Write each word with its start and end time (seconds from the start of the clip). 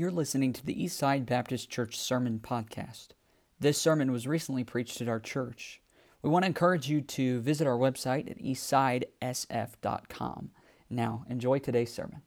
You're 0.00 0.10
listening 0.10 0.54
to 0.54 0.64
the 0.64 0.74
Eastside 0.74 1.26
Baptist 1.26 1.68
Church 1.68 1.98
Sermon 1.98 2.40
Podcast. 2.42 3.08
This 3.58 3.76
sermon 3.76 4.10
was 4.10 4.26
recently 4.26 4.64
preached 4.64 5.02
at 5.02 5.10
our 5.10 5.20
church. 5.20 5.82
We 6.22 6.30
want 6.30 6.44
to 6.44 6.46
encourage 6.46 6.88
you 6.88 7.02
to 7.02 7.42
visit 7.42 7.66
our 7.66 7.76
website 7.76 8.30
at 8.30 8.38
eastsidesf.com. 8.38 10.52
Now, 10.88 11.26
enjoy 11.28 11.58
today's 11.58 11.92
sermon. 11.92 12.22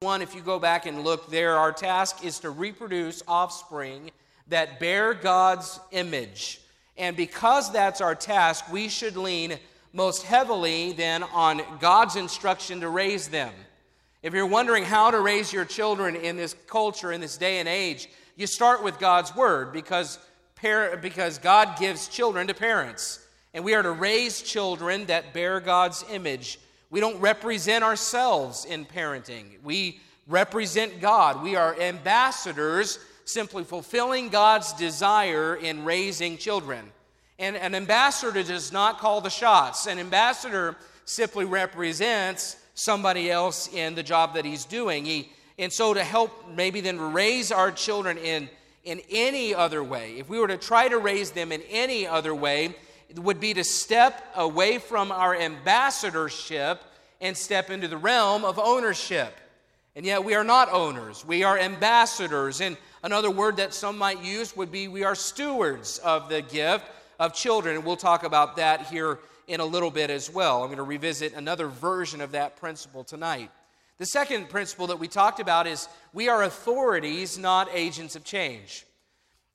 One, 0.00 0.20
if 0.20 0.34
you 0.34 0.42
go 0.42 0.58
back 0.58 0.84
and 0.84 1.02
look 1.02 1.30
there, 1.30 1.56
our 1.56 1.72
task 1.72 2.26
is 2.26 2.40
to 2.40 2.50
reproduce 2.50 3.22
offspring 3.26 4.10
that 4.48 4.80
bear 4.80 5.14
God's 5.14 5.80
image. 5.92 6.60
And 6.98 7.16
because 7.16 7.72
that's 7.72 8.02
our 8.02 8.14
task, 8.14 8.70
we 8.70 8.90
should 8.90 9.16
lean 9.16 9.58
most 9.92 10.22
heavily 10.22 10.92
then 10.92 11.22
on 11.22 11.62
God's 11.80 12.16
instruction 12.16 12.80
to 12.80 12.88
raise 12.88 13.28
them. 13.28 13.52
If 14.22 14.34
you're 14.34 14.46
wondering 14.46 14.84
how 14.84 15.10
to 15.10 15.20
raise 15.20 15.52
your 15.52 15.64
children 15.64 16.14
in 16.14 16.36
this 16.36 16.54
culture, 16.66 17.10
in 17.10 17.20
this 17.20 17.38
day 17.38 17.58
and 17.58 17.68
age, 17.68 18.08
you 18.36 18.46
start 18.46 18.82
with 18.84 18.98
God's 18.98 19.34
word 19.34 19.72
because, 19.72 20.18
par- 20.60 20.98
because 20.98 21.38
God 21.38 21.78
gives 21.78 22.08
children 22.08 22.46
to 22.46 22.54
parents. 22.54 23.24
And 23.54 23.64
we 23.64 23.74
are 23.74 23.82
to 23.82 23.90
raise 23.90 24.42
children 24.42 25.06
that 25.06 25.32
bear 25.32 25.58
God's 25.58 26.04
image. 26.10 26.60
We 26.90 27.00
don't 27.00 27.20
represent 27.20 27.82
ourselves 27.82 28.64
in 28.64 28.84
parenting. 28.84 29.60
We 29.62 30.00
represent 30.26 31.00
God. 31.00 31.42
We 31.42 31.56
are 31.56 31.78
ambassadors, 31.80 32.98
simply 33.24 33.64
fulfilling 33.64 34.28
God's 34.28 34.72
desire 34.74 35.56
in 35.56 35.84
raising 35.84 36.36
children. 36.36 36.92
And 37.40 37.56
an 37.56 37.74
ambassador 37.74 38.42
does 38.42 38.70
not 38.70 38.98
call 38.98 39.22
the 39.22 39.30
shots. 39.30 39.86
An 39.86 39.98
ambassador 39.98 40.76
simply 41.06 41.46
represents 41.46 42.56
somebody 42.74 43.30
else 43.30 43.72
in 43.72 43.94
the 43.94 44.02
job 44.02 44.34
that 44.34 44.44
he's 44.44 44.66
doing. 44.66 45.06
He, 45.06 45.32
and 45.58 45.72
so, 45.72 45.94
to 45.94 46.04
help 46.04 46.50
maybe 46.54 46.82
then 46.82 47.00
raise 47.14 47.50
our 47.50 47.72
children 47.72 48.18
in, 48.18 48.50
in 48.84 49.00
any 49.08 49.54
other 49.54 49.82
way, 49.82 50.18
if 50.18 50.28
we 50.28 50.38
were 50.38 50.48
to 50.48 50.58
try 50.58 50.86
to 50.88 50.98
raise 50.98 51.30
them 51.30 51.50
in 51.50 51.62
any 51.70 52.06
other 52.06 52.34
way, 52.34 52.76
would 53.16 53.40
be 53.40 53.54
to 53.54 53.64
step 53.64 54.22
away 54.36 54.76
from 54.78 55.10
our 55.10 55.34
ambassadorship 55.34 56.82
and 57.22 57.34
step 57.34 57.70
into 57.70 57.88
the 57.88 57.96
realm 57.96 58.44
of 58.44 58.58
ownership. 58.58 59.34
And 59.96 60.04
yet 60.04 60.22
we 60.22 60.34
are 60.34 60.44
not 60.44 60.70
owners, 60.70 61.24
we 61.24 61.42
are 61.42 61.58
ambassadors. 61.58 62.60
And 62.60 62.76
another 63.02 63.30
word 63.30 63.56
that 63.56 63.72
some 63.72 63.96
might 63.96 64.22
use 64.22 64.54
would 64.54 64.70
be 64.70 64.88
we 64.88 65.04
are 65.04 65.14
stewards 65.14 65.96
of 65.98 66.28
the 66.28 66.42
gift 66.42 66.84
of 67.20 67.34
children. 67.34 67.76
And 67.76 67.84
we'll 67.84 67.96
talk 67.96 68.24
about 68.24 68.56
that 68.56 68.86
here 68.86 69.20
in 69.46 69.60
a 69.60 69.64
little 69.64 69.90
bit 69.90 70.10
as 70.10 70.28
well. 70.28 70.62
I'm 70.62 70.68
going 70.68 70.78
to 70.78 70.82
revisit 70.82 71.34
another 71.34 71.68
version 71.68 72.20
of 72.20 72.32
that 72.32 72.56
principle 72.56 73.04
tonight. 73.04 73.50
The 73.98 74.06
second 74.06 74.48
principle 74.48 74.88
that 74.88 74.98
we 74.98 75.06
talked 75.06 75.38
about 75.38 75.66
is 75.66 75.86
we 76.14 76.28
are 76.28 76.42
authorities, 76.42 77.38
not 77.38 77.68
agents 77.72 78.16
of 78.16 78.24
change. 78.24 78.86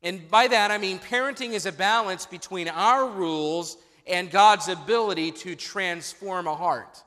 And 0.03 0.29
by 0.29 0.47
that, 0.47 0.69
I 0.69 0.77
mean 0.77 0.99
parenting 0.99 1.53
is 1.53 1.65
a 1.65 1.71
balance 1.71 2.27
between 2.27 2.69
our 2.69 3.09
rules 3.09 3.77
and 4.05 4.29
God's 4.29 4.67
ability 4.67 5.31
to 5.31 5.55
transform 5.55 6.45
a 6.45 6.55
heart. 6.55 7.01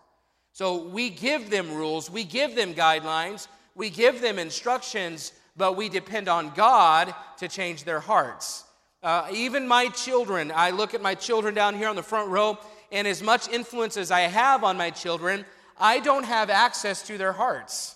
So 0.52 0.88
we 0.88 1.10
give 1.10 1.50
them 1.50 1.72
rules, 1.72 2.10
we 2.10 2.24
give 2.24 2.56
them 2.56 2.74
guidelines, 2.74 3.46
we 3.76 3.90
give 3.90 4.20
them 4.20 4.40
instructions, 4.40 5.32
but 5.56 5.76
we 5.76 5.88
depend 5.88 6.26
on 6.26 6.50
God 6.56 7.14
to 7.36 7.46
change 7.46 7.84
their 7.84 8.00
hearts. 8.00 8.64
Uh, 9.02 9.28
even 9.32 9.68
my 9.68 9.88
children, 9.88 10.50
I 10.54 10.70
look 10.70 10.92
at 10.92 11.00
my 11.00 11.14
children 11.14 11.54
down 11.54 11.76
here 11.76 11.88
on 11.88 11.96
the 11.96 12.02
front 12.02 12.30
row, 12.30 12.58
and 12.90 13.06
as 13.06 13.22
much 13.22 13.48
influence 13.48 13.96
as 13.96 14.10
I 14.10 14.20
have 14.20 14.64
on 14.64 14.76
my 14.76 14.90
children, 14.90 15.44
I 15.78 16.00
don't 16.00 16.24
have 16.24 16.50
access 16.50 17.02
to 17.06 17.16
their 17.16 17.32
hearts. 17.32 17.94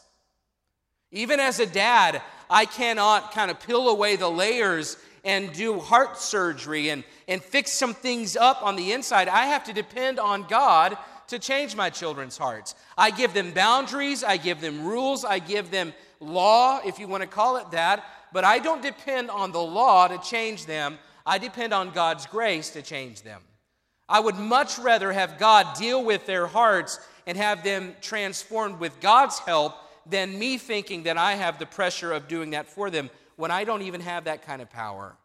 Even 1.11 1.41
as 1.41 1.59
a 1.59 1.67
dad, 1.67 2.23
I 2.49 2.67
cannot 2.67 3.33
kind 3.33 3.51
of 3.51 3.61
peel 3.61 3.89
away 3.89 4.17
the 4.17 4.31
layers 4.31 4.97
and 5.25 5.53
do 5.53 5.79
heart 5.81 6.19
surgery 6.19 6.91
and, 6.91 7.05
and 7.27 7.43
fix 7.43 7.73
some 7.73 7.95
things 7.95 8.37
up 8.37 8.63
on 8.63 8.77
the 8.77 8.93
inside. 8.93 9.29
I 9.29 9.47
have 9.47 9.65
to 9.65 9.73
depend 9.73 10.19
on 10.19 10.45
God 10.45 10.97
to 11.29 11.39
change 11.39 11.75
my 11.75 11.91
children's 11.91 12.39
hearts. 12.39 12.75
I 12.97 13.11
give 13.11 13.35
them 13.35 13.53
boundaries, 13.53 14.23
I 14.23 14.37
give 14.37 14.61
them 14.61 14.85
rules, 14.85 15.25
I 15.25 15.39
give 15.39 15.71
them 15.71 15.95
law, 16.21 16.81
if 16.85 16.99
you 16.99 17.09
want 17.09 17.23
to 17.23 17.29
call 17.29 17.57
it 17.57 17.71
that, 17.73 18.05
but 18.33 18.45
I 18.45 18.59
don't 18.59 18.83
depend 18.83 19.31
on 19.31 19.53
the 19.53 19.63
law 19.63 20.09
to 20.09 20.19
change 20.19 20.67
them. 20.67 20.99
I 21.25 21.39
depend 21.39 21.73
on 21.73 21.91
God's 21.91 22.27
grace 22.27 22.71
to 22.71 22.83
change 22.83 23.23
them. 23.23 23.43
I 24.09 24.21
would 24.21 24.37
much 24.37 24.79
rather 24.79 25.13
have 25.13 25.39
God 25.39 25.77
deal 25.77 26.05
with 26.05 26.27
their 26.27 26.47
hearts 26.47 27.01
and 27.27 27.39
have 27.39 27.63
them 27.63 27.95
transformed 28.01 28.81
with 28.81 29.01
God's 29.01 29.39
help 29.39 29.75
than 30.07 30.39
me 30.39 30.59
thinking 30.59 31.05
that 31.05 31.17
I 31.17 31.35
have 31.35 31.59
the 31.59 31.67
pressure 31.67 32.13
of 32.13 32.29
doing 32.29 32.51
that 32.51 32.67
for 32.67 32.91
them 32.91 33.11
when 33.37 33.51
I 33.51 33.65
don't 33.65 33.83
even 33.83 34.01
have 34.01 34.25
that 34.25 34.45
kind 34.45 34.61
of 34.61 34.71
power. 34.71 35.17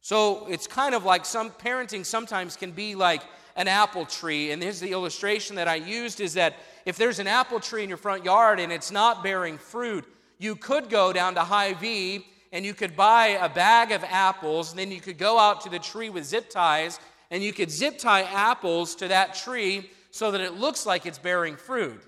So 0.00 0.46
it's 0.48 0.66
kind 0.66 0.94
of 0.94 1.04
like 1.04 1.24
some 1.24 1.50
parenting 1.50 2.04
sometimes 2.04 2.56
can 2.56 2.72
be 2.72 2.94
like 2.94 3.22
an 3.56 3.68
apple 3.68 4.04
tree. 4.04 4.50
And 4.50 4.62
here's 4.62 4.80
the 4.80 4.92
illustration 4.92 5.56
that 5.56 5.66
I 5.66 5.76
used 5.76 6.20
is 6.20 6.34
that 6.34 6.56
if 6.84 6.96
there's 6.96 7.18
an 7.18 7.26
apple 7.26 7.58
tree 7.58 7.82
in 7.82 7.88
your 7.88 7.98
front 7.98 8.24
yard 8.24 8.60
and 8.60 8.70
it's 8.70 8.90
not 8.90 9.22
bearing 9.22 9.56
fruit, 9.56 10.04
you 10.44 10.54
could 10.54 10.90
go 10.90 11.12
down 11.12 11.34
to 11.34 11.40
Hy-Vee 11.40 12.24
and 12.52 12.64
you 12.64 12.74
could 12.74 12.94
buy 12.94 13.38
a 13.40 13.48
bag 13.48 13.90
of 13.90 14.04
apples, 14.04 14.70
and 14.70 14.78
then 14.78 14.92
you 14.92 15.00
could 15.00 15.18
go 15.18 15.38
out 15.38 15.62
to 15.62 15.68
the 15.68 15.78
tree 15.80 16.10
with 16.10 16.24
zip 16.24 16.50
ties 16.50 17.00
and 17.30 17.42
you 17.42 17.52
could 17.52 17.70
zip 17.70 17.98
tie 17.98 18.22
apples 18.22 18.94
to 18.96 19.08
that 19.08 19.34
tree 19.34 19.90
so 20.12 20.30
that 20.30 20.40
it 20.40 20.54
looks 20.54 20.86
like 20.86 21.06
it's 21.06 21.18
bearing 21.18 21.56
fruit. 21.56 22.00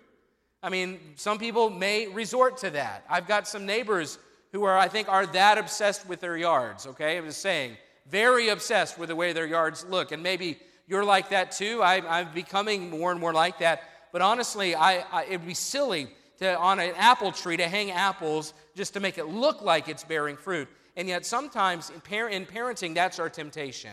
I 0.62 0.68
mean, 0.68 1.00
some 1.16 1.38
people 1.38 1.70
may 1.70 2.06
resort 2.06 2.58
to 2.58 2.70
that. 2.70 3.04
I've 3.08 3.26
got 3.26 3.48
some 3.48 3.66
neighbors 3.66 4.18
who 4.52 4.62
are, 4.64 4.78
I 4.78 4.86
think, 4.86 5.08
are 5.08 5.26
that 5.26 5.58
obsessed 5.58 6.08
with 6.08 6.20
their 6.20 6.36
yards, 6.36 6.86
okay? 6.86 7.16
I'm 7.16 7.26
just 7.26 7.40
saying, 7.40 7.76
very 8.08 8.50
obsessed 8.50 8.98
with 8.98 9.08
the 9.08 9.16
way 9.16 9.32
their 9.32 9.46
yards 9.46 9.84
look. 9.84 10.12
And 10.12 10.22
maybe 10.22 10.58
you're 10.86 11.04
like 11.04 11.30
that 11.30 11.50
too. 11.50 11.82
I, 11.82 12.20
am 12.20 12.28
becoming 12.32 12.90
more 12.90 13.10
and 13.10 13.18
more 13.18 13.32
like 13.32 13.58
that. 13.58 13.82
But 14.12 14.22
honestly, 14.22 14.74
I, 14.74 15.04
I, 15.10 15.24
it'd 15.24 15.46
be 15.46 15.54
silly 15.54 16.08
to, 16.38 16.58
on 16.58 16.78
an 16.78 16.92
apple 16.96 17.32
tree 17.32 17.56
to 17.56 17.68
hang 17.68 17.90
apples 17.90 18.54
just 18.74 18.94
to 18.94 19.00
make 19.00 19.18
it 19.18 19.26
look 19.26 19.62
like 19.62 19.88
it's 19.88 20.04
bearing 20.04 20.36
fruit. 20.36 20.68
And 20.96 21.08
yet, 21.08 21.26
sometimes 21.26 21.90
in, 21.90 22.00
par- 22.00 22.28
in 22.28 22.46
parenting, 22.46 22.94
that's 22.94 23.18
our 23.18 23.28
temptation. 23.28 23.92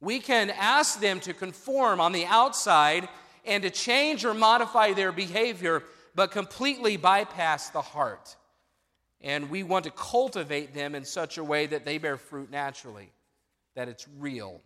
We 0.00 0.18
can 0.20 0.50
ask 0.50 1.00
them 1.00 1.20
to 1.20 1.34
conform 1.34 2.00
on 2.00 2.12
the 2.12 2.26
outside 2.26 3.08
and 3.44 3.62
to 3.62 3.70
change 3.70 4.24
or 4.24 4.34
modify 4.34 4.92
their 4.92 5.12
behavior, 5.12 5.82
but 6.14 6.30
completely 6.30 6.96
bypass 6.96 7.70
the 7.70 7.82
heart. 7.82 8.36
And 9.20 9.50
we 9.50 9.62
want 9.62 9.84
to 9.84 9.90
cultivate 9.90 10.72
them 10.72 10.94
in 10.94 11.04
such 11.04 11.36
a 11.36 11.44
way 11.44 11.66
that 11.66 11.84
they 11.84 11.98
bear 11.98 12.16
fruit 12.16 12.50
naturally, 12.50 13.10
that 13.74 13.88
it's 13.88 14.06
real. 14.18 14.60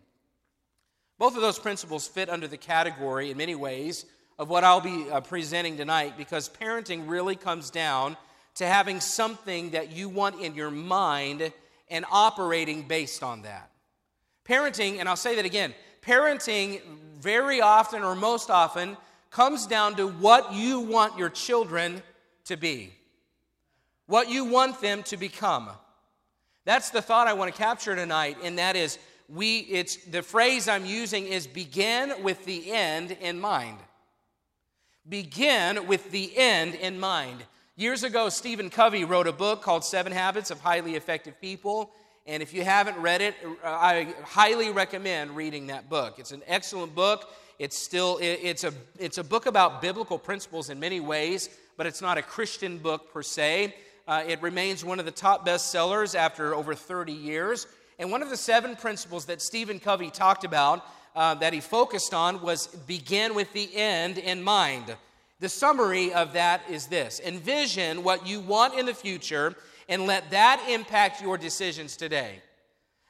Both 1.17 1.35
of 1.35 1.41
those 1.41 1.59
principles 1.59 2.07
fit 2.07 2.29
under 2.29 2.47
the 2.47 2.57
category, 2.57 3.31
in 3.31 3.37
many 3.37 3.55
ways, 3.55 4.05
of 4.37 4.49
what 4.49 4.63
I'll 4.63 4.81
be 4.81 5.09
uh, 5.09 5.21
presenting 5.21 5.77
tonight 5.77 6.17
because 6.17 6.49
parenting 6.49 7.07
really 7.07 7.35
comes 7.35 7.69
down 7.69 8.17
to 8.55 8.65
having 8.65 8.99
something 8.99 9.71
that 9.71 9.91
you 9.91 10.09
want 10.09 10.41
in 10.41 10.55
your 10.55 10.71
mind 10.71 11.51
and 11.89 12.05
operating 12.11 12.83
based 12.83 13.23
on 13.23 13.43
that. 13.43 13.69
Parenting, 14.45 14.99
and 14.99 15.07
I'll 15.07 15.15
say 15.15 15.35
that 15.35 15.45
again, 15.45 15.73
parenting 16.01 16.81
very 17.19 17.61
often 17.61 18.03
or 18.03 18.15
most 18.15 18.49
often 18.49 18.97
comes 19.31 19.67
down 19.67 19.95
to 19.95 20.07
what 20.07 20.53
you 20.53 20.79
want 20.79 21.17
your 21.17 21.29
children 21.29 22.01
to 22.45 22.55
be, 22.55 22.93
what 24.07 24.29
you 24.29 24.45
want 24.45 24.79
them 24.81 25.03
to 25.03 25.17
become. 25.17 25.69
That's 26.63 26.89
the 26.89 27.01
thought 27.01 27.27
I 27.27 27.33
want 27.33 27.53
to 27.53 27.57
capture 27.57 27.95
tonight, 27.95 28.37
and 28.43 28.57
that 28.57 28.75
is 28.75 28.97
we 29.27 29.59
it's 29.59 29.97
the 30.05 30.21
phrase 30.21 30.67
I'm 30.67 30.85
using 30.85 31.25
is 31.25 31.47
begin 31.47 32.23
with 32.23 32.45
the 32.45 32.71
end 32.71 33.11
in 33.11 33.39
mind. 33.39 33.77
Begin 35.07 35.85
with 35.85 36.09
the 36.09 36.35
end 36.35 36.73
in 36.73 36.99
mind. 36.99 37.43
Years 37.75 38.03
ago, 38.03 38.27
Stephen 38.29 38.71
Covey 38.71 39.03
wrote 39.03 39.27
a 39.27 39.31
book 39.31 39.61
called 39.61 39.85
Seven 39.85 40.11
Habits 40.11 40.49
of 40.49 40.59
Highly 40.59 40.95
Effective 40.95 41.39
People. 41.39 41.91
And 42.25 42.41
if 42.41 42.55
you 42.55 42.63
haven't 42.63 42.97
read 42.97 43.21
it, 43.21 43.35
I 43.63 44.15
highly 44.23 44.71
recommend 44.71 45.35
reading 45.35 45.67
that 45.67 45.91
book. 45.91 46.17
It's 46.17 46.31
an 46.31 46.41
excellent 46.47 46.95
book. 46.95 47.29
It's 47.59 47.77
still 47.77 48.17
it's 48.19 48.63
a 48.63 48.73
it's 48.97 49.19
a 49.19 49.23
book 49.23 49.45
about 49.45 49.79
biblical 49.79 50.17
principles 50.17 50.71
in 50.71 50.79
many 50.79 50.99
ways, 50.99 51.49
but 51.77 51.85
it's 51.85 52.01
not 52.01 52.17
a 52.17 52.23
Christian 52.23 52.79
book 52.79 53.13
per 53.13 53.21
se. 53.21 53.75
Uh, 54.07 54.23
it 54.27 54.41
remains 54.41 54.83
one 54.83 54.97
of 54.97 55.05
the 55.05 55.11
top 55.11 55.45
bestsellers 55.45 56.15
after 56.15 56.55
over 56.55 56.73
30 56.73 57.13
years. 57.13 57.67
And 57.99 58.11
one 58.11 58.23
of 58.23 58.29
the 58.31 58.37
seven 58.37 58.75
principles 58.75 59.25
that 59.25 59.41
Stephen 59.41 59.79
Covey 59.79 60.09
talked 60.09 60.43
about, 60.43 60.83
uh, 61.15 61.35
that 61.35 61.53
he 61.53 61.61
focused 61.61 62.13
on, 62.13 62.41
was 62.41 62.67
begin 62.67 63.35
with 63.35 63.51
the 63.53 63.75
end 63.75 64.17
in 64.17 64.43
mind. 64.43 64.95
The 65.39 65.49
summary 65.49 66.13
of 66.13 66.33
that 66.33 66.61
is 66.69 66.87
this 66.87 67.19
envision 67.25 68.03
what 68.03 68.27
you 68.27 68.39
want 68.39 68.77
in 68.77 68.85
the 68.85 68.93
future 68.93 69.55
and 69.87 70.05
let 70.05 70.31
that 70.31 70.65
impact 70.69 71.21
your 71.21 71.37
decisions 71.37 71.97
today. 71.97 72.41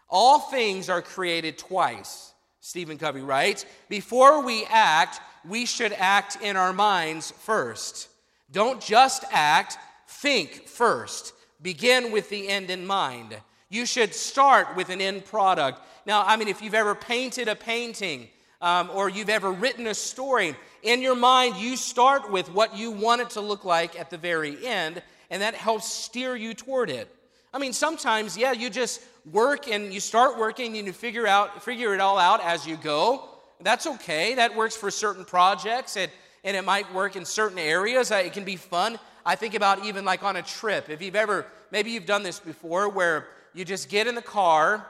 All 0.10 0.40
things 0.40 0.90
are 0.90 1.02
created 1.02 1.57
twice 1.57 2.34
Stephen 2.66 2.98
Covey 2.98 3.22
writes. 3.22 3.63
Before 3.90 4.44
we 4.44 4.66
act, 4.72 5.22
we 5.48 5.68
should 5.68 5.94
act 5.94 6.38
in 6.42 6.57
our 6.57 6.74
minds 6.74 7.30
first. 7.30 8.10
Don't 8.52 8.81
just 8.81 9.24
act, 9.31 9.78
think 10.07 10.68
first. 10.68 11.34
Begin 11.62 12.12
with 12.12 12.28
the 12.31 12.50
end 12.50 12.72
in 12.72 12.88
mind. 12.88 13.38
You 13.69 13.85
should 13.85 14.13
start 14.13 14.75
with 14.75 14.89
an 14.89 15.01
end 15.01 15.25
product. 15.25 15.81
Now, 16.06 16.23
I 16.25 16.38
mean, 16.38 16.47
if 16.47 16.62
you've 16.62 16.75
ever 16.75 16.95
painted 16.95 17.47
a 17.47 17.56
painting 17.56 18.27
um, 18.62 18.89
or 18.94 19.09
you've 19.09 19.29
ever 19.29 19.51
written 19.51 19.88
a 19.88 19.95
story, 19.95 20.56
in 20.83 21.01
your 21.01 21.15
mind, 21.15 21.56
you 21.56 21.75
start 21.75 22.31
with 22.31 22.51
what 22.51 22.77
you 22.77 22.91
want 22.91 23.21
it 23.21 23.31
to 23.31 23.41
look 23.41 23.65
like 23.65 24.00
at 24.00 24.12
the 24.12 24.17
very 24.17 24.65
end, 24.65 25.01
and 25.31 25.41
that 25.41 25.56
helps 25.56 25.91
steer 25.91 26.35
you 26.35 26.53
toward 26.53 26.89
it. 26.91 27.09
I 27.53 27.57
mean, 27.57 27.73
sometimes, 27.73 28.38
yeah, 28.38 28.51
you 28.51 28.69
just 28.69 29.01
work 29.31 29.68
and 29.68 29.94
you 29.94 30.00
start 30.00 30.38
working 30.38 30.77
and 30.77 30.85
you 30.85 30.94
figure 30.94 31.25
out 31.25 31.63
figure 31.63 31.94
it 31.95 32.01
all 32.01 32.19
out 32.19 32.44
as 32.44 32.68
you 32.68 32.77
go. 32.77 33.27
That's 33.61 33.88
okay. 33.88 34.35
That 34.35 34.56
works 34.56 34.75
for 34.75 34.91
certain 34.91 35.25
projects 35.25 35.97
and, 35.97 36.11
and 36.44 36.56
it 36.56 36.63
might 36.63 36.94
work 36.94 37.15
in 37.15 37.25
certain 37.25 37.57
areas. 37.57 38.11
It 38.11 38.33
can 38.33 38.44
be 38.44 38.57
fun. 38.57 39.00
I 39.25 39.35
think 39.35 39.56
about 39.56 39.85
even 39.85 40.06
like 40.06 40.21
on 40.21 40.35
a 40.35 40.41
trip. 40.44 40.89
If 40.89 41.01
you've 41.01 41.15
ever, 41.15 41.45
maybe 41.71 41.91
you've 41.91 42.06
done 42.06 42.21
this 42.21 42.39
before, 42.39 42.89
where 42.89 43.27
you 43.56 43.63
just 43.66 43.90
get 43.90 44.06
in 44.06 44.16
the 44.16 44.22
car 44.22 44.86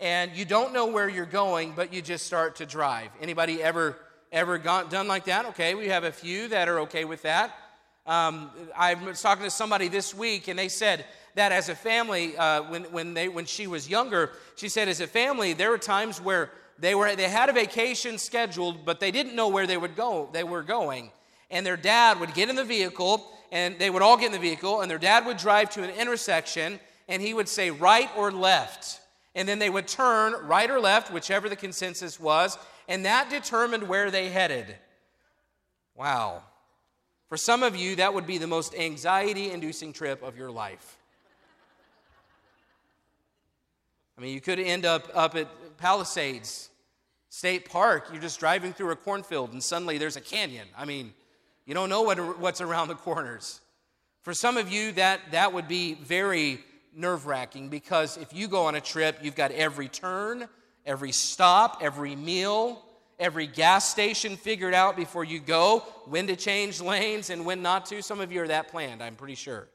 and 0.00 0.34
you 0.34 0.44
don't 0.44 0.72
know 0.72 0.86
where 0.86 1.08
you're 1.08 1.26
going, 1.26 1.74
but 1.76 1.92
you 1.92 2.02
just 2.02 2.26
start 2.26 2.56
to 2.56 2.66
drive. 2.66 3.10
Anybody 3.20 3.62
ever 3.62 3.96
ever 4.32 4.58
done 4.58 5.06
like 5.06 5.24
that? 5.26 5.46
Okay, 5.46 5.74
we 5.74 5.88
have 5.88 6.04
a 6.04 6.10
few 6.12 6.48
that 6.48 6.68
are 6.68 6.80
okay 6.80 7.04
with 7.04 7.22
that. 7.22 7.54
Um, 8.06 8.50
I 8.76 8.94
was 8.94 9.22
talking 9.22 9.44
to 9.44 9.50
somebody 9.50 9.88
this 9.88 10.14
week, 10.14 10.48
and 10.48 10.58
they 10.58 10.68
said 10.68 11.04
that 11.34 11.52
as 11.52 11.68
a 11.68 11.74
family, 11.74 12.36
uh, 12.36 12.62
when, 12.64 12.84
when, 12.84 13.14
they, 13.14 13.28
when 13.28 13.46
she 13.46 13.66
was 13.66 13.88
younger, 13.88 14.30
she 14.56 14.68
said 14.68 14.88
as 14.88 15.00
a 15.00 15.06
family, 15.06 15.52
there 15.52 15.70
were 15.70 15.78
times 15.78 16.20
where 16.20 16.50
they, 16.78 16.94
were, 16.94 17.14
they 17.16 17.28
had 17.28 17.48
a 17.48 17.52
vacation 17.52 18.18
scheduled, 18.18 18.84
but 18.84 19.00
they 19.00 19.10
didn't 19.10 19.34
know 19.34 19.48
where 19.48 19.66
they 19.66 19.76
would 19.76 19.96
go. 19.96 20.28
They 20.32 20.44
were 20.44 20.62
going, 20.62 21.10
and 21.50 21.64
their 21.64 21.76
dad 21.76 22.20
would 22.20 22.34
get 22.34 22.48
in 22.48 22.56
the 22.56 22.64
vehicle, 22.64 23.26
and 23.52 23.78
they 23.78 23.90
would 23.90 24.02
all 24.02 24.16
get 24.16 24.26
in 24.26 24.32
the 24.32 24.38
vehicle, 24.38 24.82
and 24.82 24.90
their 24.90 24.98
dad 24.98 25.26
would 25.26 25.36
drive 25.36 25.70
to 25.70 25.82
an 25.82 25.90
intersection, 25.90 26.78
and 27.08 27.22
he 27.22 27.34
would 27.34 27.48
say 27.48 27.70
right 27.70 28.10
or 28.16 28.30
left, 28.32 29.00
and 29.34 29.48
then 29.48 29.58
they 29.58 29.70
would 29.70 29.86
turn 29.86 30.34
right 30.46 30.70
or 30.70 30.80
left, 30.80 31.12
whichever 31.12 31.48
the 31.48 31.56
consensus 31.56 32.18
was, 32.18 32.58
and 32.88 33.04
that 33.04 33.30
determined 33.30 33.88
where 33.88 34.10
they 34.10 34.28
headed. 34.28 34.74
Wow. 35.94 36.42
For 37.28 37.36
some 37.36 37.62
of 37.62 37.74
you, 37.74 37.96
that 37.96 38.14
would 38.14 38.26
be 38.26 38.38
the 38.38 38.46
most 38.46 38.74
anxiety 38.74 39.50
inducing 39.50 39.92
trip 39.92 40.22
of 40.22 40.36
your 40.36 40.50
life. 40.50 40.96
I 44.16 44.22
mean, 44.22 44.32
you 44.32 44.40
could 44.40 44.58
end 44.58 44.86
up 44.86 45.10
up 45.14 45.34
at 45.34 45.48
Palisades 45.76 46.70
State 47.28 47.68
Park. 47.68 48.08
You're 48.12 48.22
just 48.22 48.40
driving 48.40 48.72
through 48.72 48.90
a 48.90 48.96
cornfield 48.96 49.52
and 49.52 49.62
suddenly 49.62 49.98
there's 49.98 50.16
a 50.16 50.22
canyon. 50.22 50.66
I 50.76 50.86
mean, 50.86 51.12
you 51.66 51.74
don't 51.74 51.90
know 51.90 52.02
what, 52.02 52.38
what's 52.38 52.60
around 52.60 52.88
the 52.88 52.94
corners. 52.94 53.60
For 54.22 54.32
some 54.32 54.56
of 54.56 54.70
you, 54.72 54.92
that, 54.92 55.20
that 55.32 55.52
would 55.52 55.68
be 55.68 55.94
very 55.94 56.64
nerve 56.96 57.26
wracking 57.26 57.68
because 57.68 58.16
if 58.16 58.32
you 58.32 58.48
go 58.48 58.64
on 58.64 58.74
a 58.74 58.80
trip, 58.80 59.18
you've 59.22 59.36
got 59.36 59.52
every 59.52 59.88
turn, 59.88 60.48
every 60.84 61.12
stop, 61.12 61.78
every 61.82 62.16
meal, 62.16 62.82
every 63.18 63.46
gas 63.46 63.88
station 63.88 64.36
figured 64.36 64.74
out 64.74 64.96
before 64.96 65.24
you 65.24 65.38
go, 65.38 65.80
when 66.06 66.26
to 66.26 66.36
change 66.36 66.80
lanes 66.80 67.30
and 67.30 67.44
when 67.44 67.62
not 67.62 67.86
to. 67.86 68.02
Some 68.02 68.20
of 68.20 68.32
you 68.32 68.42
are 68.42 68.48
that 68.48 68.68
planned, 68.68 69.02
I'm 69.02 69.14
pretty 69.14 69.34
sure. 69.34 69.68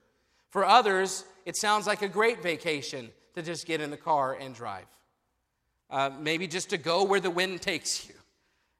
For 0.49 0.65
others, 0.65 1.23
it 1.45 1.55
sounds 1.55 1.87
like 1.87 2.01
a 2.01 2.09
great 2.09 2.41
vacation 2.41 3.09
to 3.35 3.41
just 3.41 3.65
get 3.65 3.81
in 3.81 3.91
the 3.91 3.97
car 3.97 4.33
and 4.33 4.53
drive. 4.53 4.85
Uh, 5.89 6.09
maybe 6.19 6.47
just 6.47 6.69
to 6.71 6.77
go 6.77 7.03
where 7.03 7.19
the 7.19 7.29
wind 7.29 7.61
takes 7.61 8.07
you. 8.07 8.15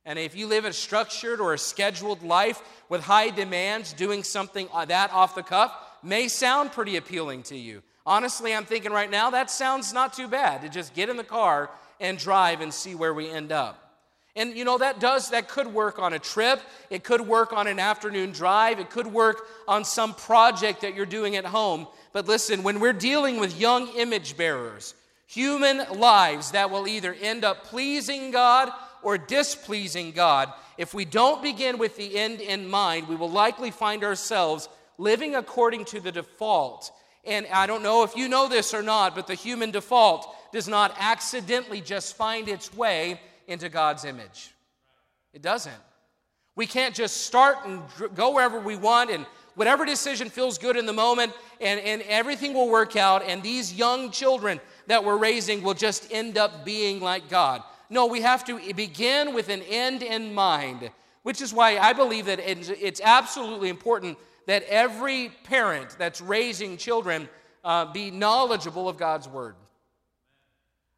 And 0.03 0.17
if 0.17 0.35
you 0.35 0.47
live 0.47 0.65
a 0.65 0.73
structured 0.73 1.39
or 1.39 1.53
a 1.53 1.57
scheduled 1.57 2.23
life 2.23 2.61
with 2.89 3.03
high 3.03 3.29
demands, 3.29 3.93
doing 3.93 4.23
something 4.23 4.67
uh, 4.73 4.85
that 4.85 5.11
off 5.13 5.35
the 5.35 5.43
cuff 5.43 5.73
may 6.01 6.27
sound 6.27 6.71
pretty 6.71 6.97
appealing 6.97 7.43
to 7.43 7.55
you. 7.55 7.83
Honestly, 8.12 8.54
I'm 8.54 8.66
thinking 8.66 8.92
right 8.92 9.10
now 9.10 9.30
that 9.30 9.50
sounds 9.50 9.94
not 9.94 10.12
too 10.12 10.28
bad 10.28 10.63
to 10.63 10.68
just 10.68 10.94
get 10.94 11.08
in 11.08 11.16
the 11.16 11.24
car 11.24 11.69
and 11.98 12.18
drive 12.18 12.60
and 12.60 12.74
see 12.74 12.94
where 12.94 13.13
we 13.13 13.30
end 13.30 13.54
up. 13.54 13.96
And 14.36 14.54
you 14.58 14.66
know 14.66 14.78
that 14.80 15.00
does 15.00 15.30
that 15.30 15.48
could 15.48 15.68
work 15.68 15.98
on 15.98 16.12
a 16.12 16.19
trip, 16.19 16.60
it 16.90 17.06
could 17.06 17.22
work 17.22 17.54
on 17.54 17.68
an 17.68 17.80
afternoon 17.80 18.34
drive, 18.34 18.81
it 18.81 18.90
could 18.90 19.08
work 19.08 19.48
on 19.66 19.86
some 19.86 20.13
project 20.13 20.81
that 20.81 20.94
you're 20.94 21.06
doing 21.06 21.38
at 21.38 21.46
home. 21.46 21.88
But 22.12 22.28
listen, 22.28 22.63
when 22.63 22.81
we're 22.81 22.92
dealing 22.92 23.40
with 23.40 23.58
young 23.58 23.88
image 23.96 24.36
bearers, 24.36 24.94
human 25.25 25.81
lives 25.98 26.52
that 26.52 26.69
will 26.69 26.90
either 26.90 27.13
end 27.13 27.46
up 27.46 27.63
pleasing 27.63 28.31
God 28.31 28.74
or 29.04 29.18
displeasing 29.18 30.12
God, 30.12 30.52
if 30.78 30.94
we 30.94 31.06
don't 31.06 31.42
begin 31.42 31.78
with 31.78 31.96
the 31.96 32.18
end 32.18 32.42
in 32.42 32.69
mind, 32.69 33.08
we 33.08 33.16
will 33.16 33.31
likely 33.31 33.72
find 33.72 34.04
ourselves 34.04 34.68
living 34.98 35.34
according 35.36 35.86
to 35.86 36.02
the 36.02 36.12
default. 36.12 36.92
And 37.23 37.45
I 37.53 37.68
don't 37.68 37.83
know 37.83 38.03
if 38.03 38.15
you 38.15 38.27
know 38.27 38.47
this 38.47 38.73
or 38.73 38.81
not, 38.81 39.15
but 39.15 39.27
the 39.27 39.35
human 39.35 39.71
default 39.71 40.35
does 40.51 40.68
not 40.68 40.95
accidentally 41.00 41.81
just 41.81 42.15
find 42.15 42.47
its 42.47 42.73
way 42.73 43.19
into 43.47 43.69
God's 43.69 44.06
image. 44.06 44.51
It 45.33 45.41
doesn't. 45.41 45.73
We 46.56 46.65
can't 46.65 46.94
just 46.94 47.25
start 47.25 47.57
and 47.65 47.81
go 48.15 48.33
wherever 48.33 48.59
we 48.59 48.75
want 48.75 49.09
and 49.09 49.25
whatever 49.56 49.85
decision 49.85 50.29
feels 50.29 50.57
good 50.57 50.75
in 50.75 50.85
the 50.85 50.94
moment 50.94 51.33
and, 51.59 51.79
and 51.79 52.01
everything 52.03 52.53
will 52.53 52.69
work 52.69 52.95
out 52.95 53.24
and 53.24 53.41
these 53.41 53.74
young 53.74 54.12
children 54.12 54.59
that 54.88 55.03
we're 55.03 55.17
raising 55.17 55.62
will 55.62 55.74
just 55.74 56.12
end 56.12 56.38
up 56.38 56.65
being 56.65 57.00
like 57.00 57.29
God. 57.29 57.63
No, 57.89 58.06
we 58.06 58.21
have 58.21 58.44
to 58.45 58.59
begin 58.74 59.33
with 59.33 59.50
an 59.50 59.62
end 59.63 60.01
in 60.01 60.33
mind, 60.33 60.91
which 61.24 61.41
is 61.41 61.53
why 61.53 61.77
I 61.77 61.94
believe 61.94 62.25
that 62.25 62.39
it's 62.39 63.01
absolutely 63.01 63.69
important 63.69 64.17
that 64.47 64.63
every 64.63 65.29
parent 65.43 65.95
that's 65.97 66.21
raising 66.21 66.77
children 66.77 67.29
uh, 67.63 67.91
be 67.91 68.11
knowledgeable 68.11 68.89
of 68.89 68.97
God's 68.97 69.27
Word. 69.27 69.55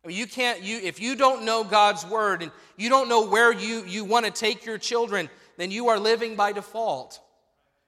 I 0.03 0.09
mean, 0.09 0.17
you 0.17 0.27
can't, 0.27 0.61
you, 0.61 0.79
if 0.79 0.99
you 0.99 1.15
don't 1.15 1.45
know 1.45 1.63
God's 1.63 2.05
word 2.05 2.41
and 2.43 2.51
you 2.75 2.89
don't 2.89 3.07
know 3.07 3.25
where 3.27 3.53
you, 3.53 3.85
you 3.85 4.03
want 4.03 4.25
to 4.25 4.31
take 4.31 4.65
your 4.65 4.77
children, 4.77 5.29
then 5.57 5.71
you 5.71 5.87
are 5.87 5.97
living 5.97 6.35
by 6.35 6.51
default. 6.51 7.21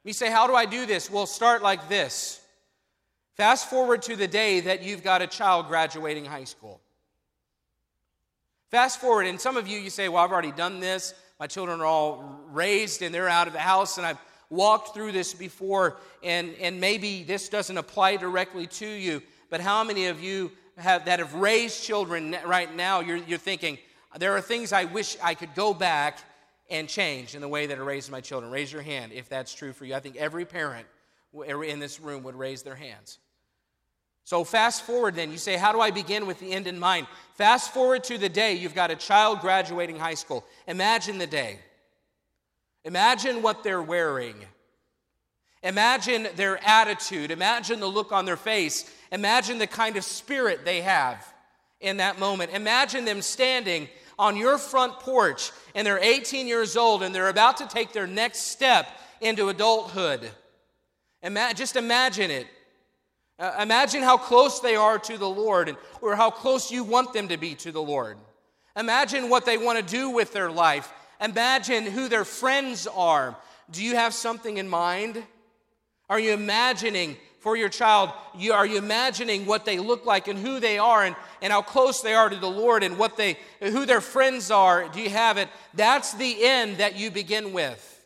You 0.05 0.13
say, 0.13 0.31
How 0.31 0.47
do 0.47 0.55
I 0.55 0.65
do 0.65 0.85
this? 0.85 1.11
Well, 1.11 1.25
start 1.25 1.61
like 1.61 1.89
this. 1.89 2.39
Fast 3.33 3.69
forward 3.69 4.01
to 4.03 4.15
the 4.15 4.27
day 4.27 4.61
that 4.61 4.81
you've 4.81 5.03
got 5.03 5.21
a 5.21 5.27
child 5.27 5.67
graduating 5.67 6.23
high 6.23 6.45
school. 6.45 6.79
Fast 8.71 9.01
forward, 9.01 9.27
and 9.27 9.39
some 9.39 9.57
of 9.57 9.67
you, 9.67 9.77
you 9.77 9.89
say, 9.89 10.07
Well, 10.07 10.23
I've 10.23 10.31
already 10.31 10.53
done 10.53 10.79
this. 10.79 11.13
My 11.37 11.47
children 11.47 11.81
are 11.81 11.85
all 11.85 12.39
raised 12.51 13.01
and 13.01 13.13
they're 13.13 13.27
out 13.27 13.47
of 13.47 13.53
the 13.53 13.59
house, 13.59 13.97
and 13.97 14.07
I've 14.07 14.19
walked 14.49 14.93
through 14.93 15.11
this 15.11 15.33
before, 15.33 15.97
and, 16.23 16.53
and 16.61 16.79
maybe 16.79 17.23
this 17.23 17.49
doesn't 17.49 17.77
apply 17.77 18.17
directly 18.17 18.67
to 18.67 18.87
you. 18.87 19.21
But 19.49 19.61
how 19.61 19.83
many 19.83 20.07
of 20.07 20.21
you 20.21 20.51
have, 20.77 21.05
that 21.05 21.19
have 21.19 21.33
raised 21.33 21.83
children 21.83 22.35
right 22.45 22.73
now, 22.75 22.99
you're, 22.99 23.17
you're 23.17 23.37
thinking, 23.37 23.77
there 24.17 24.33
are 24.33 24.41
things 24.41 24.71
I 24.71 24.85
wish 24.85 25.17
I 25.21 25.33
could 25.33 25.53
go 25.55 25.73
back 25.73 26.19
and 26.69 26.87
change 26.87 27.35
in 27.35 27.41
the 27.41 27.47
way 27.47 27.67
that 27.67 27.77
I 27.77 27.81
raised 27.81 28.09
my 28.09 28.21
children. 28.21 28.51
Raise 28.51 28.71
your 28.71 28.81
hand 28.81 29.11
if 29.11 29.29
that's 29.29 29.53
true 29.53 29.73
for 29.73 29.85
you. 29.85 29.93
I 29.93 29.99
think 29.99 30.15
every 30.15 30.45
parent 30.45 30.87
in 31.47 31.79
this 31.79 31.99
room 31.99 32.23
would 32.23 32.35
raise 32.35 32.63
their 32.63 32.75
hands. 32.75 33.19
So, 34.23 34.43
fast 34.43 34.83
forward 34.83 35.15
then. 35.15 35.31
You 35.31 35.37
say, 35.37 35.55
How 35.55 35.71
do 35.71 35.79
I 35.79 35.91
begin 35.91 36.25
with 36.25 36.39
the 36.39 36.51
end 36.51 36.65
in 36.65 36.79
mind? 36.79 37.05
Fast 37.35 37.73
forward 37.73 38.03
to 38.05 38.17
the 38.17 38.29
day 38.29 38.55
you've 38.55 38.73
got 38.73 38.89
a 38.89 38.95
child 38.95 39.39
graduating 39.39 39.99
high 39.99 40.15
school. 40.15 40.43
Imagine 40.67 41.19
the 41.19 41.27
day. 41.27 41.59
Imagine 42.85 43.41
what 43.41 43.63
they're 43.63 43.81
wearing. 43.81 44.35
Imagine 45.63 46.27
their 46.35 46.63
attitude. 46.65 47.31
Imagine 47.31 47.79
the 47.79 47.87
look 47.87 48.11
on 48.11 48.25
their 48.25 48.37
face. 48.37 48.89
Imagine 49.11 49.57
the 49.57 49.67
kind 49.67 49.97
of 49.97 50.03
spirit 50.03 50.63
they 50.63 50.81
have 50.81 51.25
in 51.81 51.97
that 51.97 52.19
moment. 52.19 52.51
Imagine 52.51 53.03
them 53.03 53.21
standing 53.21 53.89
on 54.17 54.37
your 54.37 54.57
front 54.57 54.99
porch 54.99 55.51
and 55.73 55.85
they're 55.85 55.99
18 55.99 56.47
years 56.47 56.77
old 56.77 57.01
and 57.01 57.13
they're 57.13 57.29
about 57.29 57.57
to 57.57 57.67
take 57.67 57.91
their 57.91 58.07
next 58.07 58.41
step 58.41 58.87
into 59.19 59.49
adulthood. 59.49 60.29
Ima- 61.23 61.53
just 61.55 61.75
imagine 61.75 62.29
it. 62.29 62.47
Uh, 63.37 63.51
imagine 63.59 64.03
how 64.03 64.17
close 64.17 64.59
they 64.59 64.75
are 64.75 64.97
to 64.99 65.17
the 65.17 65.29
Lord 65.29 65.67
and, 65.67 65.77
or 66.01 66.15
how 66.15 66.29
close 66.29 66.71
you 66.71 66.83
want 66.83 67.11
them 67.11 67.27
to 67.29 67.37
be 67.37 67.55
to 67.55 67.71
the 67.71 67.81
Lord. 67.81 68.17
Imagine 68.77 69.29
what 69.29 69.45
they 69.45 69.57
want 69.57 69.79
to 69.79 69.83
do 69.83 70.09
with 70.11 70.31
their 70.31 70.51
life. 70.51 70.93
Imagine 71.21 71.85
who 71.85 72.07
their 72.07 72.25
friends 72.25 72.87
are. 72.87 73.35
Do 73.71 73.83
you 73.83 73.95
have 73.95 74.13
something 74.13 74.57
in 74.57 74.67
mind? 74.67 75.23
Are 76.09 76.19
you 76.19 76.33
imagining 76.33 77.17
for 77.45 77.55
your 77.55 77.69
child, 77.69 78.09
you, 78.35 78.53
are 78.53 78.65
you 78.65 78.79
imagining 78.79 79.45
what 79.45 79.65
they 79.65 79.77
look 79.77 80.03
like 80.03 80.27
and 80.27 80.39
who 80.39 80.59
they 80.59 80.79
are 80.79 81.03
and, 81.03 81.15
and 81.43 81.53
how 81.53 81.61
close 81.61 82.01
they 82.01 82.15
are 82.15 82.27
to 82.27 82.35
the 82.35 82.49
Lord 82.49 82.81
and 82.81 82.97
what 82.97 83.17
they, 83.17 83.37
who 83.59 83.85
their 83.85 84.01
friends 84.01 84.49
are? 84.49 84.87
Do 84.89 84.99
you 84.99 85.11
have 85.11 85.37
it? 85.37 85.47
That's 85.75 86.15
the 86.15 86.43
end 86.43 86.77
that 86.77 86.95
you 86.95 87.11
begin 87.11 87.53
with. 87.53 88.03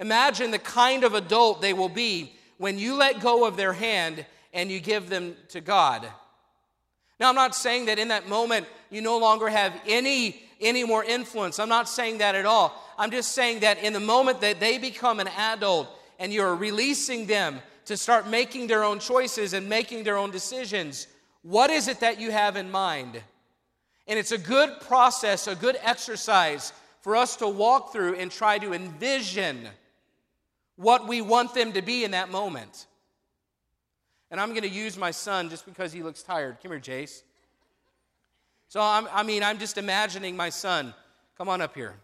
Imagine 0.00 0.50
the 0.50 0.58
kind 0.58 1.04
of 1.04 1.14
adult 1.14 1.62
they 1.62 1.74
will 1.74 1.88
be 1.88 2.32
when 2.58 2.76
you 2.76 2.96
let 2.96 3.20
go 3.20 3.46
of 3.46 3.56
their 3.56 3.72
hand 3.72 4.26
and 4.52 4.68
you 4.68 4.80
give 4.80 5.08
them 5.08 5.36
to 5.50 5.60
God. 5.60 6.04
Now, 7.20 7.28
I'm 7.28 7.36
not 7.36 7.54
saying 7.54 7.86
that 7.86 8.00
in 8.00 8.08
that 8.08 8.28
moment 8.28 8.66
you 8.90 9.00
no 9.00 9.18
longer 9.18 9.48
have 9.48 9.80
any 9.86 10.42
any 10.60 10.84
more 10.84 11.04
influence. 11.04 11.58
I'm 11.58 11.68
not 11.68 11.88
saying 11.88 12.18
that 12.18 12.34
at 12.34 12.46
all. 12.46 12.82
I'm 12.98 13.10
just 13.10 13.32
saying 13.32 13.60
that 13.60 13.78
in 13.78 13.92
the 13.92 14.00
moment 14.00 14.40
that 14.40 14.60
they 14.60 14.78
become 14.78 15.20
an 15.20 15.28
adult 15.28 15.88
and 16.18 16.32
you're 16.32 16.54
releasing 16.54 17.26
them 17.26 17.60
to 17.86 17.96
start 17.96 18.28
making 18.28 18.66
their 18.66 18.84
own 18.84 18.98
choices 18.98 19.52
and 19.52 19.68
making 19.68 20.04
their 20.04 20.16
own 20.16 20.30
decisions, 20.30 21.06
what 21.42 21.70
is 21.70 21.88
it 21.88 22.00
that 22.00 22.20
you 22.20 22.30
have 22.30 22.56
in 22.56 22.70
mind? 22.70 23.20
And 24.08 24.18
it's 24.18 24.32
a 24.32 24.38
good 24.38 24.80
process, 24.80 25.46
a 25.46 25.54
good 25.54 25.76
exercise 25.82 26.72
for 27.00 27.16
us 27.16 27.36
to 27.36 27.48
walk 27.48 27.92
through 27.92 28.14
and 28.16 28.30
try 28.30 28.58
to 28.58 28.72
envision 28.72 29.68
what 30.76 31.06
we 31.06 31.20
want 31.20 31.54
them 31.54 31.72
to 31.72 31.82
be 31.82 32.04
in 32.04 32.10
that 32.12 32.30
moment. 32.30 32.86
And 34.30 34.40
I'm 34.40 34.50
going 34.50 34.62
to 34.62 34.68
use 34.68 34.96
my 34.96 35.10
son 35.10 35.48
just 35.48 35.64
because 35.64 35.92
he 35.92 36.02
looks 36.02 36.22
tired. 36.22 36.58
Come 36.62 36.72
here, 36.72 36.80
Jace. 36.80 37.22
So, 38.68 38.80
I'm, 38.80 39.08
i 39.12 39.22
mean, 39.22 39.42
I'm 39.42 39.58
just 39.58 39.78
imagining 39.78 40.36
my 40.36 40.50
son. 40.50 40.94
Come 41.38 41.48
on 41.48 41.60
up 41.60 41.74
here. 41.74 41.94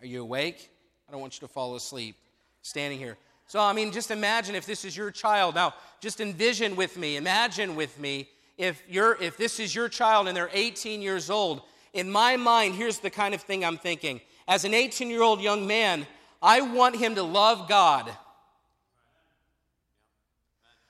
Are 0.00 0.06
you 0.06 0.22
awake? 0.22 0.70
I 1.08 1.12
don't 1.12 1.20
want 1.20 1.40
you 1.40 1.46
to 1.46 1.52
fall 1.52 1.74
asleep 1.74 2.16
standing 2.62 2.98
here. 2.98 3.16
So, 3.46 3.60
I 3.60 3.72
mean, 3.72 3.92
just 3.92 4.10
imagine 4.10 4.54
if 4.54 4.64
this 4.64 4.84
is 4.84 4.96
your 4.96 5.10
child. 5.10 5.54
Now, 5.54 5.74
just 6.00 6.20
envision 6.20 6.76
with 6.76 6.96
me, 6.96 7.16
imagine 7.16 7.76
with 7.76 7.98
me 7.98 8.28
if, 8.56 8.82
you're, 8.88 9.20
if 9.20 9.36
this 9.36 9.60
is 9.60 9.74
your 9.74 9.88
child 9.88 10.28
and 10.28 10.36
they're 10.36 10.50
18 10.52 11.02
years 11.02 11.30
old. 11.30 11.62
In 11.92 12.10
my 12.10 12.36
mind, 12.36 12.74
here's 12.74 12.98
the 12.98 13.10
kind 13.10 13.34
of 13.34 13.42
thing 13.42 13.64
I'm 13.64 13.76
thinking. 13.76 14.20
As 14.48 14.64
an 14.64 14.74
18 14.74 15.10
year 15.10 15.22
old 15.22 15.40
young 15.40 15.66
man, 15.66 16.06
I 16.40 16.60
want 16.60 16.96
him 16.96 17.14
to 17.16 17.22
love 17.22 17.68
God. 17.68 18.10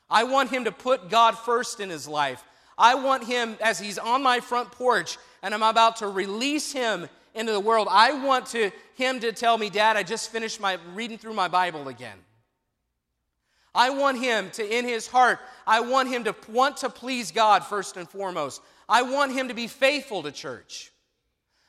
I 0.08 0.24
want 0.24 0.50
him 0.50 0.64
to 0.64 0.72
put 0.72 1.08
God 1.08 1.38
first 1.38 1.80
in 1.80 1.88
his 1.88 2.06
life. 2.06 2.44
I 2.82 2.96
want 2.96 3.22
him, 3.22 3.56
as 3.60 3.78
he's 3.78 3.96
on 3.96 4.24
my 4.24 4.40
front 4.40 4.72
porch 4.72 5.16
and 5.40 5.54
I'm 5.54 5.62
about 5.62 5.98
to 5.98 6.08
release 6.08 6.72
him 6.72 7.08
into 7.32 7.52
the 7.52 7.60
world, 7.60 7.86
I 7.88 8.12
want 8.24 8.46
to, 8.46 8.72
him 8.96 9.20
to 9.20 9.30
tell 9.30 9.56
me, 9.56 9.70
Dad, 9.70 9.96
I 9.96 10.02
just 10.02 10.32
finished 10.32 10.60
my 10.60 10.78
reading 10.92 11.16
through 11.16 11.34
my 11.34 11.46
Bible 11.46 11.86
again. 11.86 12.18
I 13.72 13.90
want 13.90 14.18
him 14.18 14.50
to, 14.54 14.78
in 14.78 14.84
his 14.84 15.06
heart, 15.06 15.38
I 15.64 15.80
want 15.80 16.08
him 16.08 16.24
to 16.24 16.34
want 16.48 16.78
to 16.78 16.90
please 16.90 17.30
God 17.30 17.64
first 17.64 17.96
and 17.96 18.08
foremost. 18.08 18.60
I 18.88 19.02
want 19.02 19.32
him 19.32 19.46
to 19.46 19.54
be 19.54 19.68
faithful 19.68 20.24
to 20.24 20.32
church. 20.32 20.90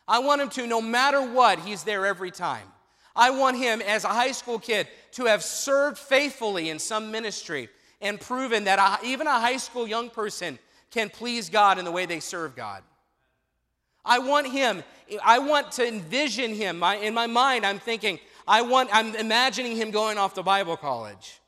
I 0.08 0.18
want 0.18 0.42
him 0.42 0.50
to, 0.50 0.66
no 0.66 0.82
matter 0.82 1.22
what, 1.22 1.60
he's 1.60 1.84
there 1.84 2.08
every 2.08 2.32
time. 2.32 2.68
I 3.16 3.30
want 3.30 3.58
him, 3.58 3.84
as 3.84 4.04
a 4.04 4.10
high 4.10 4.32
school 4.32 4.58
kid, 4.58 4.88
to 5.12 5.26
have 5.26 5.44
served 5.44 6.00
faithfully 6.00 6.72
in 6.72 6.80
some 6.80 7.12
ministry 7.12 7.70
and 8.02 8.20
proven 8.20 8.64
that 8.64 9.04
even 9.06 9.28
a 9.28 9.40
high 9.40 9.58
school 9.58 9.88
young 9.88 10.10
person 10.10 10.58
can 10.94 11.10
please 11.10 11.50
God 11.50 11.80
in 11.80 11.86
the 11.86 11.92
way 11.92 12.06
they 12.06 12.20
serve 12.20 12.56
God. 12.56 12.84
I 14.06 14.20
want 14.20 14.48
him, 14.48 14.84
I 15.24 15.40
want 15.40 15.72
to 15.74 15.88
envision 15.88 16.54
him. 16.54 16.80
My, 16.80 16.96
in 16.98 17.14
my 17.14 17.26
mind, 17.26 17.66
I'm 17.66 17.80
thinking, 17.80 18.20
I 18.48 18.62
want, 18.62 18.90
I'm 18.94 19.16
imagining 19.16 19.76
him 19.76 19.92
going 19.92 20.18
off 20.18 20.34
to 20.36 20.44
Bible 20.44 20.78
college. 20.78 21.40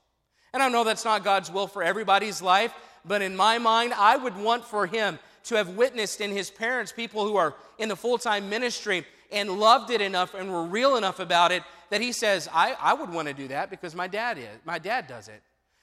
And 0.54 0.64
I 0.64 0.70
know 0.70 0.84
that's 0.84 1.06
not 1.06 1.24
God's 1.24 1.52
will 1.52 1.68
for 1.68 1.84
everybody's 1.84 2.42
life, 2.42 2.74
but 3.04 3.22
in 3.22 3.36
my 3.36 3.58
mind, 3.58 3.94
I 3.94 4.16
would 4.18 4.38
want 4.38 4.64
for 4.64 4.88
him 4.88 5.20
to 5.44 5.56
have 5.56 5.70
witnessed 5.70 6.22
in 6.22 6.32
his 6.32 6.50
parents 6.50 6.92
people 6.92 7.28
who 7.28 7.36
are 7.36 7.54
in 7.78 7.90
the 7.90 7.96
full 7.96 8.18
time 8.18 8.50
ministry 8.50 9.06
and 9.32 9.60
loved 9.60 9.92
it 9.92 10.02
enough 10.02 10.34
and 10.34 10.52
were 10.52 10.64
real 10.64 10.96
enough 10.96 11.20
about 11.20 11.52
it 11.52 11.62
that 11.90 12.02
he 12.02 12.12
says, 12.12 12.50
I, 12.52 12.76
I 12.80 12.94
would 12.94 13.12
want 13.12 13.28
to 13.28 13.34
do 13.34 13.50
that 13.50 13.70
because 13.70 13.94
my 13.94 14.08
dad 14.08 14.38
is. 14.38 14.48
My 14.64 14.80
dad 14.80 15.08
does 15.08 15.28
it. 15.28 15.42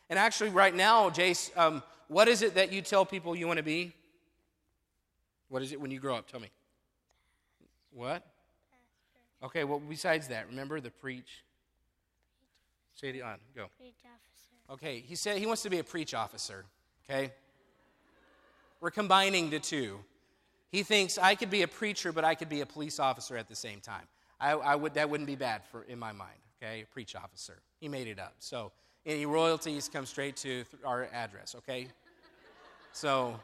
And 0.09 0.19
actually, 0.19 0.50
right 0.50 0.75
now, 0.75 1.11
Jace, 1.11 1.57
um, 1.57 1.83
what 2.12 2.28
is 2.28 2.42
it 2.42 2.54
that 2.54 2.73
you 2.73 2.83
tell 2.83 3.04
people 3.04 3.35
you 3.35 3.47
want 3.47 3.57
to 3.57 3.62
be? 3.62 3.92
What 5.49 5.62
is 5.62 5.73
it 5.73 5.81
when 5.81 5.90
you 5.90 5.99
grow 5.99 6.16
up? 6.16 6.31
Tell 6.31 6.40
me. 6.40 6.50
What? 7.92 8.25
Okay, 9.42 9.64
well, 9.64 9.81
besides 9.81 10.28
that, 10.28 10.47
remember 10.49 10.81
the 10.81 10.90
preach? 10.90 11.45
Say 12.95 13.09
it 13.09 13.23
on. 13.23 13.38
Go. 13.57 13.66
Preach 13.78 13.95
Okay, 14.71 15.00
he 15.00 15.14
said 15.16 15.38
he 15.38 15.47
wants 15.47 15.62
to 15.62 15.71
be 15.71 15.78
a 15.78 15.85
preach 15.85 16.14
officer, 16.14 16.64
okay? 17.04 17.33
We're 18.81 18.90
combining 18.90 19.50
the 19.50 19.59
two. 19.59 19.99
He 20.71 20.83
thinks 20.83 21.19
I 21.19 21.35
could 21.35 21.50
be 21.50 21.62
a 21.62 21.69
preacher, 21.69 22.12
but 22.12 22.25
I 22.25 22.35
could 22.35 22.49
be 22.49 22.62
a 22.62 22.66
police 22.66 22.99
officer 22.99 23.37
at 23.37 23.49
the 23.49 23.57
same 23.57 23.81
time. 23.81 24.04
I, 24.40 24.52
I 24.52 24.75
would, 24.75 24.95
that 24.95 25.11
wouldn't 25.11 25.26
be 25.26 25.37
bad 25.37 25.62
for, 25.71 25.83
in 25.83 25.99
my 25.99 26.12
mind, 26.12 26.38
okay? 26.62 26.83
A 26.83 26.87
preach 26.87 27.14
officer. 27.14 27.59
He 27.81 27.88
made 27.88 28.07
it 28.07 28.19
up. 28.19 28.35
So 28.38 28.73
any 29.04 29.26
royalties 29.26 29.90
come 29.92 30.07
straight 30.07 30.37
to 30.37 30.64
our 30.85 31.09
address, 31.12 31.54
okay? 31.59 31.88
So 32.92 33.38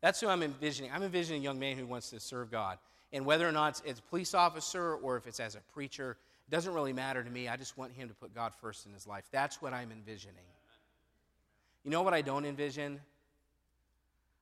that's 0.00 0.20
who 0.20 0.28
I'm 0.28 0.42
envisioning. 0.42 0.90
I'm 0.92 1.02
envisioning 1.02 1.42
a 1.42 1.44
young 1.44 1.58
man 1.58 1.76
who 1.76 1.86
wants 1.86 2.10
to 2.10 2.20
serve 2.20 2.50
God. 2.50 2.78
And 3.12 3.24
whether 3.24 3.48
or 3.48 3.52
not 3.52 3.80
it's 3.84 4.00
a 4.00 4.02
police 4.02 4.34
officer 4.34 4.94
or 4.94 5.16
if 5.16 5.26
it's 5.26 5.40
as 5.40 5.54
a 5.54 5.60
preacher, 5.72 6.16
doesn't 6.50 6.72
really 6.72 6.92
matter 6.92 7.24
to 7.24 7.30
me. 7.30 7.48
I 7.48 7.56
just 7.56 7.76
want 7.76 7.92
him 7.92 8.08
to 8.08 8.14
put 8.14 8.34
God 8.34 8.52
first 8.60 8.86
in 8.86 8.92
his 8.92 9.06
life. 9.06 9.24
That's 9.32 9.60
what 9.60 9.72
I'm 9.72 9.90
envisioning. 9.90 10.44
You 11.84 11.90
know 11.90 12.02
what 12.02 12.14
I 12.14 12.22
don't 12.22 12.44
envision? 12.44 13.00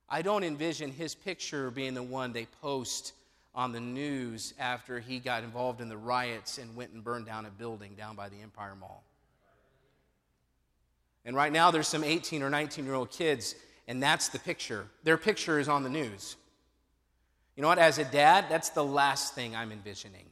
I 0.09 0.23
don't 0.23 0.45
envision 0.45 0.91
his 0.91 1.15
picture 1.15 1.71
being 1.71 1.95
the 1.95 2.03
one 2.03 2.33
they 2.33 2.47
post 2.61 3.13
on 3.55 3.73
the 3.73 3.81
news 3.81 4.53
after 4.59 4.99
he 4.99 5.19
got 5.19 5.45
involved 5.45 5.81
in 5.81 5.89
the 5.89 5.97
riots 5.97 6.59
and 6.59 6.75
went 6.75 6.93
and 6.93 7.03
burned 7.03 7.27
down 7.27 7.47
a 7.47 7.51
building 7.51 7.95
down 7.95 8.17
by 8.17 8.29
the 8.29 8.41
Empire 8.43 8.75
Mall. 8.79 9.05
And 11.25 11.35
right 11.35 11.53
now, 11.53 11.71
there's 11.71 11.89
some 11.89 12.05
18 12.05 12.43
or 12.43 12.51
19 12.51 12.85
year 12.85 12.95
old 12.95 13.11
kids, 13.11 13.55
and 13.87 14.03
that's 14.03 14.29
the 14.29 14.39
picture. 14.39 14.87
Their 15.03 15.17
picture 15.17 15.59
is 15.59 15.69
on 15.69 15.83
the 15.83 15.91
news. 15.91 16.37
You 17.57 17.63
know 17.63 17.69
what? 17.69 17.79
As 17.79 17.99
a 17.99 18.05
dad, 18.05 18.47
that's 18.49 18.71
the 18.71 18.85
last 18.85 19.35
thing 19.35 19.55
I'm 19.55 19.73
envisioning. 19.73 20.27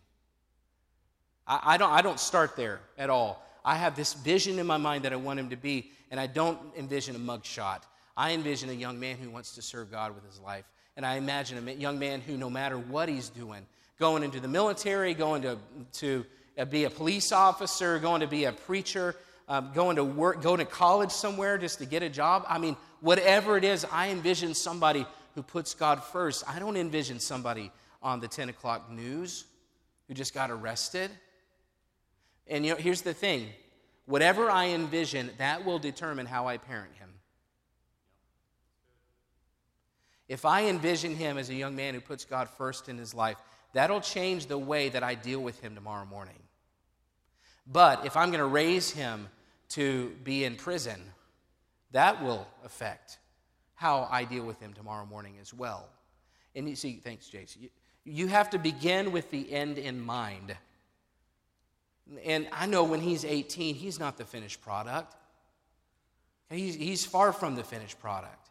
I, 1.46 1.60
I, 1.74 1.76
don't, 1.76 1.92
I 1.92 2.02
don't 2.02 2.18
start 2.18 2.56
there 2.56 2.80
at 2.98 3.10
all. 3.10 3.44
I 3.64 3.76
have 3.76 3.94
this 3.94 4.14
vision 4.14 4.58
in 4.58 4.66
my 4.66 4.76
mind 4.76 5.04
that 5.04 5.12
I 5.12 5.16
want 5.16 5.38
him 5.38 5.50
to 5.50 5.56
be, 5.56 5.90
and 6.10 6.18
I 6.18 6.26
don't 6.26 6.58
envision 6.76 7.14
a 7.14 7.18
mugshot. 7.18 7.82
I 8.16 8.32
envision 8.32 8.70
a 8.70 8.74
young 8.74 8.98
man 8.98 9.16
who 9.16 9.30
wants 9.30 9.54
to 9.54 9.62
serve 9.62 9.90
God 9.90 10.14
with 10.14 10.26
his 10.26 10.40
life. 10.40 10.64
And 10.96 11.06
I 11.06 11.16
imagine 11.16 11.66
a 11.66 11.72
young 11.72 11.98
man 11.98 12.20
who, 12.20 12.36
no 12.36 12.50
matter 12.50 12.76
what 12.76 13.08
he's 13.08 13.28
doing, 13.28 13.64
going 13.98 14.22
into 14.22 14.40
the 14.40 14.48
military, 14.48 15.14
going 15.14 15.42
to, 15.42 15.58
to 15.94 16.26
uh, 16.58 16.64
be 16.64 16.84
a 16.84 16.90
police 16.90 17.32
officer, 17.32 17.98
going 17.98 18.20
to 18.20 18.26
be 18.26 18.44
a 18.44 18.52
preacher, 18.52 19.14
um, 19.48 19.70
going 19.74 19.96
to 19.96 20.04
work, 20.04 20.42
going 20.42 20.58
to 20.58 20.64
college 20.64 21.10
somewhere 21.10 21.56
just 21.56 21.78
to 21.78 21.86
get 21.86 22.02
a 22.02 22.08
job. 22.08 22.44
I 22.48 22.58
mean, 22.58 22.76
whatever 23.02 23.58
it 23.58 23.64
is, 23.64 23.84
I 23.92 24.08
envision 24.08 24.54
somebody 24.54 25.04
who 25.34 25.42
puts 25.42 25.74
God 25.74 26.02
first. 26.02 26.44
I 26.48 26.58
don't 26.58 26.76
envision 26.76 27.20
somebody 27.20 27.70
on 28.02 28.20
the 28.20 28.28
10 28.28 28.48
o'clock 28.48 28.90
news 28.90 29.44
who 30.08 30.14
just 30.14 30.32
got 30.32 30.50
arrested. 30.50 31.10
And 32.46 32.64
you 32.64 32.72
know, 32.72 32.78
here's 32.78 33.02
the 33.02 33.12
thing 33.12 33.48
whatever 34.06 34.50
I 34.50 34.68
envision, 34.68 35.30
that 35.38 35.64
will 35.64 35.78
determine 35.78 36.26
how 36.26 36.48
I 36.48 36.56
parent 36.56 36.94
him. 36.94 37.08
If 40.28 40.44
I 40.44 40.66
envision 40.66 41.14
him 41.14 41.38
as 41.38 41.50
a 41.50 41.54
young 41.54 41.76
man 41.76 41.94
who 41.94 42.00
puts 42.00 42.24
God 42.24 42.48
first 42.48 42.88
in 42.88 42.98
his 42.98 43.14
life, 43.14 43.36
that'll 43.74 44.00
change 44.00 44.46
the 44.46 44.58
way 44.58 44.88
that 44.88 45.02
I 45.02 45.14
deal 45.14 45.40
with 45.40 45.60
him 45.60 45.74
tomorrow 45.74 46.06
morning. 46.06 46.38
But 47.66 48.06
if 48.06 48.16
I'm 48.16 48.30
going 48.30 48.40
to 48.40 48.46
raise 48.46 48.90
him 48.90 49.28
to 49.70 50.10
be 50.24 50.44
in 50.44 50.56
prison, 50.56 51.00
that 51.92 52.22
will 52.22 52.46
affect 52.64 53.18
how 53.74 54.08
I 54.10 54.24
deal 54.24 54.44
with 54.44 54.60
him 54.60 54.72
tomorrow 54.72 55.06
morning 55.06 55.34
as 55.40 55.54
well. 55.54 55.88
And 56.54 56.68
you 56.68 56.76
see, 56.76 57.00
thanks, 57.02 57.28
Jason. 57.28 57.62
You, 57.62 57.68
you 58.04 58.26
have 58.28 58.50
to 58.50 58.58
begin 58.58 59.12
with 59.12 59.30
the 59.30 59.52
end 59.52 59.78
in 59.78 60.00
mind. 60.00 60.54
And 62.24 62.48
I 62.52 62.66
know 62.66 62.84
when 62.84 63.00
he's 63.00 63.24
18, 63.24 63.74
he's 63.74 63.98
not 63.98 64.18
the 64.18 64.24
finished 64.24 64.60
product. 64.60 65.14
He's, 66.50 66.74
he's 66.74 67.06
far 67.06 67.32
from 67.32 67.54
the 67.54 67.64
finished 67.64 68.00
product. 68.00 68.50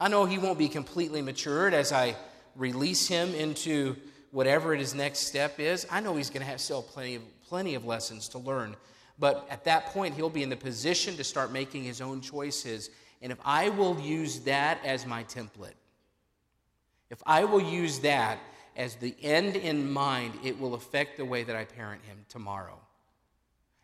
I 0.00 0.08
know 0.08 0.24
he 0.24 0.38
won't 0.38 0.58
be 0.58 0.68
completely 0.68 1.22
matured 1.22 1.74
as 1.74 1.92
I 1.92 2.16
release 2.54 3.08
him 3.08 3.34
into 3.34 3.96
whatever 4.30 4.74
his 4.74 4.94
next 4.94 5.20
step 5.20 5.58
is. 5.58 5.86
I 5.90 6.00
know 6.00 6.16
he's 6.16 6.30
going 6.30 6.42
to 6.42 6.46
have 6.46 6.60
still 6.60 6.82
plenty 6.82 7.16
of, 7.16 7.22
plenty 7.48 7.74
of 7.74 7.84
lessons 7.84 8.28
to 8.30 8.38
learn. 8.38 8.76
But 9.18 9.46
at 9.50 9.64
that 9.64 9.86
point, 9.86 10.14
he'll 10.14 10.30
be 10.30 10.42
in 10.42 10.50
the 10.50 10.56
position 10.56 11.16
to 11.16 11.24
start 11.24 11.52
making 11.52 11.84
his 11.84 12.00
own 12.00 12.20
choices. 12.20 12.90
And 13.20 13.32
if 13.32 13.38
I 13.44 13.68
will 13.68 13.98
use 14.00 14.40
that 14.40 14.84
as 14.84 15.06
my 15.06 15.24
template, 15.24 15.74
if 17.10 17.22
I 17.26 17.44
will 17.44 17.60
use 17.60 17.98
that 18.00 18.38
as 18.76 18.94
the 18.96 19.14
end 19.22 19.56
in 19.56 19.90
mind, 19.90 20.34
it 20.44 20.58
will 20.60 20.74
affect 20.74 21.16
the 21.16 21.24
way 21.24 21.42
that 21.42 21.56
I 21.56 21.64
parent 21.64 22.02
him 22.04 22.24
tomorrow. 22.28 22.78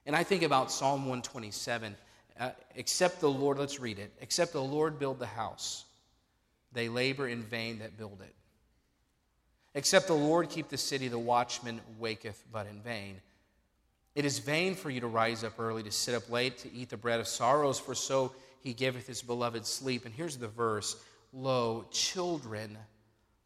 And 0.06 0.14
I 0.14 0.22
think 0.22 0.42
about 0.42 0.70
Psalm 0.70 1.00
127. 1.00 1.96
Uh, 2.38 2.50
except 2.74 3.20
the 3.20 3.30
Lord, 3.30 3.58
let's 3.58 3.80
read 3.80 3.98
it. 3.98 4.12
Except 4.20 4.52
the 4.52 4.62
Lord 4.62 4.98
build 4.98 5.18
the 5.18 5.26
house, 5.26 5.84
they 6.72 6.88
labor 6.88 7.28
in 7.28 7.42
vain 7.42 7.78
that 7.78 7.96
build 7.96 8.20
it. 8.20 8.34
Except 9.74 10.06
the 10.06 10.14
Lord 10.14 10.50
keep 10.50 10.68
the 10.68 10.76
city, 10.76 11.08
the 11.08 11.18
watchman 11.18 11.80
waketh 11.98 12.44
but 12.52 12.66
in 12.66 12.80
vain. 12.80 13.20
It 14.14 14.24
is 14.24 14.38
vain 14.38 14.74
for 14.74 14.90
you 14.90 15.00
to 15.00 15.08
rise 15.08 15.42
up 15.42 15.58
early, 15.58 15.82
to 15.82 15.90
sit 15.90 16.14
up 16.14 16.30
late, 16.30 16.58
to 16.58 16.72
eat 16.72 16.88
the 16.90 16.96
bread 16.96 17.20
of 17.20 17.26
sorrows, 17.26 17.80
for 17.80 17.94
so 17.94 18.32
he 18.60 18.72
giveth 18.72 19.06
his 19.06 19.22
beloved 19.22 19.66
sleep. 19.66 20.04
And 20.04 20.14
here's 20.14 20.36
the 20.36 20.48
verse 20.48 20.96
Lo, 21.32 21.84
children 21.90 22.78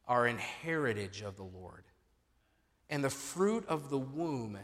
are 0.06 0.26
an 0.26 0.38
heritage 0.38 1.22
of 1.22 1.36
the 1.36 1.42
Lord. 1.42 1.84
and 2.90 3.04
the 3.04 3.10
fruit 3.10 3.64
of 3.68 3.90
the 3.90 3.98
womb 3.98 4.58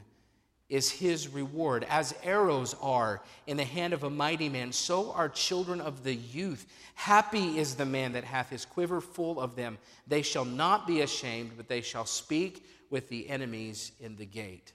is 0.71 0.91
his 0.91 1.29
reward. 1.29 1.85
As 1.91 2.15
arrows 2.23 2.75
are 2.81 3.23
in 3.47 3.57
the 3.59 3.65
hand 3.65 3.93
of 3.93 4.03
a 4.03 4.11
mighty 4.11 4.49
man, 4.49 4.73
so 4.73 5.13
are 5.13 5.29
children 5.29 5.81
of 5.81 6.05
the 6.05 6.15
youth. 6.15 6.67
Happy 6.95 7.59
is 7.59 7.75
the 7.75 7.85
man 7.85 8.13
that 8.13 8.25
hath 8.25 8.49
his 8.49 8.65
quiver 8.65 9.01
full 9.01 9.39
of 9.39 9.57
them. 9.57 9.77
They 10.07 10.23
shall 10.23 10.47
not 10.47 10.87
be 10.87 11.03
ashamed, 11.03 11.53
but 11.57 11.69
they 11.69 11.83
shall 11.83 12.07
speak 12.07 12.65
with 12.89 13.09
the 13.09 13.29
enemies 13.29 13.93
in 14.01 14.17
the 14.17 14.27
gate. 14.27 14.73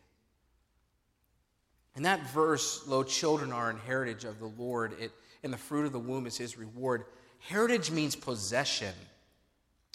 In 2.00 2.04
that 2.04 2.30
verse, 2.30 2.88
lo, 2.88 3.04
children 3.04 3.52
are 3.52 3.70
an 3.70 3.78
heritage 3.78 4.24
of 4.24 4.40
the 4.40 4.46
Lord, 4.46 4.96
it, 5.02 5.12
and 5.44 5.52
the 5.52 5.58
fruit 5.58 5.86
of 5.86 5.92
the 5.92 6.00
womb 6.00 6.28
is 6.28 6.38
his 6.38 6.58
reward. 6.58 7.04
Heritage 7.40 7.92
means 7.92 8.16
possession, 8.16 8.94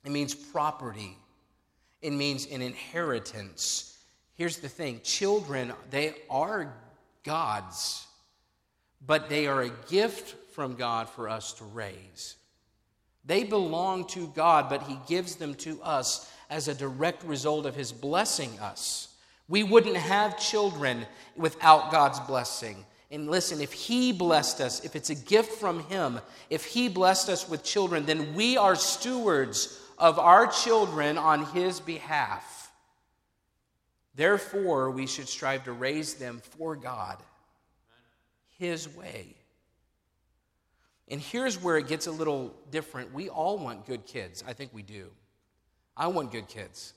it 0.04 0.10
means 0.12 0.34
property, 0.34 1.16
it 2.02 2.10
means 2.10 2.44
an 2.48 2.60
inheritance. 2.60 3.96
Here's 4.34 4.58
the 4.58 4.68
thing 4.68 5.00
children, 5.02 5.72
they 5.88 6.14
are 6.28 6.74
God's, 7.22 8.06
but 9.06 9.30
they 9.30 9.46
are 9.46 9.62
a 9.62 9.70
gift 9.88 10.36
from 10.52 10.74
God 10.74 11.08
for 11.08 11.26
us 11.26 11.54
to 11.54 11.64
raise. 11.64 12.36
They 13.24 13.44
belong 13.44 14.08
to 14.08 14.26
God, 14.34 14.68
but 14.68 14.82
He 14.82 14.98
gives 15.08 15.36
them 15.36 15.54
to 15.54 15.82
us 15.82 16.30
as 16.50 16.68
a 16.68 16.74
direct 16.74 17.24
result 17.24 17.64
of 17.64 17.74
His 17.74 17.92
blessing 17.92 18.58
us. 18.58 19.13
We 19.48 19.62
wouldn't 19.62 19.96
have 19.96 20.38
children 20.38 21.06
without 21.36 21.90
God's 21.90 22.20
blessing. 22.20 22.84
And 23.10 23.30
listen, 23.30 23.60
if 23.60 23.72
He 23.72 24.12
blessed 24.12 24.60
us, 24.60 24.84
if 24.84 24.96
it's 24.96 25.10
a 25.10 25.14
gift 25.14 25.52
from 25.52 25.80
Him, 25.84 26.20
if 26.50 26.64
He 26.64 26.88
blessed 26.88 27.28
us 27.28 27.48
with 27.48 27.62
children, 27.62 28.06
then 28.06 28.34
we 28.34 28.56
are 28.56 28.74
stewards 28.74 29.80
of 29.98 30.18
our 30.18 30.46
children 30.46 31.18
on 31.18 31.44
His 31.46 31.80
behalf. 31.80 32.72
Therefore, 34.14 34.90
we 34.90 35.06
should 35.06 35.28
strive 35.28 35.64
to 35.64 35.72
raise 35.72 36.14
them 36.14 36.40
for 36.56 36.76
God, 36.76 37.18
His 38.58 38.88
way. 38.88 39.36
And 41.08 41.20
here's 41.20 41.62
where 41.62 41.76
it 41.76 41.86
gets 41.86 42.06
a 42.06 42.12
little 42.12 42.54
different. 42.70 43.12
We 43.12 43.28
all 43.28 43.58
want 43.58 43.86
good 43.86 44.06
kids. 44.06 44.42
I 44.46 44.54
think 44.54 44.70
we 44.72 44.82
do. 44.82 45.10
I 45.96 46.06
want 46.06 46.32
good 46.32 46.48
kids. 46.48 46.94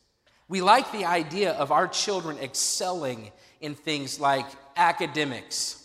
We 0.49 0.61
like 0.61 0.91
the 0.91 1.05
idea 1.05 1.51
of 1.51 1.71
our 1.71 1.87
children 1.87 2.37
excelling 2.37 3.31
in 3.59 3.75
things 3.75 4.19
like 4.19 4.45
academics. 4.75 5.83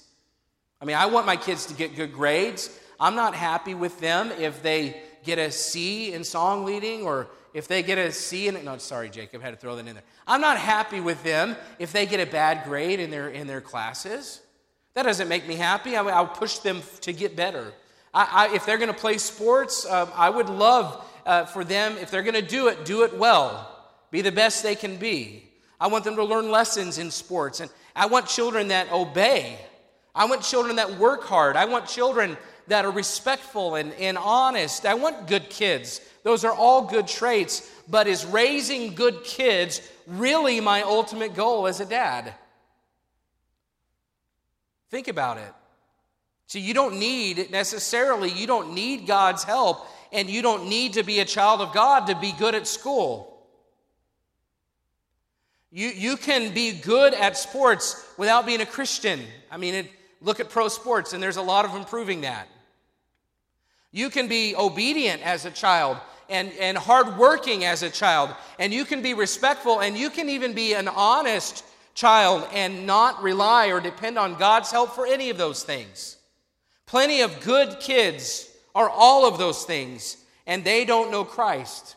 I 0.81 0.85
mean, 0.85 0.97
I 0.97 1.07
want 1.07 1.27
my 1.27 1.37
kids 1.37 1.67
to 1.67 1.75
get 1.75 1.97
good 1.97 2.13
grades. 2.13 2.79
I'm 3.01 3.15
not 3.15 3.35
happy 3.35 3.75
with 3.75 3.99
them 4.01 4.31
if 4.39 4.63
they 4.63 5.01
get 5.25 5.39
a 5.39 5.51
C 5.51 6.13
in 6.13 6.25
song 6.25 6.65
leading 6.65 7.03
or 7.03 7.29
if 7.55 7.69
they 7.69 7.83
get 7.83 7.99
a 7.99 8.13
C 8.13 8.49
in 8.49 8.65
no, 8.65 8.79
sorry, 8.79 9.11
Jacob, 9.11 9.43
I 9.43 9.47
had 9.47 9.51
to 9.55 9.57
throw 9.57 9.77
that 9.77 9.87
in 9.87 9.95
there. 9.95 10.05
I'm 10.27 10.41
not 10.41 10.59
happy 10.59 11.01
with 11.01 11.23
them 11.23 11.57
if 11.79 11.93
they 11.93 12.07
get 12.07 12.21
a 12.21 12.31
bad 12.31 12.65
grade 12.65 13.01
in 13.01 13.11
their, 13.11 13.29
in 13.29 13.47
their 13.47 13.61
classes. 13.61 14.41
That 14.95 15.05
doesn't 15.05 15.29
make 15.29 15.47
me 15.47 15.57
happy. 15.57 15.97
I, 15.97 16.03
will 16.03 16.29
push 16.29 16.59
them 16.59 16.83
to 17.03 17.13
get 17.13 17.35
better. 17.35 17.73
I, 18.15 18.49
I, 18.51 18.55
if 18.55 18.67
they're 18.67 18.79
going 18.79 18.93
to 18.93 18.99
play 18.99 19.19
sports, 19.19 19.87
um, 19.87 20.11
I 20.15 20.31
would 20.31 20.49
love 20.49 21.05
uh, 21.25 21.45
for 21.47 21.65
them, 21.65 21.97
if 21.99 22.11
they're 22.11 22.23
going 22.23 22.35
to 22.35 22.43
do 22.43 22.69
it, 22.69 22.85
do 22.85 23.03
it 23.03 23.17
well. 23.17 23.72
Be 24.13 24.21
the 24.21 24.31
best 24.31 24.63
they 24.63 24.77
can 24.77 24.99
be. 24.99 25.43
I 25.81 25.89
want 25.89 26.05
them 26.05 26.15
to 26.15 26.25
learn 26.25 26.49
lessons 26.51 26.99
in 26.99 27.11
sports. 27.11 27.59
And 27.59 27.69
I 27.97 28.07
want 28.07 28.29
children 28.29 28.69
that 28.69 28.93
obey. 28.93 29.59
I 30.15 30.27
want 30.27 30.43
children 30.43 30.77
that 30.77 30.99
work 30.99 31.25
hard. 31.25 31.57
I 31.57 31.65
want 31.65 31.89
children 31.89 32.37
that 32.69 32.85
are 32.85 32.91
respectful 32.91 33.75
and, 33.75 33.93
and 33.95 34.17
honest. 34.17 34.87
I 34.87 34.95
want 34.95 35.27
good 35.27 35.51
kids. 35.51 36.01
Those 36.23 36.45
are 36.45 36.53
all 36.53 36.83
good 36.83 37.09
traits, 37.09 37.69
but 37.89 38.07
is 38.07 38.25
raising 38.25 38.95
good 38.95 39.25
kids 39.25 39.81
really 40.07 40.61
my 40.61 40.83
ultimate 40.83 41.35
goal 41.35 41.67
as 41.67 41.81
a 41.81 41.87
dad? 41.87 42.35
Think 44.91 45.09
about 45.09 45.39
it. 45.39 45.53
See, 46.47 46.61
you 46.61 46.75
don't 46.75 46.99
need 46.99 47.51
necessarily, 47.51 48.31
you 48.31 48.47
don't 48.47 48.75
need 48.75 49.07
God's 49.07 49.43
help, 49.43 49.87
and 50.13 50.29
you 50.29 50.43
don't 50.43 50.69
need 50.69 50.93
to 50.93 51.03
be 51.03 51.21
a 51.21 51.25
child 51.25 51.63
of 51.63 51.73
God 51.73 52.09
to 52.09 52.15
be 52.15 52.33
good 52.33 52.55
at 52.55 52.67
school. 52.67 53.32
You, 55.73 55.89
you 55.89 56.17
can 56.19 56.53
be 56.53 56.73
good 56.73 57.15
at 57.15 57.39
sports 57.39 58.07
without 58.19 58.45
being 58.45 58.61
a 58.61 58.67
Christian. 58.67 59.21
I 59.51 59.57
mean, 59.57 59.75
it, 59.75 59.91
look 60.21 60.39
at 60.39 60.51
pro 60.51 60.69
sports, 60.69 61.15
and 61.15 61.23
there's 61.23 61.39
a 61.39 61.43
lot 61.43 61.65
of 61.65 61.75
improving 61.75 62.21
that. 62.21 62.47
You 63.91 64.11
can 64.11 64.29
be 64.29 64.55
obedient 64.55 65.23
as 65.23 65.47
a 65.47 65.51
child 65.51 65.97
and, 66.29 66.53
and 66.61 66.77
hardworking 66.77 67.65
as 67.65 67.83
a 67.83 67.89
child, 67.89 68.35
and 68.59 68.73
you 68.73 68.85
can 68.85 69.01
be 69.01 69.15
respectful, 69.15 69.81
and 69.81 69.97
you 69.97 70.11
can 70.11 70.29
even 70.29 70.53
be 70.53 70.75
an 70.75 70.89
honest 70.89 71.65
child 71.95 72.47
and 72.53 72.87
not 72.87 73.23
rely 73.23 73.69
or 73.69 73.81
depend 73.81 74.19
on 74.19 74.35
God's 74.39 74.71
help 74.71 74.95
for 74.95 75.07
any 75.07 75.31
of 75.31 75.39
those 75.39 75.63
things. 75.63 76.19
Plenty 76.87 77.23
of 77.23 77.41
good 77.41 77.81
kids 77.81 78.51
are 78.75 78.91
all 78.91 79.27
of 79.27 79.39
those 79.39 79.65
things, 79.65 80.19
and 80.47 80.65
they 80.65 80.85
don't 80.85 81.11
know 81.11 81.25
Christ. 81.25 81.97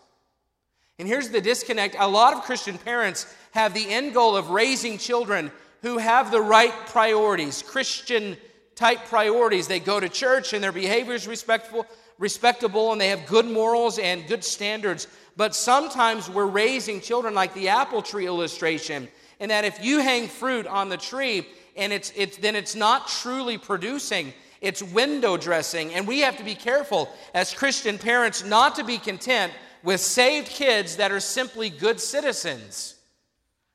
And 0.97 1.07
here's 1.07 1.29
the 1.29 1.41
disconnect 1.41 1.95
a 1.99 2.07
lot 2.07 2.33
of 2.33 2.43
Christian 2.43 2.77
parents 2.77 3.25
have 3.55 3.73
the 3.73 3.89
end 3.89 4.13
goal 4.13 4.35
of 4.35 4.49
raising 4.49 4.97
children 4.97 5.49
who 5.81 5.97
have 5.97 6.29
the 6.29 6.41
right 6.41 6.73
priorities, 6.87 7.63
Christian 7.63 8.35
type 8.75 9.05
priorities. 9.05 9.67
They 9.67 9.79
go 9.79 9.97
to 9.97 10.09
church 10.09 10.51
and 10.51 10.61
their 10.61 10.73
behavior 10.73 11.13
is 11.13 11.25
respectful, 11.25 11.87
respectable 12.19 12.91
and 12.91 12.99
they 12.99 13.07
have 13.07 13.25
good 13.25 13.45
morals 13.45 13.97
and 13.97 14.27
good 14.27 14.43
standards. 14.43 15.07
But 15.37 15.55
sometimes 15.55 16.29
we're 16.29 16.45
raising 16.45 16.99
children 16.99 17.33
like 17.33 17.53
the 17.53 17.69
apple 17.69 18.01
tree 18.01 18.25
illustration, 18.25 19.07
in 19.39 19.47
that 19.47 19.63
if 19.63 19.81
you 19.83 19.99
hang 19.99 20.27
fruit 20.27 20.67
on 20.67 20.89
the 20.89 20.97
tree 20.97 21.47
and 21.77 21.93
it's, 21.93 22.11
it's 22.15 22.35
then 22.35 22.57
it's 22.57 22.75
not 22.75 23.07
truly 23.07 23.57
producing, 23.57 24.33
it's 24.59 24.83
window 24.83 25.37
dressing. 25.37 25.93
And 25.93 26.05
we 26.05 26.19
have 26.21 26.35
to 26.37 26.43
be 26.43 26.55
careful 26.55 27.09
as 27.33 27.53
Christian 27.53 27.97
parents 27.97 28.43
not 28.43 28.75
to 28.75 28.83
be 28.83 28.97
content 28.97 29.53
with 29.81 30.01
saved 30.01 30.49
kids 30.49 30.97
that 30.97 31.13
are 31.13 31.21
simply 31.21 31.69
good 31.69 32.01
citizens. 32.01 32.94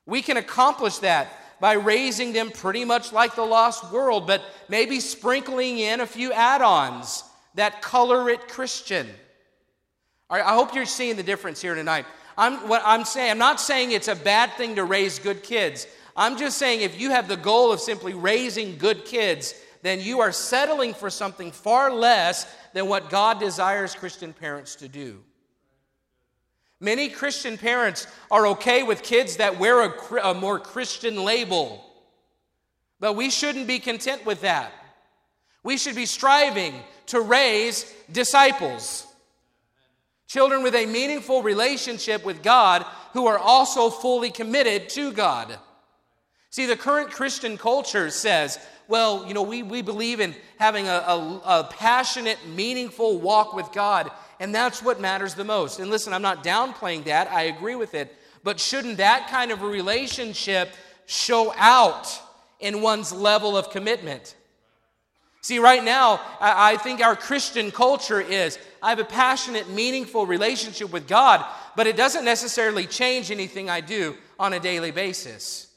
We 0.06 0.22
can 0.22 0.36
accomplish 0.36 0.98
that 0.98 1.32
by 1.60 1.74
raising 1.74 2.32
them 2.32 2.50
pretty 2.50 2.84
much 2.84 3.12
like 3.12 3.34
the 3.34 3.44
lost 3.44 3.92
world, 3.92 4.26
but 4.26 4.42
maybe 4.68 4.98
sprinkling 4.98 5.78
in 5.78 6.00
a 6.00 6.06
few 6.06 6.32
add 6.32 6.62
ons 6.62 7.22
that 7.54 7.82
color 7.82 8.30
it 8.30 8.48
Christian. 8.48 9.06
All 10.30 10.38
right, 10.38 10.46
I 10.46 10.54
hope 10.54 10.74
you're 10.74 10.86
seeing 10.86 11.16
the 11.16 11.22
difference 11.22 11.60
here 11.60 11.74
tonight. 11.74 12.06
I'm, 12.38 12.68
what 12.68 12.82
I'm 12.84 13.04
saying, 13.04 13.32
I'm 13.32 13.38
not 13.38 13.60
saying 13.60 13.92
it's 13.92 14.08
a 14.08 14.16
bad 14.16 14.52
thing 14.54 14.76
to 14.76 14.84
raise 14.84 15.18
good 15.18 15.42
kids. 15.42 15.86
I'm 16.16 16.38
just 16.38 16.56
saying 16.56 16.80
if 16.80 16.98
you 16.98 17.10
have 17.10 17.28
the 17.28 17.36
goal 17.36 17.72
of 17.72 17.80
simply 17.80 18.14
raising 18.14 18.78
good 18.78 19.04
kids, 19.04 19.54
then 19.82 20.00
you 20.00 20.20
are 20.20 20.32
settling 20.32 20.94
for 20.94 21.10
something 21.10 21.52
far 21.52 21.92
less 21.92 22.46
than 22.72 22.86
what 22.86 23.10
God 23.10 23.40
desires 23.40 23.94
Christian 23.94 24.32
parents 24.32 24.76
to 24.76 24.88
do. 24.88 25.22
Many 26.80 27.10
Christian 27.10 27.58
parents 27.58 28.06
are 28.30 28.46
okay 28.48 28.82
with 28.82 29.02
kids 29.02 29.36
that 29.36 29.58
wear 29.58 29.82
a, 29.82 30.30
a 30.30 30.34
more 30.34 30.58
Christian 30.58 31.22
label, 31.22 31.84
but 32.98 33.14
we 33.14 33.28
shouldn't 33.28 33.66
be 33.66 33.78
content 33.78 34.24
with 34.24 34.40
that. 34.40 34.72
We 35.62 35.76
should 35.76 35.94
be 35.94 36.06
striving 36.06 36.74
to 37.06 37.20
raise 37.20 37.92
disciples. 38.10 39.06
Children 40.26 40.62
with 40.62 40.74
a 40.74 40.86
meaningful 40.86 41.42
relationship 41.42 42.24
with 42.24 42.42
God 42.42 42.86
who 43.12 43.26
are 43.26 43.38
also 43.38 43.90
fully 43.90 44.30
committed 44.30 44.88
to 44.90 45.12
God. 45.12 45.58
See, 46.48 46.66
the 46.66 46.76
current 46.76 47.10
Christian 47.10 47.58
culture 47.58 48.10
says, 48.10 48.58
well, 48.88 49.26
you 49.26 49.34
know, 49.34 49.42
we, 49.42 49.62
we 49.62 49.82
believe 49.82 50.18
in 50.18 50.34
having 50.58 50.88
a, 50.88 50.92
a, 50.92 51.40
a 51.44 51.68
passionate, 51.70 52.38
meaningful 52.48 53.20
walk 53.20 53.54
with 53.54 53.70
God, 53.72 54.10
and 54.40 54.54
that's 54.54 54.82
what 54.82 55.00
matters 55.00 55.34
the 55.34 55.44
most. 55.44 55.78
And 55.78 55.90
listen, 55.90 56.12
I'm 56.12 56.22
not 56.22 56.42
downplaying 56.42 57.04
that, 57.04 57.30
I 57.30 57.42
agree 57.42 57.76
with 57.76 57.94
it, 57.94 58.12
but 58.42 58.58
shouldn't 58.58 58.96
that 58.96 59.28
kind 59.28 59.52
of 59.52 59.62
a 59.62 59.66
relationship 59.66 60.70
show 61.06 61.52
out 61.56 62.08
in 62.58 62.80
one's 62.80 63.12
level 63.12 63.56
of 63.56 63.70
commitment? 63.70 64.34
See, 65.42 65.58
right 65.58 65.82
now, 65.82 66.20
I 66.40 66.76
think 66.78 67.00
our 67.00 67.16
Christian 67.16 67.70
culture 67.70 68.20
is 68.20 68.58
I 68.82 68.90
have 68.90 68.98
a 68.98 69.04
passionate, 69.04 69.70
meaningful 69.70 70.26
relationship 70.26 70.92
with 70.92 71.06
God, 71.06 71.44
but 71.76 71.86
it 71.86 71.96
doesn't 71.96 72.24
necessarily 72.24 72.86
change 72.86 73.30
anything 73.30 73.70
I 73.70 73.80
do 73.80 74.16
on 74.38 74.52
a 74.52 74.60
daily 74.60 74.90
basis. 74.90 75.68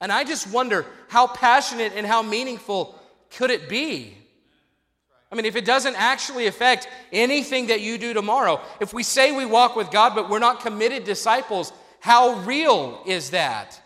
And 0.00 0.12
I 0.12 0.22
just 0.22 0.52
wonder 0.52 0.86
how 1.08 1.26
passionate 1.26 1.92
and 1.96 2.06
how 2.06 2.22
meaningful 2.22 2.96
could 3.30 3.50
it 3.50 3.68
be? 3.68 4.16
I 5.30 5.34
mean, 5.34 5.44
if 5.44 5.56
it 5.56 5.66
doesn't 5.66 5.96
actually 5.96 6.46
affect 6.46 6.88
anything 7.12 7.66
that 7.66 7.82
you 7.82 7.98
do 7.98 8.14
tomorrow, 8.14 8.60
if 8.80 8.94
we 8.94 9.02
say 9.02 9.32
we 9.32 9.44
walk 9.44 9.76
with 9.76 9.90
God, 9.90 10.14
but 10.14 10.30
we're 10.30 10.38
not 10.38 10.60
committed 10.60 11.04
disciples, 11.04 11.72
how 12.00 12.40
real 12.40 13.02
is 13.06 13.30
that? 13.30 13.80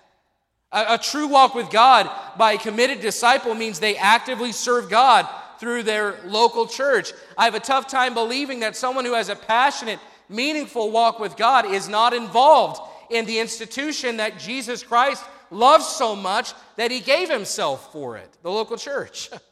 A, 0.71 0.95
a 0.95 0.99
true 0.99 1.27
walk 1.27 1.55
with 1.55 1.71
God 1.71 2.09
by 2.39 2.53
a 2.53 2.59
committed 2.59 3.01
disciple 3.01 3.55
means 3.55 3.81
they 3.81 3.97
actively 3.97 4.53
serve 4.53 4.89
God 4.89 5.29
through 5.59 5.83
their 5.83 6.21
local 6.25 6.67
church. 6.67 7.13
I 7.37 7.45
have 7.45 7.55
a 7.55 7.61
tough 7.61 7.89
time 7.89 8.15
believing 8.15 8.61
that 8.61 8.77
someone 8.77 9.05
who 9.05 9.15
has 9.15 9.29
a 9.29 9.37
passionate, 9.37 9.99
meaningful 10.29 10.91
walk 10.91 11.19
with 11.19 11.37
God 11.37 11.67
is 11.67 11.89
not 11.89 12.13
involved 12.13 12.81
in 13.11 13.27
the 13.27 13.41
institution 13.41 14.19
that 14.19 14.39
Jesus 14.39 14.83
Christ 14.83 15.25
loves 15.51 15.87
so 15.87 16.15
much 16.17 16.55
that 16.77 16.91
he 16.91 17.01
gave 17.01 17.29
himself 17.29 17.93
for 17.93 18.17
it, 18.17 18.31
the 18.43 18.51
local 18.51 18.77
church. 18.77 19.29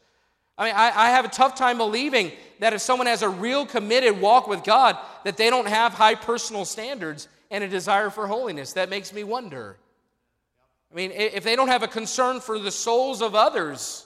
I 0.60 0.64
mean, 0.66 0.74
I, 0.76 1.06
I, 1.06 1.10
have 1.12 1.24
a 1.24 1.28
tough 1.28 1.54
time 1.54 1.78
believing 1.78 2.32
that 2.58 2.74
if 2.74 2.82
someone 2.82 3.06
has 3.06 3.22
a 3.22 3.28
real 3.30 3.64
committed 3.64 4.20
walk 4.20 4.46
with 4.46 4.62
God, 4.62 4.98
that 5.24 5.38
they 5.38 5.48
don't 5.48 5.66
have 5.66 5.94
high 5.94 6.14
personal 6.14 6.66
standards 6.66 7.28
and 7.50 7.64
a 7.64 7.68
desire 7.68 8.10
for 8.10 8.26
holiness. 8.26 8.74
That 8.74 8.90
makes 8.90 9.10
me 9.10 9.24
wonder. 9.24 9.78
I 10.92 10.94
mean, 10.94 11.12
if 11.12 11.44
they 11.44 11.56
don't 11.56 11.68
have 11.68 11.82
a 11.82 11.88
concern 11.88 12.40
for 12.40 12.58
the 12.58 12.70
souls 12.70 13.22
of 13.22 13.34
others, 13.34 14.04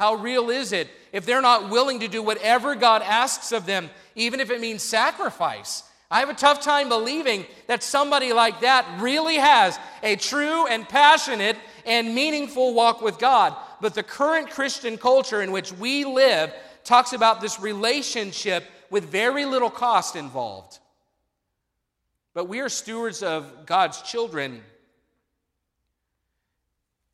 how 0.00 0.14
real 0.14 0.50
is 0.50 0.72
it 0.72 0.88
if 1.12 1.24
they're 1.24 1.40
not 1.40 1.70
willing 1.70 2.00
to 2.00 2.08
do 2.08 2.24
whatever 2.24 2.74
God 2.74 3.02
asks 3.02 3.52
of 3.52 3.64
them, 3.64 3.88
even 4.16 4.40
if 4.40 4.50
it 4.50 4.60
means 4.60 4.82
sacrifice? 4.82 5.84
I 6.10 6.20
have 6.20 6.30
a 6.30 6.34
tough 6.34 6.60
time 6.60 6.88
believing 6.88 7.46
that 7.68 7.84
somebody 7.84 8.32
like 8.32 8.62
that 8.62 9.00
really 9.00 9.36
has 9.36 9.78
a 10.02 10.16
true 10.16 10.66
and 10.66 10.88
passionate 10.88 11.56
and 11.86 12.16
meaningful 12.16 12.74
walk 12.74 13.00
with 13.00 13.18
God. 13.18 13.54
But 13.80 13.94
the 13.94 14.02
current 14.02 14.50
Christian 14.50 14.98
culture 14.98 15.42
in 15.42 15.52
which 15.52 15.72
we 15.72 16.04
live 16.04 16.52
talks 16.84 17.12
about 17.12 17.40
this 17.40 17.60
relationship 17.60 18.64
with 18.90 19.04
very 19.04 19.44
little 19.44 19.70
cost 19.70 20.16
involved. 20.16 20.78
But 22.34 22.46
we 22.46 22.60
are 22.60 22.68
stewards 22.68 23.22
of 23.22 23.66
God's 23.66 24.00
children. 24.02 24.62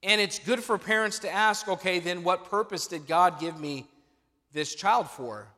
And 0.02 0.20
it's 0.20 0.38
good 0.38 0.62
for 0.62 0.78
parents 0.78 1.20
to 1.20 1.30
ask 1.30 1.66
okay, 1.68 1.98
then 1.98 2.24
what 2.24 2.50
purpose 2.50 2.86
did 2.86 3.06
God 3.06 3.40
give 3.40 3.58
me 3.58 3.86
this 4.52 4.74
child 4.74 5.08
for? 5.10 5.48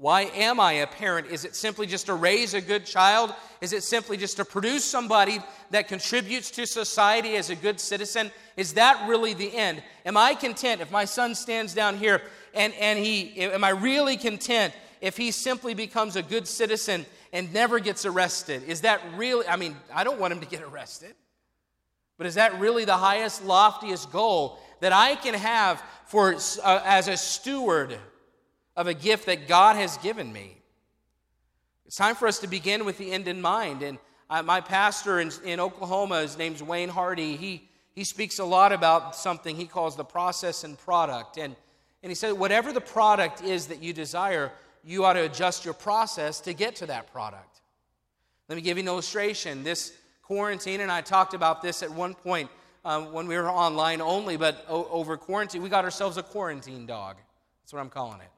Why 0.00 0.22
am 0.34 0.60
I 0.60 0.72
a 0.72 0.86
parent? 0.86 1.26
Is 1.26 1.44
it 1.44 1.54
simply 1.54 1.86
just 1.86 2.06
to 2.06 2.14
raise 2.14 2.54
a 2.54 2.62
good 2.62 2.86
child? 2.86 3.34
Is 3.60 3.74
it 3.74 3.82
simply 3.82 4.16
just 4.16 4.38
to 4.38 4.46
produce 4.46 4.82
somebody 4.82 5.40
that 5.72 5.88
contributes 5.88 6.50
to 6.52 6.66
society 6.66 7.36
as 7.36 7.50
a 7.50 7.54
good 7.54 7.78
citizen? 7.78 8.30
Is 8.56 8.72
that 8.74 9.06
really 9.06 9.34
the 9.34 9.54
end? 9.54 9.82
Am 10.06 10.16
I 10.16 10.34
content 10.34 10.80
if 10.80 10.90
my 10.90 11.04
son 11.04 11.34
stands 11.34 11.74
down 11.74 11.98
here 11.98 12.22
and, 12.54 12.72
and 12.80 12.98
he, 12.98 13.38
am 13.42 13.62
I 13.62 13.68
really 13.68 14.16
content 14.16 14.72
if 15.02 15.18
he 15.18 15.30
simply 15.32 15.74
becomes 15.74 16.16
a 16.16 16.22
good 16.22 16.48
citizen 16.48 17.04
and 17.34 17.52
never 17.52 17.78
gets 17.78 18.06
arrested? 18.06 18.62
Is 18.66 18.80
that 18.80 19.02
really, 19.16 19.46
I 19.46 19.56
mean, 19.56 19.76
I 19.94 20.02
don't 20.02 20.18
want 20.18 20.32
him 20.32 20.40
to 20.40 20.46
get 20.46 20.62
arrested, 20.62 21.14
but 22.16 22.26
is 22.26 22.36
that 22.36 22.58
really 22.58 22.86
the 22.86 22.96
highest, 22.96 23.44
loftiest 23.44 24.10
goal 24.10 24.60
that 24.80 24.94
I 24.94 25.16
can 25.16 25.34
have 25.34 25.82
for, 26.06 26.36
uh, 26.64 26.80
as 26.86 27.06
a 27.08 27.18
steward 27.18 27.98
of 28.80 28.86
a 28.86 28.94
gift 28.94 29.26
that 29.26 29.46
God 29.46 29.76
has 29.76 29.98
given 29.98 30.32
me? 30.32 30.56
It's 31.84 31.96
time 31.96 32.14
for 32.14 32.26
us 32.26 32.38
to 32.38 32.46
begin 32.46 32.86
with 32.86 32.96
the 32.96 33.12
end 33.12 33.28
in 33.28 33.42
mind. 33.42 33.82
And 33.82 33.98
uh, 34.30 34.42
my 34.42 34.62
pastor 34.62 35.20
in, 35.20 35.30
in 35.44 35.60
Oklahoma, 35.60 36.22
his 36.22 36.38
name's 36.38 36.62
Wayne 36.62 36.88
Hardy, 36.88 37.36
he, 37.36 37.68
he 37.94 38.04
speaks 38.04 38.38
a 38.38 38.44
lot 38.44 38.72
about 38.72 39.14
something 39.14 39.54
he 39.54 39.66
calls 39.66 39.96
the 39.96 40.04
process 40.04 40.64
and 40.64 40.78
product. 40.78 41.36
And, 41.36 41.54
and 42.02 42.10
he 42.10 42.14
said, 42.14 42.32
whatever 42.32 42.72
the 42.72 42.80
product 42.80 43.42
is 43.42 43.66
that 43.66 43.82
you 43.82 43.92
desire, 43.92 44.50
you 44.82 45.04
ought 45.04 45.12
to 45.12 45.24
adjust 45.26 45.66
your 45.66 45.74
process 45.74 46.40
to 46.40 46.54
get 46.54 46.76
to 46.76 46.86
that 46.86 47.12
product. 47.12 47.60
Let 48.48 48.56
me 48.56 48.62
give 48.62 48.78
you 48.78 48.84
an 48.84 48.88
illustration. 48.88 49.62
This 49.62 49.92
quarantine, 50.22 50.80
and 50.80 50.90
I 50.90 51.02
talked 51.02 51.34
about 51.34 51.60
this 51.60 51.82
at 51.82 51.90
one 51.90 52.14
point 52.14 52.48
um, 52.86 53.12
when 53.12 53.26
we 53.26 53.36
were 53.36 53.50
online 53.50 54.00
only, 54.00 54.38
but 54.38 54.64
o- 54.70 54.88
over 54.90 55.18
quarantine, 55.18 55.60
we 55.60 55.68
got 55.68 55.84
ourselves 55.84 56.16
a 56.16 56.22
quarantine 56.22 56.86
dog. 56.86 57.16
That's 57.62 57.74
what 57.74 57.80
I'm 57.80 57.90
calling 57.90 58.22
it. 58.22 58.30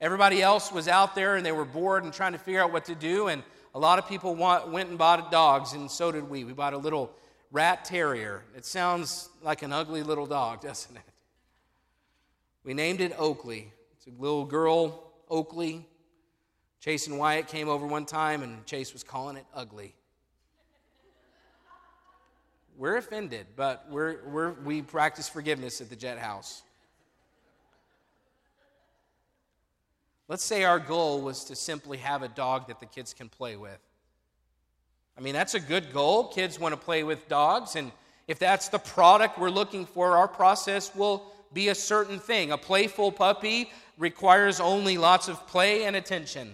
Everybody 0.00 0.40
else 0.40 0.72
was 0.72 0.88
out 0.88 1.14
there 1.14 1.36
and 1.36 1.44
they 1.44 1.52
were 1.52 1.64
bored 1.64 2.04
and 2.04 2.12
trying 2.12 2.32
to 2.32 2.38
figure 2.38 2.62
out 2.62 2.72
what 2.72 2.86
to 2.86 2.94
do, 2.94 3.28
and 3.28 3.42
a 3.74 3.78
lot 3.78 3.98
of 3.98 4.08
people 4.08 4.34
want, 4.34 4.68
went 4.70 4.88
and 4.88 4.98
bought 4.98 5.30
dogs, 5.30 5.74
and 5.74 5.90
so 5.90 6.10
did 6.10 6.28
we. 6.28 6.44
We 6.44 6.52
bought 6.52 6.72
a 6.72 6.78
little 6.78 7.12
rat 7.52 7.84
terrier. 7.84 8.42
It 8.56 8.64
sounds 8.64 9.28
like 9.42 9.62
an 9.62 9.72
ugly 9.72 10.02
little 10.02 10.26
dog, 10.26 10.60
doesn't 10.62 10.96
it? 10.96 11.02
We 12.64 12.74
named 12.74 13.00
it 13.00 13.12
Oakley. 13.18 13.72
It's 13.96 14.06
a 14.06 14.20
little 14.20 14.44
girl, 14.44 15.12
Oakley. 15.28 15.86
Chase 16.80 17.06
and 17.06 17.18
Wyatt 17.18 17.46
came 17.46 17.68
over 17.68 17.86
one 17.86 18.06
time, 18.06 18.42
and 18.42 18.64
Chase 18.64 18.92
was 18.92 19.04
calling 19.04 19.36
it 19.36 19.44
ugly. 19.54 19.94
We're 22.76 22.96
offended, 22.96 23.46
but 23.56 23.86
we're, 23.90 24.24
we're, 24.26 24.52
we 24.52 24.80
practice 24.80 25.28
forgiveness 25.28 25.82
at 25.82 25.90
the 25.90 25.96
Jet 25.96 26.18
House. 26.18 26.62
Let's 30.30 30.44
say 30.44 30.62
our 30.62 30.78
goal 30.78 31.22
was 31.22 31.42
to 31.46 31.56
simply 31.56 31.98
have 31.98 32.22
a 32.22 32.28
dog 32.28 32.68
that 32.68 32.78
the 32.78 32.86
kids 32.86 33.12
can 33.12 33.28
play 33.28 33.56
with. 33.56 33.80
I 35.18 35.20
mean, 35.20 35.34
that's 35.34 35.54
a 35.54 35.60
good 35.60 35.92
goal. 35.92 36.28
Kids 36.28 36.60
want 36.60 36.72
to 36.72 36.80
play 36.80 37.02
with 37.02 37.28
dogs, 37.28 37.74
and 37.74 37.90
if 38.28 38.38
that's 38.38 38.68
the 38.68 38.78
product 38.78 39.40
we're 39.40 39.50
looking 39.50 39.84
for, 39.84 40.16
our 40.16 40.28
process 40.28 40.94
will 40.94 41.24
be 41.52 41.66
a 41.70 41.74
certain 41.74 42.20
thing. 42.20 42.52
A 42.52 42.56
playful 42.56 43.10
puppy 43.10 43.72
requires 43.98 44.60
only 44.60 44.98
lots 44.98 45.26
of 45.26 45.44
play 45.48 45.82
and 45.82 45.96
attention. 45.96 46.52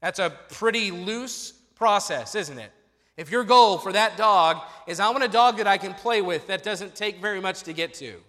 That's 0.00 0.20
a 0.20 0.30
pretty 0.48 0.92
loose 0.92 1.50
process, 1.74 2.36
isn't 2.36 2.60
it? 2.60 2.70
If 3.16 3.28
your 3.28 3.42
goal 3.42 3.78
for 3.78 3.92
that 3.92 4.16
dog 4.16 4.62
is, 4.86 5.00
I 5.00 5.10
want 5.10 5.24
a 5.24 5.28
dog 5.28 5.56
that 5.56 5.66
I 5.66 5.78
can 5.78 5.94
play 5.94 6.22
with, 6.22 6.46
that 6.46 6.62
doesn't 6.62 6.94
take 6.94 7.20
very 7.20 7.40
much 7.40 7.64
to 7.64 7.72
get 7.72 7.92
to. 7.94 8.20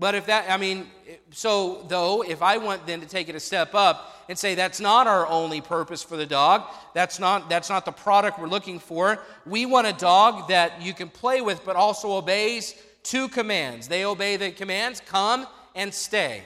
But 0.00 0.14
if 0.14 0.26
that, 0.26 0.50
I 0.50 0.56
mean, 0.56 0.86
so 1.30 1.84
though, 1.86 2.22
if 2.22 2.40
I 2.40 2.56
want 2.56 2.86
then 2.86 3.00
to 3.00 3.06
take 3.06 3.28
it 3.28 3.34
a 3.34 3.40
step 3.40 3.74
up 3.74 4.24
and 4.30 4.38
say 4.38 4.54
that's 4.54 4.80
not 4.80 5.06
our 5.06 5.26
only 5.26 5.60
purpose 5.60 6.02
for 6.02 6.16
the 6.16 6.24
dog, 6.24 6.64
that's 6.94 7.20
not, 7.20 7.50
that's 7.50 7.68
not 7.68 7.84
the 7.84 7.92
product 7.92 8.40
we're 8.40 8.48
looking 8.48 8.78
for, 8.78 9.18
we 9.44 9.66
want 9.66 9.86
a 9.86 9.92
dog 9.92 10.48
that 10.48 10.80
you 10.80 10.94
can 10.94 11.10
play 11.10 11.42
with 11.42 11.66
but 11.66 11.76
also 11.76 12.12
obeys 12.12 12.74
two 13.02 13.28
commands. 13.28 13.88
They 13.88 14.06
obey 14.06 14.38
the 14.38 14.52
commands 14.52 15.02
come 15.04 15.46
and 15.74 15.92
stay. 15.92 16.44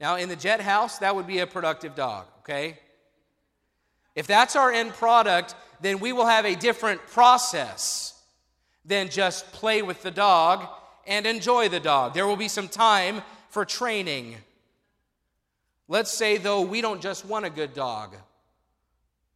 Now, 0.00 0.14
in 0.14 0.28
the 0.28 0.36
jet 0.36 0.60
house, 0.60 0.98
that 0.98 1.16
would 1.16 1.26
be 1.26 1.40
a 1.40 1.46
productive 1.46 1.96
dog, 1.96 2.26
okay? 2.38 2.78
If 4.14 4.28
that's 4.28 4.54
our 4.54 4.70
end 4.70 4.92
product, 4.92 5.56
then 5.80 5.98
we 5.98 6.12
will 6.12 6.26
have 6.26 6.44
a 6.44 6.54
different 6.54 7.04
process 7.08 8.22
than 8.84 9.08
just 9.08 9.50
play 9.52 9.82
with 9.82 10.02
the 10.02 10.12
dog 10.12 10.68
and 11.06 11.26
enjoy 11.26 11.68
the 11.68 11.80
dog. 11.80 12.14
There 12.14 12.26
will 12.26 12.36
be 12.36 12.48
some 12.48 12.68
time 12.68 13.22
for 13.48 13.64
training. 13.64 14.36
Let's 15.88 16.10
say, 16.10 16.36
though, 16.36 16.62
we 16.62 16.80
don't 16.80 17.00
just 17.00 17.24
want 17.24 17.44
a 17.44 17.50
good 17.50 17.74
dog, 17.74 18.14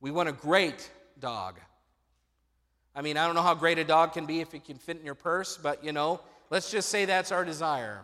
we 0.00 0.10
want 0.10 0.28
a 0.28 0.32
great 0.32 0.90
dog. 1.18 1.58
I 2.96 3.02
mean, 3.02 3.16
I 3.16 3.26
don't 3.26 3.34
know 3.34 3.42
how 3.42 3.54
great 3.54 3.78
a 3.78 3.84
dog 3.84 4.12
can 4.12 4.24
be 4.24 4.40
if 4.40 4.54
it 4.54 4.64
can 4.64 4.78
fit 4.78 4.98
in 4.98 5.04
your 5.04 5.16
purse, 5.16 5.58
but 5.60 5.82
you 5.82 5.92
know, 5.92 6.20
let's 6.50 6.70
just 6.70 6.90
say 6.90 7.06
that's 7.06 7.32
our 7.32 7.44
desire. 7.44 8.02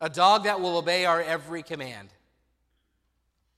A 0.00 0.08
dog 0.08 0.44
that 0.44 0.60
will 0.60 0.76
obey 0.78 1.06
our 1.06 1.20
every 1.20 1.62
command. 1.62 2.08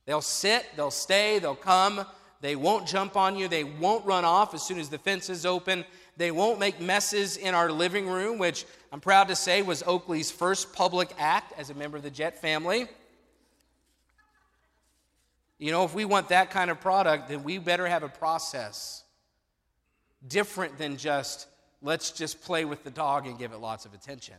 They'll 0.07 0.23
sit, 0.23 0.67
they'll 0.75 0.91
stay, 0.91 1.39
they'll 1.39 1.55
come, 1.55 2.07
they 2.43 2.57
won't 2.57 2.87
jump 2.87 3.17
on 3.17 3.37
you, 3.37 3.49
they 3.49 3.65
won't 3.65 4.05
run 4.05 4.25
off 4.25 4.53
as 4.53 4.63
soon 4.63 4.79
as 4.79 4.91
the 4.91 4.99
fence 4.99 5.31
is 5.31 5.47
open, 5.47 5.85
they 6.17 6.31
won't 6.31 6.59
make 6.59 6.81
messes 6.81 7.37
in 7.37 7.55
our 7.55 7.71
living 7.71 8.09
room, 8.09 8.37
which 8.37 8.67
I'm 8.93 9.01
proud 9.01 9.29
to 9.29 9.37
say 9.37 9.63
was 9.63 9.83
Oakley's 9.85 10.31
first 10.31 10.75
public 10.75 11.11
act 11.19 11.59
as 11.59 11.71
a 11.71 11.75
member 11.75 11.97
of 11.97 12.03
the 12.03 12.11
Jet 12.11 12.39
family. 12.41 12.87
You 15.59 15.71
know, 15.71 15.85
if 15.85 15.95
we 15.95 16.05
want 16.05 16.29
that 16.31 16.51
kind 16.51 16.71
of 16.71 16.81
product, 16.81 17.29
then 17.29 17.45
we 17.45 17.59
better 17.59 17.87
have 17.87 18.03
a 18.03 18.09
process 18.09 19.05
different 20.27 20.77
than 20.77 20.97
just 20.97 21.47
let's 21.81 22.11
just 22.11 22.43
play 22.43 22.65
with 22.65 22.83
the 22.83 22.91
dog 22.91 23.27
and 23.27 23.39
give 23.39 23.53
it 23.53 23.59
lots 23.59 23.87
of 23.87 23.95
attention. 23.95 24.35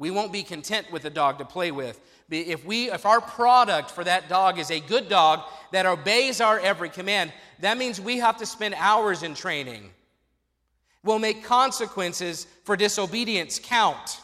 We 0.00 0.10
won't 0.10 0.32
be 0.32 0.42
content 0.42 0.90
with 0.90 1.04
a 1.04 1.10
dog 1.10 1.36
to 1.38 1.44
play 1.44 1.70
with. 1.70 2.00
If, 2.30 2.64
we, 2.64 2.90
if 2.90 3.04
our 3.04 3.20
product 3.20 3.90
for 3.90 4.02
that 4.02 4.30
dog 4.30 4.58
is 4.58 4.70
a 4.70 4.80
good 4.80 5.10
dog 5.10 5.42
that 5.72 5.84
obeys 5.84 6.40
our 6.40 6.58
every 6.58 6.88
command, 6.88 7.34
that 7.58 7.76
means 7.76 8.00
we 8.00 8.16
have 8.16 8.38
to 8.38 8.46
spend 8.46 8.74
hours 8.78 9.22
in 9.22 9.34
training. 9.34 9.90
We'll 11.04 11.18
make 11.18 11.44
consequences 11.44 12.46
for 12.64 12.78
disobedience 12.78 13.60
count. 13.62 14.22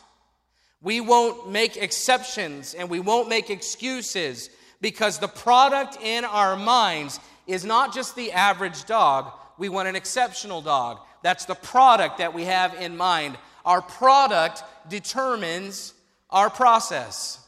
We 0.81 1.03
won't 1.03 1.51
make 1.51 1.77
exceptions 1.77 2.73
and 2.73 2.89
we 2.89 3.01
won't 3.01 3.29
make 3.29 3.51
excuses 3.51 4.49
because 4.81 5.19
the 5.19 5.29
product 5.29 5.99
in 6.03 6.25
our 6.25 6.57
minds 6.57 7.21
is 7.47 7.67
not 7.67 7.93
just 7.93 8.17
the 8.17 8.33
average 8.33 8.87
dog. 8.87 9.31
We 9.59 9.69
want 9.69 9.89
an 9.89 9.97
exceptional 9.97 10.63
dog. 10.63 11.01
That's 11.23 11.45
the 11.45 11.55
product 11.55 12.17
that 12.17 12.33
we 12.33 12.45
have 12.45 12.73
in 12.81 12.97
mind. 12.97 13.37
Our 13.67 13.83
product 13.83 14.63
determines 14.89 15.93
our 16.31 16.49
process. 16.49 17.41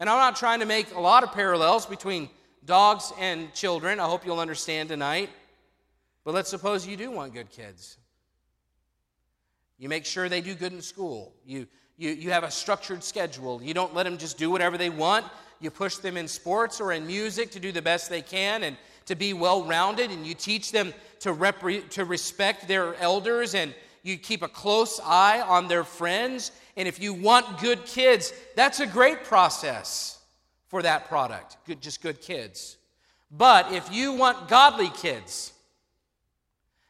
And 0.00 0.08
I'm 0.08 0.18
not 0.18 0.36
trying 0.36 0.60
to 0.60 0.66
make 0.66 0.94
a 0.94 1.00
lot 1.00 1.22
of 1.22 1.32
parallels 1.32 1.84
between 1.84 2.30
dogs 2.64 3.12
and 3.18 3.52
children. 3.52 4.00
I 4.00 4.04
hope 4.04 4.24
you'll 4.24 4.40
understand 4.40 4.88
tonight. 4.88 5.28
But 6.24 6.34
let's 6.34 6.50
suppose 6.50 6.86
you 6.86 6.96
do 6.96 7.10
want 7.10 7.34
good 7.34 7.50
kids. 7.50 7.98
You 9.78 9.88
make 9.88 10.06
sure 10.06 10.28
they 10.28 10.40
do 10.40 10.54
good 10.54 10.72
in 10.72 10.82
school. 10.82 11.34
You, 11.44 11.66
you, 11.96 12.10
you 12.10 12.30
have 12.30 12.44
a 12.44 12.50
structured 12.50 13.04
schedule. 13.04 13.62
You 13.62 13.74
don't 13.74 13.94
let 13.94 14.04
them 14.04 14.18
just 14.18 14.38
do 14.38 14.50
whatever 14.50 14.78
they 14.78 14.90
want. 14.90 15.26
You 15.60 15.70
push 15.70 15.96
them 15.96 16.16
in 16.16 16.28
sports 16.28 16.80
or 16.80 16.92
in 16.92 17.06
music 17.06 17.50
to 17.52 17.60
do 17.60 17.72
the 17.72 17.82
best 17.82 18.08
they 18.08 18.22
can 18.22 18.62
and 18.62 18.76
to 19.06 19.14
be 19.14 19.32
well 19.32 19.64
rounded, 19.64 20.10
and 20.10 20.26
you 20.26 20.34
teach 20.34 20.70
them 20.70 20.92
to, 21.20 21.32
rep- 21.32 21.90
to 21.90 22.04
respect 22.04 22.68
their 22.68 22.94
elders, 22.96 23.54
and 23.54 23.74
you 24.08 24.16
keep 24.18 24.42
a 24.42 24.48
close 24.48 25.00
eye 25.04 25.40
on 25.40 25.68
their 25.68 25.84
friends. 25.84 26.50
And 26.76 26.88
if 26.88 27.00
you 27.00 27.14
want 27.14 27.60
good 27.60 27.84
kids, 27.84 28.32
that's 28.56 28.80
a 28.80 28.86
great 28.86 29.24
process 29.24 30.18
for 30.68 30.82
that 30.82 31.08
product, 31.08 31.56
good, 31.66 31.80
just 31.80 32.02
good 32.02 32.20
kids. 32.20 32.76
But 33.30 33.72
if 33.72 33.92
you 33.92 34.14
want 34.14 34.48
godly 34.48 34.88
kids, 34.88 35.52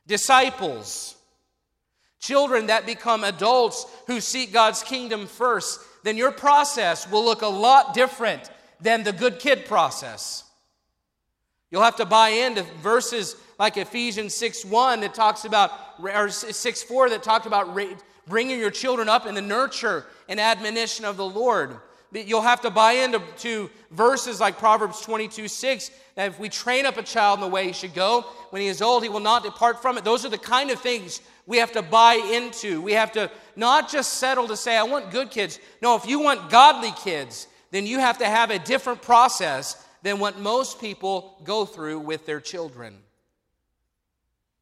disciples, 0.07 1.17
children 2.21 2.67
that 2.67 2.87
become 2.87 3.25
adults 3.25 3.87
who 4.07 4.21
seek 4.21 4.53
God's 4.53 4.83
kingdom 4.83 5.27
first, 5.27 5.81
then 6.05 6.17
your 6.17 6.33
process 6.33 7.11
will 7.11 7.25
look 7.25 7.43
a 7.43 7.49
lot 7.49 7.95
different 7.95 8.51
than 8.81 9.03
the 9.03 9.13
good 9.13 9.39
kid 9.39 9.67
process. 9.67 10.45
You'll 11.71 11.83
have 11.83 11.97
to 11.97 12.07
buy 12.07 12.31
into 12.31 12.63
verses 12.83 13.37
like 13.59 13.77
Ephesians 13.77 14.35
6 14.35 14.65
1 14.65 15.01
that 15.01 15.15
talks 15.15 15.45
about, 15.45 15.73
or 15.99 16.29
6 16.31 16.83
4 16.83 17.11
that 17.11 17.23
talked 17.23 17.47
about 17.47 17.77
bringing 18.27 18.59
your 18.59 18.71
children 18.71 19.09
up 19.09 19.27
in 19.27 19.35
the 19.35 19.43
nurture 19.43 20.07
and 20.29 20.39
admonition 20.39 21.05
of 21.05 21.17
the 21.17 21.27
Lord. 21.27 21.77
You'll 22.13 22.41
have 22.41 22.63
to 22.63 22.71
buy 22.71 22.93
into 22.93 23.21
to 23.39 23.69
verses 23.91 24.41
like 24.41 24.59
Proverbs 24.59 25.03
22 25.03 25.47
6 25.47 25.91
that 26.15 26.29
if 26.29 26.39
we 26.39 26.49
train 26.49 26.87
up 26.87 26.97
a 26.97 27.03
child 27.03 27.39
in 27.39 27.45
the 27.45 27.51
way 27.51 27.67
he 27.67 27.73
should 27.73 27.95
go, 27.95 28.23
when 28.51 28.63
he 28.63 28.69
is 28.69 28.81
old, 28.81 29.03
he 29.03 29.09
will 29.11 29.21
not 29.21 29.43
depart 29.43 29.83
from 29.83 29.99
it. 29.99 30.05
Those 30.05 30.25
are 30.25 30.31
the 30.31 30.39
kind 30.39 30.71
of 30.71 30.81
things 30.81 31.21
we 31.47 31.59
have 31.59 31.73
to 31.73 31.83
buy 31.83 32.15
into. 32.15 32.81
We 32.81 32.93
have 32.93 33.13
to 33.13 33.31
not 33.57 33.91
just 33.91 34.15
settle 34.15 34.49
to 34.49 34.57
say, 34.57 34.77
I 34.77 34.85
want 34.85 35.11
good 35.11 35.31
kids. 35.31 35.61
No, 35.83 35.97
if 35.97 36.07
you 36.07 36.21
want 36.21 36.51
godly 36.51 36.93
kids, 36.93 37.47
then 37.71 37.87
you 37.87 37.99
have 37.99 38.19
to 38.19 38.27
have 38.27 38.51
a 38.51 38.59
different 38.59 39.03
process 39.03 39.85
than 40.03 40.19
what 40.19 40.39
most 40.39 40.81
people 40.81 41.41
go 41.45 41.67
through 41.67 41.99
with 41.99 42.25
their 42.25 42.41
children. 42.41 42.97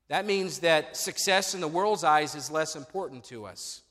That 0.09 0.27
means 0.27 0.61
that 0.61 0.97
success 0.97 1.55
in 1.55 1.61
the 1.61 1.69
world's 1.69 2.05
eyes 2.05 2.35
is 2.35 2.51
less 2.51 2.77
important 2.77 3.25
to 3.25 3.45
us. 3.45 3.83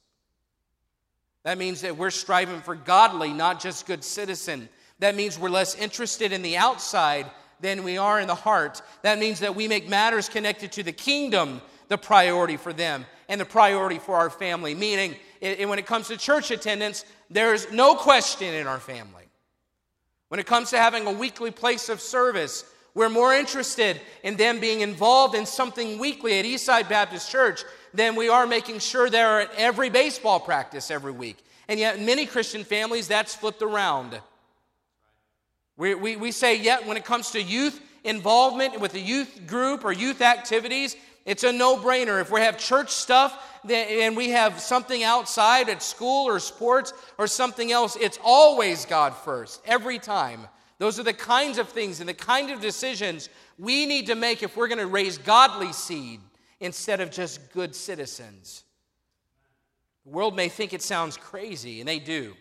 That 1.43 1.57
means 1.57 1.81
that 1.81 1.97
we're 1.97 2.09
striving 2.09 2.61
for 2.61 2.73
godly, 2.73 3.33
not 3.33 3.59
just 3.59 3.85
good 3.85 4.03
citizen. 4.03 4.69
That 4.99 5.15
means 5.15 5.37
we're 5.37 5.49
less 5.49 5.75
interested 5.75 6.31
in 6.31 6.41
the 6.41 6.57
outside 6.57 7.29
than 7.59 7.83
we 7.83 7.97
are 7.97 8.19
in 8.19 8.27
the 8.27 8.35
heart. 8.35 8.81
That 9.01 9.19
means 9.19 9.39
that 9.39 9.55
we 9.55 9.67
make 9.67 9.87
matters 9.87 10.29
connected 10.29 10.71
to 10.73 10.83
the 10.83 10.91
kingdom 10.91 11.61
the 11.87 11.97
priority 11.97 12.57
for 12.57 12.73
them 12.73 13.05
and 13.29 13.39
the 13.39 13.45
priority 13.45 13.99
for 13.99 14.15
our 14.15 14.29
family. 14.29 14.73
Meaning, 14.73 15.15
when 15.39 15.77
it 15.77 15.85
comes 15.85 16.07
to 16.07 16.17
church 16.17 16.49
attendance, 16.49 17.05
there's 17.29 17.71
no 17.71 17.95
question 17.95 18.53
in 18.53 18.65
our 18.67 18.79
family. 18.79 19.23
When 20.29 20.39
it 20.39 20.47
comes 20.47 20.71
to 20.71 20.77
having 20.77 21.05
a 21.05 21.11
weekly 21.11 21.51
place 21.51 21.89
of 21.89 22.01
service, 22.01 22.65
we're 22.95 23.09
more 23.09 23.33
interested 23.33 24.01
in 24.23 24.37
them 24.37 24.59
being 24.61 24.79
involved 24.79 25.35
in 25.35 25.45
something 25.45 25.99
weekly 25.99 26.39
at 26.39 26.45
Eastside 26.45 26.87
Baptist 26.87 27.29
Church 27.29 27.63
than 27.93 28.15
we 28.15 28.29
are 28.29 28.47
making 28.47 28.79
sure 28.79 29.09
they're 29.09 29.41
at 29.41 29.51
every 29.57 29.89
baseball 29.89 30.39
practice 30.39 30.89
every 30.89 31.11
week. 31.11 31.37
And 31.67 31.77
yet, 31.77 31.97
in 31.97 32.05
many 32.05 32.25
Christian 32.25 32.63
families, 32.63 33.07
that's 33.07 33.35
flipped 33.35 33.61
around. 33.61 34.19
We, 35.77 35.93
we, 35.93 36.15
we 36.15 36.31
say, 36.31 36.57
yet, 36.57 36.87
when 36.87 36.95
it 36.95 37.03
comes 37.03 37.31
to 37.31 37.41
youth 37.41 37.81
involvement 38.05 38.79
with 38.79 38.93
the 38.93 39.01
youth 39.01 39.41
group 39.45 39.83
or 39.83 39.91
youth 39.91 40.21
activities, 40.21 40.95
it's 41.25 41.43
a 41.43 41.51
no 41.51 41.75
brainer. 41.75 42.21
If 42.21 42.31
we 42.31 42.39
have 42.41 42.57
church 42.57 42.91
stuff 42.91 43.59
and 43.69 44.15
we 44.15 44.29
have 44.29 44.59
something 44.59 45.03
outside 45.03 45.67
at 45.67 45.81
school 45.81 46.27
or 46.27 46.39
sports 46.39 46.93
or 47.17 47.27
something 47.27 47.71
else, 47.71 47.97
it's 47.97 48.19
always 48.23 48.85
God 48.85 49.15
first, 49.15 49.61
every 49.65 49.99
time. 49.99 50.47
Those 50.77 50.99
are 50.99 51.03
the 51.03 51.13
kinds 51.13 51.57
of 51.57 51.69
things 51.69 51.99
and 51.99 52.09
the 52.09 52.13
kind 52.13 52.51
of 52.51 52.59
decisions 52.59 53.29
we 53.57 53.85
need 53.85 54.07
to 54.07 54.15
make 54.15 54.43
if 54.43 54.57
we're 54.57 54.67
going 54.67 54.79
to 54.79 54.87
raise 54.87 55.17
godly 55.17 55.71
seed 55.71 56.19
instead 56.59 56.99
of 57.01 57.11
just 57.11 57.51
good 57.53 57.75
citizens. 57.75 58.63
The 60.05 60.11
world 60.11 60.35
may 60.35 60.49
think 60.49 60.73
it 60.73 60.81
sounds 60.81 61.17
crazy, 61.17 61.79
and 61.79 61.87
they 61.87 61.99
do. 61.99 62.35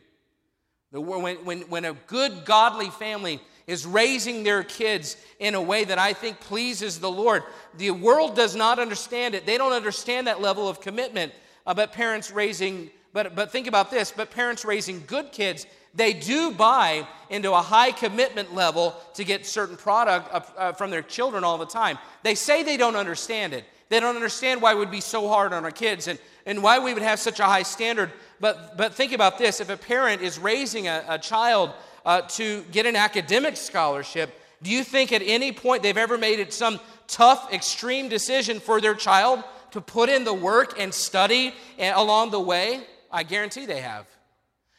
When, 0.90 1.44
when, 1.44 1.60
when 1.62 1.84
a 1.84 1.94
good, 2.06 2.44
godly 2.44 2.90
family 2.90 3.40
is 3.66 3.86
raising 3.86 4.44
their 4.44 4.62
kids 4.62 5.16
in 5.38 5.54
a 5.54 5.62
way 5.62 5.84
that 5.84 5.98
I 5.98 6.12
think 6.12 6.38
pleases 6.40 7.00
the 7.00 7.10
Lord. 7.10 7.42
The 7.78 7.90
world 7.90 8.36
does 8.36 8.54
not 8.54 8.78
understand 8.78 9.34
it. 9.34 9.46
They 9.46 9.58
don't 9.58 9.72
understand 9.72 10.26
that 10.26 10.40
level 10.40 10.68
of 10.68 10.80
commitment. 10.80 11.32
Uh, 11.66 11.74
but 11.74 11.92
parents 11.92 12.30
raising, 12.30 12.90
but, 13.12 13.34
but 13.34 13.50
think 13.50 13.66
about 13.66 13.90
this, 13.90 14.12
but 14.14 14.30
parents 14.30 14.64
raising 14.64 15.02
good 15.06 15.32
kids, 15.32 15.66
they 15.94 16.12
do 16.12 16.50
buy 16.50 17.06
into 17.30 17.52
a 17.52 17.62
high 17.62 17.92
commitment 17.92 18.54
level 18.54 18.94
to 19.14 19.24
get 19.24 19.46
certain 19.46 19.76
product 19.76 20.32
uh, 20.32 20.40
uh, 20.56 20.72
from 20.72 20.90
their 20.90 21.02
children 21.02 21.44
all 21.44 21.58
the 21.58 21.66
time. 21.66 21.98
They 22.22 22.34
say 22.34 22.62
they 22.62 22.76
don't 22.76 22.96
understand 22.96 23.52
it. 23.52 23.64
They 23.88 24.00
don't 24.00 24.16
understand 24.16 24.60
why 24.60 24.72
it 24.72 24.78
would 24.78 24.90
be 24.90 25.00
so 25.00 25.28
hard 25.28 25.52
on 25.52 25.64
our 25.64 25.70
kids 25.70 26.08
and, 26.08 26.18
and 26.46 26.62
why 26.62 26.78
we 26.78 26.94
would 26.94 27.02
have 27.02 27.20
such 27.20 27.38
a 27.38 27.44
high 27.44 27.62
standard. 27.62 28.10
But, 28.40 28.76
but 28.76 28.94
think 28.94 29.12
about 29.12 29.38
this 29.38 29.60
if 29.60 29.70
a 29.70 29.76
parent 29.76 30.22
is 30.22 30.38
raising 30.38 30.88
a, 30.88 31.04
a 31.08 31.18
child 31.18 31.70
uh, 32.04 32.22
to 32.22 32.62
get 32.72 32.86
an 32.86 32.96
academic 32.96 33.56
scholarship, 33.56 34.40
do 34.62 34.70
you 34.70 34.82
think 34.82 35.12
at 35.12 35.22
any 35.22 35.52
point 35.52 35.82
they've 35.82 35.96
ever 35.96 36.18
made 36.18 36.40
it 36.40 36.52
some 36.52 36.80
tough, 37.06 37.52
extreme 37.52 38.08
decision 38.08 38.58
for 38.58 38.80
their 38.80 38.94
child 38.94 39.44
to 39.72 39.80
put 39.80 40.08
in 40.08 40.24
the 40.24 40.34
work 40.34 40.80
and 40.80 40.92
study 40.92 41.54
eh, 41.78 41.92
along 41.94 42.30
the 42.30 42.40
way? 42.40 42.84
I 43.12 43.22
guarantee 43.22 43.66
they 43.66 43.80
have. 43.80 44.06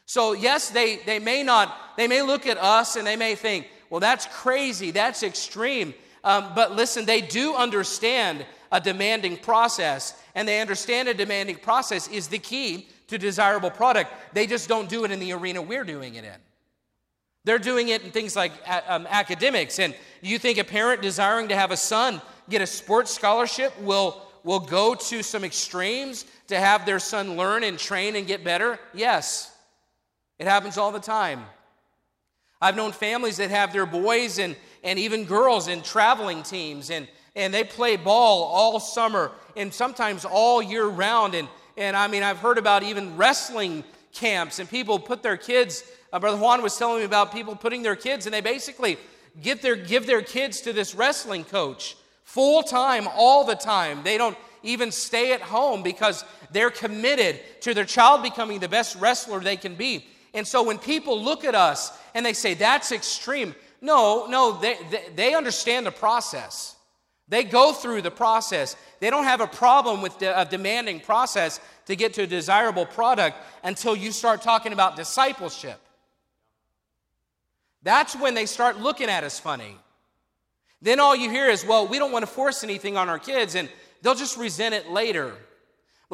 So, 0.06 0.34
yes, 0.34 0.70
they, 0.70 0.98
they 0.98 1.20
may 1.20 1.44
not, 1.44 1.76
they 1.98 2.08
may 2.08 2.22
look 2.22 2.46
at 2.46 2.58
us 2.58 2.96
and 2.96 3.06
they 3.06 3.16
may 3.16 3.36
think, 3.36 3.68
well, 3.90 4.00
that's 4.00 4.26
crazy, 4.28 4.92
that's 4.92 5.24
extreme. 5.24 5.94
Um, 6.24 6.52
but 6.56 6.76
listen, 6.76 7.06
they 7.06 7.22
do 7.22 7.56
understand 7.56 8.46
a 8.72 8.82
demanding 8.82 9.38
process, 9.38 10.20
and 10.34 10.48
they 10.48 10.60
understand 10.60 11.08
a 11.08 11.14
demanding 11.14 11.56
process 11.56 12.08
is 12.08 12.28
the 12.28 12.40
key 12.40 12.88
to 13.08 13.18
desirable 13.18 13.70
product. 13.70 14.12
They 14.34 14.48
just 14.48 14.68
don't 14.68 14.90
do 14.90 15.06
it 15.06 15.12
in 15.12 15.20
the 15.20 15.32
arena 15.34 15.62
we're 15.62 15.84
doing 15.84 16.16
it 16.16 16.24
in. 16.24 16.36
They're 17.44 17.60
doing 17.60 17.90
it 17.90 18.04
in 18.04 18.12
things 18.12 18.36
like 18.36 18.52
um, 18.88 19.08
academics. 19.08 19.78
And 19.78 19.96
you 20.22 20.40
think 20.40 20.58
a 20.58 20.64
parent 20.64 21.04
desiring 21.04 21.48
to 21.50 21.56
have 21.56 21.70
a 21.70 21.78
son 21.78 22.22
get 22.50 22.62
a 22.62 22.68
sports 22.68 23.14
scholarship 23.14 23.80
will, 23.82 24.22
will 24.44 24.60
go 24.60 24.96
to 24.96 25.22
some 25.22 25.44
extremes 25.44 26.26
to 26.48 26.60
have 26.60 26.88
their 26.88 27.00
son 27.00 27.38
learn 27.38 27.64
and 27.64 27.78
train 27.78 28.16
and 28.16 28.26
get 28.26 28.44
better? 28.44 28.80
Yes. 28.96 29.55
It 30.40 30.48
happens 30.48 30.78
all 30.78 30.92
the 30.92 31.00
time. 31.00 31.44
I've 32.62 32.76
known 32.76 32.92
families 32.92 33.38
that 33.38 33.50
have 33.52 33.74
their 33.74 33.86
boys 33.86 34.40
and, 34.40 34.56
and 34.84 34.98
even 34.98 35.26
girls 35.26 35.68
in 35.68 35.82
traveling 35.82 36.44
teams, 36.44 36.90
and, 36.90 37.08
and 37.36 37.54
they 37.54 37.64
play 37.64 37.96
ball 37.96 38.44
all 38.44 38.80
summer 38.80 39.32
and 39.56 39.74
sometimes 39.74 40.26
all 40.26 40.62
year 40.62 40.86
round. 40.86 41.36
And, 41.36 41.48
and 41.78 41.96
I 41.96 42.08
mean, 42.08 42.24
I've 42.24 42.40
heard 42.40 42.58
about 42.58 42.84
even 42.84 43.18
wrestling 43.18 43.84
camps, 44.14 44.60
and 44.60 44.70
people 44.70 44.98
put 44.98 45.22
their 45.22 45.38
kids 45.38 45.84
uh, 46.16 46.20
Brother 46.20 46.38
Juan 46.38 46.62
was 46.62 46.78
telling 46.78 47.00
me 47.00 47.04
about 47.04 47.34
people 47.34 47.58
putting 47.58 47.84
their 47.84 47.98
kids, 47.98 48.26
and 48.26 48.34
they 48.34 48.40
basically 48.40 48.98
give 49.42 49.62
their, 49.62 49.76
give 49.76 50.06
their 50.06 50.22
kids 50.22 50.62
to 50.62 50.72
this 50.72 50.96
wrestling 50.96 51.44
coach 51.44 51.98
full 52.24 52.64
time, 52.64 53.10
all 53.16 53.44
the 53.44 53.54
time. 53.54 54.02
They 54.02 54.18
don't 54.18 54.38
even 54.64 54.94
stay 54.94 55.34
at 55.34 55.42
home 55.42 55.84
because 55.84 56.24
they're 56.52 56.70
committed 56.70 57.42
to 57.64 57.74
their 57.74 57.84
child 57.84 58.24
becoming 58.24 58.60
the 58.60 58.70
best 58.70 58.96
wrestler 58.96 59.42
they 59.42 59.58
can 59.58 59.76
be. 59.76 60.08
And 60.36 60.46
so 60.46 60.62
when 60.62 60.78
people 60.78 61.20
look 61.20 61.46
at 61.46 61.56
us 61.56 61.98
and 62.14 62.26
they 62.26 62.34
say, 62.34 62.54
that's 62.54 62.92
extreme, 62.92 63.56
no, 63.82 64.28
no, 64.28 64.60
they, 64.60 64.78
they, 64.92 65.04
they 65.16 65.34
understand 65.34 65.86
the 65.86 65.92
process. 65.92 66.76
They 67.28 67.44
go 67.44 67.72
through 67.74 68.04
the 68.04 68.12
process. 68.12 68.76
They 69.00 69.10
don't 69.10 69.24
have 69.24 69.42
a 69.42 69.48
problem 69.48 70.02
with 70.02 70.22
a 70.22 70.46
demanding 70.48 71.00
process 71.00 71.60
to 71.86 71.96
get 71.96 72.14
to 72.16 72.24
a 72.24 72.28
desirable 72.28 72.86
product 72.86 73.38
until 73.64 73.96
you 73.96 74.12
start 74.12 74.42
talking 74.42 74.74
about 74.74 74.96
discipleship. 74.96 75.80
That's 77.82 78.16
when 78.16 78.34
they 78.34 78.46
start 78.46 78.80
looking 78.80 79.10
at 79.10 79.24
us 79.24 79.40
funny. 79.40 79.78
Then 80.82 81.00
all 81.00 81.16
you 81.16 81.30
hear 81.30 81.48
is, 81.48 81.66
well, 81.66 81.88
we 81.88 81.98
don't 81.98 82.12
want 82.12 82.24
to 82.24 82.32
force 82.32 82.64
anything 82.64 82.98
on 82.98 83.10
our 83.10 83.20
kids, 83.20 83.56
and 83.56 83.70
they'll 84.02 84.16
just 84.16 84.38
resent 84.38 84.76
it 84.76 84.90
later. 84.90 85.34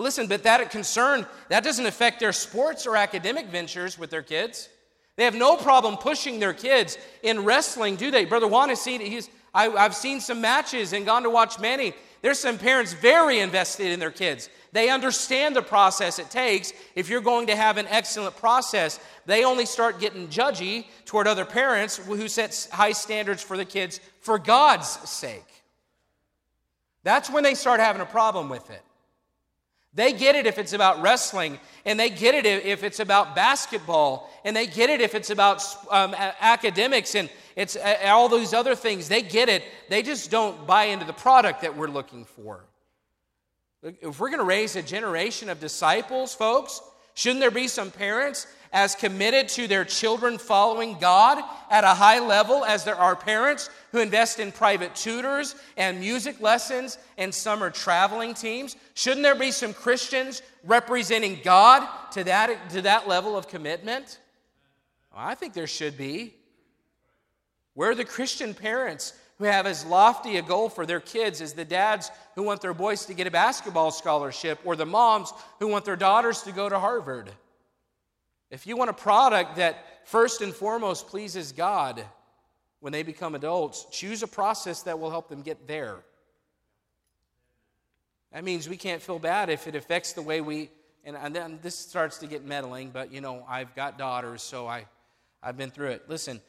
Listen, 0.02 0.28
but 0.28 0.44
that 0.44 0.70
concern, 0.72 1.26
that 1.50 1.64
doesn't 1.64 1.86
affect 1.86 2.20
their 2.20 2.34
sports 2.34 2.88
or 2.88 2.98
academic 2.98 3.48
ventures 3.48 3.98
with 3.98 4.10
their 4.10 4.22
kids. 4.22 4.68
They 5.16 5.26
have 5.26 5.36
no 5.36 5.56
problem 5.56 5.98
pushing 5.98 6.40
their 6.40 6.54
kids 6.54 6.98
in 7.22 7.44
wrestling, 7.44 7.96
do 7.96 8.12
they? 8.12 8.26
Brother 8.26 8.48
Juan 8.48 8.70
has 8.70 8.82
seen, 8.82 9.02
he's, 9.02 9.30
I, 9.54 9.70
I've 9.70 9.96
seen 9.96 10.20
some 10.20 10.42
matches 10.42 10.94
and 10.94 11.06
gone 11.06 11.24
to 11.24 11.30
watch 11.30 11.60
many. 11.60 11.94
There's 12.22 12.40
some 12.40 12.58
parents 12.58 12.94
very 12.94 13.40
invested 13.40 13.88
in 13.88 14.00
their 14.00 14.12
kids. 14.12 14.50
They 14.72 14.90
understand 14.90 15.56
the 15.56 15.62
process 15.62 16.18
it 16.18 16.30
takes. 16.30 16.72
If 16.96 17.10
you're 17.10 17.22
going 17.22 17.48
to 17.48 17.56
have 17.56 17.78
an 17.78 17.88
excellent 17.88 18.38
process, 18.38 19.00
they 19.26 19.44
only 19.44 19.66
start 19.66 20.00
getting 20.00 20.30
judgy 20.30 20.86
toward 21.06 21.28
other 21.28 21.46
parents 21.46 21.98
who 21.98 22.28
set 22.28 22.70
high 22.72 22.94
standards 22.94 23.44
for 23.44 23.58
the 23.58 23.66
kids 23.66 24.00
for 24.22 24.40
God's 24.40 24.88
sake. 24.88 25.44
That's 27.04 27.30
when 27.30 27.44
they 27.44 27.56
start 27.56 27.80
having 27.80 28.02
a 28.02 28.06
problem 28.06 28.48
with 28.48 28.70
it. 28.70 28.82
They 29.94 30.14
get 30.14 30.36
it 30.36 30.48
if 30.48 30.58
it's 30.58 30.72
about 30.72 31.02
wrestling, 31.02 31.60
and 31.86 32.00
they 32.00 32.10
get 32.10 32.34
it 32.34 32.46
if 32.46 32.84
it's 32.84 33.00
about 33.00 33.36
basketball, 33.36 34.30
and 34.46 34.56
they 34.56 34.66
get 34.66 34.90
it 34.90 35.02
if 35.02 35.16
it's 35.16 35.30
about 35.30 35.64
um, 35.90 36.16
academics 36.40 37.16
and 37.16 37.30
it's 37.56 37.78
all 38.06 38.30
those 38.30 38.54
other 38.54 38.76
things. 38.76 39.10
They 39.10 39.22
get 39.22 39.50
it. 39.50 39.64
They 39.90 40.02
just 40.02 40.32
don't 40.32 40.66
buy 40.66 40.86
into 40.86 41.06
the 41.06 41.14
product 41.14 41.62
that 41.62 41.76
we're 41.76 41.90
looking 41.90 42.24
for. 42.24 42.64
If 43.84 44.20
we're 44.20 44.30
going 44.30 44.40
to 44.40 44.46
raise 44.46 44.76
a 44.76 44.82
generation 44.82 45.50
of 45.50 45.60
disciples, 45.60 46.34
folks, 46.34 46.82
shouldn't 47.14 47.42
there 47.42 47.52
be 47.52 47.68
some 47.68 47.92
parents 47.92 48.48
as 48.74 48.96
committed 48.96 49.50
to 49.50 49.68
their 49.68 49.84
children 49.84 50.38
following 50.38 50.98
God 50.98 51.44
at 51.70 51.84
a 51.84 51.88
high 51.88 52.20
level 52.20 52.64
as 52.64 52.84
there 52.84 52.96
are 52.96 53.16
parents 53.16 53.70
who 53.92 54.00
invest 54.00 54.40
in 54.40 54.52
private 54.52 54.96
tutors 54.96 55.56
and 55.76 56.00
music 56.00 56.40
lessons 56.40 56.98
and 57.18 57.34
summer 57.34 57.70
traveling 57.70 58.34
teams? 58.34 58.78
Shouldn't 58.94 59.24
there 59.24 59.36
be 59.36 59.52
some 59.52 59.74
Christians 59.74 60.42
representing 60.64 61.40
God 61.44 61.88
to 62.12 62.24
that, 62.24 62.70
to 62.70 62.82
that 62.84 63.08
level 63.08 63.38
of 63.38 63.50
commitment? 63.50 64.20
Well, 65.14 65.26
I 65.26 65.36
think 65.36 65.54
there 65.54 65.68
should 65.68 65.98
be. 65.98 66.34
Where 67.74 67.92
are 67.92 67.96
the 67.96 68.06
Christian 68.06 68.54
parents 68.54 69.14
who 69.42 69.48
have 69.48 69.66
as 69.66 69.84
lofty 69.88 70.38
a 70.38 70.42
goal 70.44 70.70
for 70.70 70.86
their 70.86 71.00
kids 71.00 71.42
as 71.42 71.54
the 71.54 71.66
dads 71.66 72.12
who 72.36 72.44
want 72.44 72.62
their 72.62 72.76
boys 72.76 73.08
to 73.08 73.14
get 73.16 73.26
a 73.26 73.32
basketball 73.32 73.90
scholarship 73.90 74.60
or 74.64 74.76
the 74.76 74.86
moms 74.86 75.34
who 75.58 75.68
want 75.68 75.84
their 75.84 75.96
daughters 75.96 76.44
to 76.44 76.52
go 76.52 76.70
to 76.70 76.78
Harvard? 76.78 77.32
If 78.52 78.68
you 78.68 78.78
want 78.78 78.92
a 78.92 78.94
product 78.94 79.56
that 79.56 80.08
first 80.08 80.42
and 80.42 80.54
foremost 80.54 81.08
pleases 81.08 81.54
God 81.54 82.06
when 82.82 82.94
they 82.94 83.02
become 83.02 83.34
adults, 83.34 83.88
choose 83.90 84.22
a 84.22 84.28
process 84.28 84.84
that 84.84 85.00
will 85.00 85.10
help 85.10 85.28
them 85.28 85.42
get 85.42 85.68
there. 85.68 85.96
That 88.34 88.44
means 88.44 88.70
we 88.70 88.78
can't 88.78 89.02
feel 89.02 89.18
bad 89.18 89.50
if 89.50 89.66
it 89.66 89.74
affects 89.74 90.14
the 90.14 90.22
way 90.22 90.42
we, 90.42 90.70
and, 91.04 91.18
and 91.18 91.36
then 91.36 91.58
this 91.64 91.74
starts 91.74 92.20
to 92.20 92.28
get 92.28 92.46
meddling, 92.46 92.92
but 92.92 93.12
you 93.12 93.22
know, 93.22 93.44
I've 93.50 93.74
got 93.76 93.98
daughters, 93.98 94.44
so 94.44 94.68
I, 94.68 94.86
I've 95.42 95.58
been 95.58 95.72
through 95.72 95.90
it. 95.90 96.04
Listen, 96.08 96.42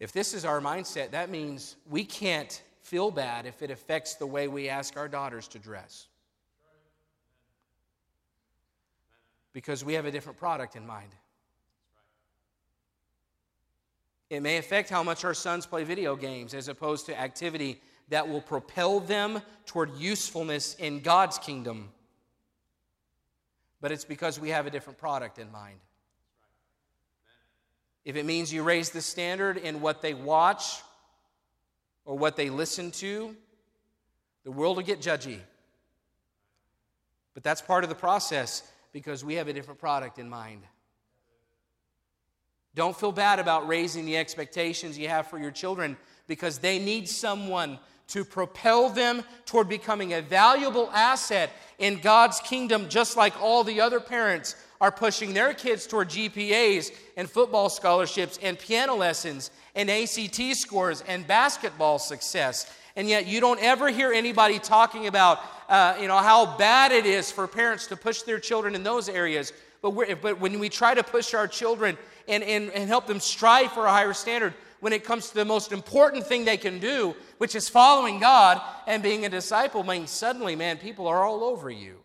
if 0.00 0.12
this 0.12 0.32
is 0.32 0.46
our 0.46 0.60
mindset, 0.60 1.10
that 1.10 1.28
means 1.28 1.76
we 1.88 2.04
can't 2.04 2.62
feel 2.80 3.10
bad 3.10 3.44
if 3.44 3.60
it 3.62 3.70
affects 3.70 4.14
the 4.14 4.26
way 4.26 4.48
we 4.48 4.68
ask 4.68 4.96
our 4.96 5.06
daughters 5.06 5.46
to 5.48 5.58
dress. 5.58 6.08
Because 9.52 9.84
we 9.84 9.92
have 9.94 10.06
a 10.06 10.10
different 10.10 10.38
product 10.38 10.74
in 10.74 10.86
mind. 10.86 11.10
It 14.30 14.40
may 14.40 14.56
affect 14.56 14.88
how 14.88 15.02
much 15.02 15.24
our 15.24 15.34
sons 15.34 15.66
play 15.66 15.84
video 15.84 16.16
games 16.16 16.54
as 16.54 16.68
opposed 16.68 17.04
to 17.06 17.20
activity 17.20 17.80
that 18.08 18.28
will 18.28 18.40
propel 18.40 19.00
them 19.00 19.42
toward 19.66 19.94
usefulness 19.96 20.74
in 20.76 21.00
God's 21.00 21.36
kingdom. 21.38 21.90
But 23.80 23.92
it's 23.92 24.04
because 24.04 24.40
we 24.40 24.50
have 24.50 24.66
a 24.66 24.70
different 24.70 24.98
product 24.98 25.38
in 25.38 25.50
mind. 25.50 25.78
If 28.04 28.16
it 28.16 28.24
means 28.24 28.52
you 28.52 28.62
raise 28.62 28.90
the 28.90 29.00
standard 29.00 29.56
in 29.56 29.80
what 29.80 30.02
they 30.02 30.14
watch 30.14 30.82
or 32.04 32.16
what 32.16 32.36
they 32.36 32.50
listen 32.50 32.90
to, 32.92 33.36
the 34.44 34.50
world 34.50 34.76
will 34.76 34.84
get 34.84 35.00
judgy. 35.00 35.38
But 37.34 37.42
that's 37.42 37.60
part 37.60 37.84
of 37.84 37.90
the 37.90 37.96
process 37.96 38.62
because 38.92 39.24
we 39.24 39.34
have 39.34 39.48
a 39.48 39.52
different 39.52 39.78
product 39.78 40.18
in 40.18 40.28
mind. 40.28 40.62
Don't 42.74 42.96
feel 42.96 43.12
bad 43.12 43.38
about 43.38 43.66
raising 43.66 44.06
the 44.06 44.16
expectations 44.16 44.98
you 44.98 45.08
have 45.08 45.26
for 45.26 45.38
your 45.38 45.50
children 45.50 45.96
because 46.26 46.58
they 46.58 46.78
need 46.78 47.08
someone 47.08 47.78
to 48.10 48.24
propel 48.24 48.90
them 48.90 49.22
toward 49.46 49.68
becoming 49.68 50.12
a 50.12 50.22
valuable 50.22 50.90
asset 50.92 51.50
in 51.78 51.98
God's 52.00 52.40
kingdom, 52.40 52.88
just 52.88 53.16
like 53.16 53.40
all 53.40 53.64
the 53.64 53.80
other 53.80 54.00
parents 54.00 54.54
are 54.80 54.90
pushing 54.90 55.34
their 55.34 55.52
kids 55.54 55.86
toward 55.86 56.08
GPAs 56.08 56.92
and 57.16 57.30
football 57.30 57.68
scholarships 57.68 58.38
and 58.42 58.58
piano 58.58 58.94
lessons 58.94 59.50
and 59.74 59.90
ACT 59.90 60.56
scores 60.56 61.02
and 61.06 61.26
basketball 61.26 61.98
success. 61.98 62.72
And 62.96 63.08
yet, 63.08 63.26
you 63.26 63.40
don't 63.40 63.60
ever 63.62 63.88
hear 63.88 64.12
anybody 64.12 64.58
talking 64.58 65.06
about, 65.06 65.40
uh, 65.68 65.96
you 66.00 66.08
know, 66.08 66.18
how 66.18 66.56
bad 66.56 66.92
it 66.92 67.06
is 67.06 67.30
for 67.30 67.46
parents 67.46 67.86
to 67.88 67.96
push 67.96 68.22
their 68.22 68.40
children 68.40 68.74
in 68.74 68.82
those 68.82 69.08
areas. 69.08 69.52
But, 69.80 70.20
but 70.20 70.40
when 70.40 70.58
we 70.58 70.68
try 70.68 70.94
to 70.94 71.02
push 71.02 71.32
our 71.32 71.46
children 71.46 71.96
and, 72.26 72.42
and, 72.42 72.70
and 72.70 72.88
help 72.88 73.06
them 73.06 73.20
strive 73.20 73.72
for 73.72 73.86
a 73.86 73.90
higher 73.90 74.12
standard, 74.12 74.54
when 74.80 74.92
it 74.92 75.04
comes 75.04 75.28
to 75.28 75.34
the 75.34 75.44
most 75.44 75.72
important 75.72 76.26
thing 76.26 76.44
they 76.44 76.56
can 76.56 76.78
do, 76.78 77.14
which 77.38 77.54
is 77.54 77.68
following 77.68 78.18
God 78.18 78.60
and 78.86 79.02
being 79.02 79.24
a 79.24 79.28
disciple, 79.28 79.82
I 79.82 79.98
mean, 79.98 80.06
suddenly, 80.06 80.56
man, 80.56 80.78
people 80.78 81.06
are 81.06 81.24
all 81.24 81.44
over 81.44 81.70
you. 81.70 81.96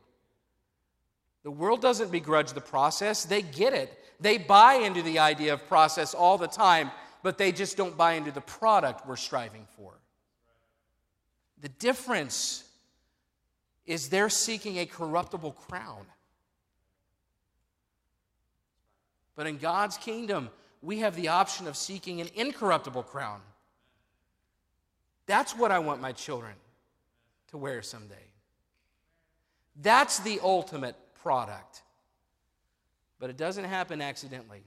The 1.44 1.52
world 1.52 1.82
doesn't 1.82 2.12
begrudge 2.12 2.54
the 2.54 2.62
process, 2.62 3.26
they 3.26 3.42
get 3.42 3.74
it. 3.74 3.98
They 4.20 4.38
buy 4.38 4.76
into 4.76 5.02
the 5.02 5.20
idea 5.20 5.54
of 5.54 5.68
process 5.68 6.14
all 6.14 6.38
the 6.38 6.48
time, 6.48 6.92
but 7.22 7.38
they 7.38 7.52
just 7.52 7.76
don't 7.76 7.98
buy 7.98 8.14
into 8.14 8.32
the 8.32 8.42
product 8.42 9.06
we're 9.08 9.16
striving 9.16 9.68
for. 9.76 9.94
The 11.62 11.70
difference 11.70 12.64
is 13.86 14.10
they're 14.10 14.30
seeking 14.30 14.78
a 14.78 14.86
corruptible 14.86 15.52
crown. 15.52 16.06
But 19.36 19.48
in 19.48 19.58
God's 19.58 19.98
kingdom, 19.98 20.50
we 20.82 21.00
have 21.00 21.16
the 21.16 21.30
option 21.30 21.68
of 21.68 21.76
seeking 21.76 22.22
an 22.22 22.30
incorruptible 22.36 23.04
crown. 23.04 23.42
That's 25.26 25.56
what 25.56 25.72
I 25.72 25.80
want 25.80 26.02
my 26.02 26.12
children 26.12 26.54
to 27.50 27.58
wear 27.58 27.82
someday. 27.82 28.16
That's 29.82 30.20
the 30.20 30.40
ultimate 30.44 30.96
product. 31.22 31.82
But 33.20 33.30
it 33.30 33.38
doesn't 33.38 33.66
happen 33.66 34.02
accidentally, 34.02 34.64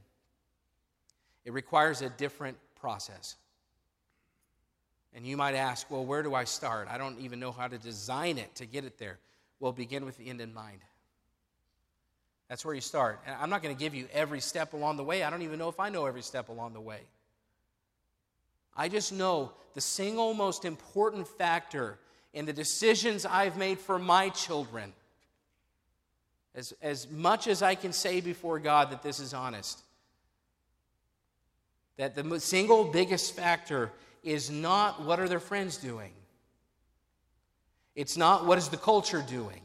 it 1.44 1.53
requires 1.53 2.03
a 2.03 2.11
different 2.11 2.57
process. 2.75 3.37
And 5.14 5.27
you 5.27 5.37
might 5.37 5.55
ask, 5.55 5.90
well, 5.90 6.05
where 6.05 6.23
do 6.23 6.35
I 6.35 6.44
start? 6.44 6.87
I 6.90 6.99
don't 6.99 7.18
even 7.18 7.40
know 7.40 7.51
how 7.51 7.66
to 7.66 7.79
design 7.79 8.37
it 8.37 8.55
to 8.57 8.66
get 8.66 8.85
it 8.85 8.99
there. 8.99 9.18
Well, 9.59 9.73
begin 9.73 10.05
with 10.05 10.18
the 10.18 10.29
end 10.29 10.40
in 10.40 10.53
mind. 10.53 10.81
That's 12.48 12.64
where 12.64 12.74
you 12.74 12.80
start. 12.80 13.20
And 13.26 13.37
I'm 13.40 13.50
not 13.50 13.62
going 13.62 13.74
to 13.74 13.78
give 13.78 13.94
you 13.94 14.08
every 14.12 14.40
step 14.40 14.72
along 14.72 14.96
the 14.96 15.04
way. 15.04 15.22
I 15.22 15.30
don't 15.30 15.42
even 15.42 15.58
know 15.58 15.68
if 15.68 15.78
I 15.78 15.90
know 15.90 16.06
every 16.06 16.22
step 16.22 16.48
along 16.48 16.72
the 16.72 16.80
way. 16.80 17.00
I 18.76 18.88
just 18.88 19.12
know 19.12 19.52
the 19.74 19.80
single 19.80 20.34
most 20.34 20.64
important 20.64 21.28
factor 21.28 21.98
in 22.32 22.46
the 22.46 22.52
decisions 22.52 23.26
I've 23.26 23.56
made 23.56 23.78
for 23.78 23.98
my 23.98 24.28
children, 24.30 24.92
as, 26.54 26.72
as 26.80 27.11
much 27.11 27.48
as 27.48 27.62
I 27.62 27.74
can 27.74 27.92
say 27.92 28.20
before 28.20 28.58
God 28.58 28.90
that 28.92 29.02
this 29.02 29.20
is 29.20 29.34
honest, 29.34 29.82
that 31.96 32.14
the 32.14 32.40
single 32.40 32.84
biggest 32.84 33.34
factor 33.34 33.90
is 34.22 34.50
not 34.50 35.02
what 35.02 35.20
are 35.20 35.28
their 35.28 35.40
friends 35.40 35.76
doing. 35.76 36.12
It's 37.94 38.16
not 38.16 38.46
what 38.46 38.58
is 38.58 38.68
the 38.68 38.76
culture 38.76 39.24
doing. 39.28 39.61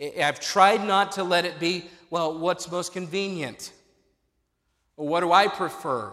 I've 0.00 0.40
tried 0.40 0.86
not 0.86 1.12
to 1.12 1.24
let 1.24 1.44
it 1.44 1.60
be, 1.60 1.84
well, 2.10 2.38
what's 2.38 2.70
most 2.70 2.92
convenient? 2.92 3.72
What 4.96 5.20
do 5.20 5.32
I 5.32 5.48
prefer? 5.48 6.12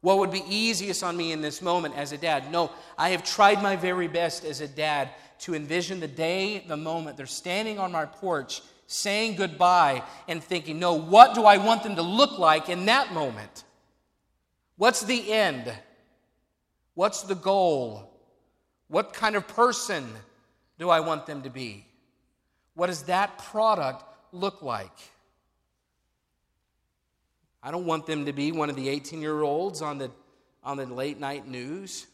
What 0.00 0.18
would 0.18 0.30
be 0.30 0.42
easiest 0.48 1.02
on 1.02 1.16
me 1.16 1.32
in 1.32 1.40
this 1.40 1.62
moment 1.62 1.96
as 1.96 2.12
a 2.12 2.18
dad? 2.18 2.50
No, 2.50 2.70
I 2.98 3.10
have 3.10 3.22
tried 3.22 3.62
my 3.62 3.76
very 3.76 4.08
best 4.08 4.44
as 4.44 4.60
a 4.60 4.68
dad 4.68 5.10
to 5.40 5.54
envision 5.54 6.00
the 6.00 6.08
day, 6.08 6.64
the 6.66 6.76
moment 6.76 7.16
they're 7.16 7.26
standing 7.26 7.78
on 7.78 7.92
my 7.92 8.04
porch 8.04 8.62
saying 8.92 9.36
goodbye 9.36 10.02
and 10.28 10.42
thinking, 10.42 10.78
no, 10.78 10.94
what 10.94 11.34
do 11.34 11.44
I 11.44 11.56
want 11.56 11.82
them 11.82 11.96
to 11.96 12.02
look 12.02 12.38
like 12.38 12.68
in 12.68 12.86
that 12.86 13.12
moment? 13.12 13.64
What's 14.76 15.02
the 15.02 15.32
end? 15.32 15.72
What's 16.94 17.22
the 17.22 17.34
goal? 17.34 18.10
What 18.88 19.14
kind 19.14 19.34
of 19.34 19.48
person 19.48 20.06
do 20.78 20.90
I 20.90 21.00
want 21.00 21.26
them 21.26 21.42
to 21.42 21.50
be? 21.50 21.86
What 22.74 22.86
does 22.86 23.04
that 23.04 23.38
product 23.38 24.04
look 24.32 24.62
like? 24.62 24.96
I 27.62 27.70
don't 27.70 27.86
want 27.86 28.06
them 28.06 28.26
to 28.26 28.32
be 28.32 28.50
one 28.50 28.70
of 28.70 28.76
the 28.76 28.88
18 28.88 29.20
year 29.20 29.42
olds 29.42 29.82
on 29.82 29.98
the, 29.98 30.10
on 30.64 30.76
the 30.76 30.86
late 30.86 31.20
night 31.20 31.46
news. 31.46 32.06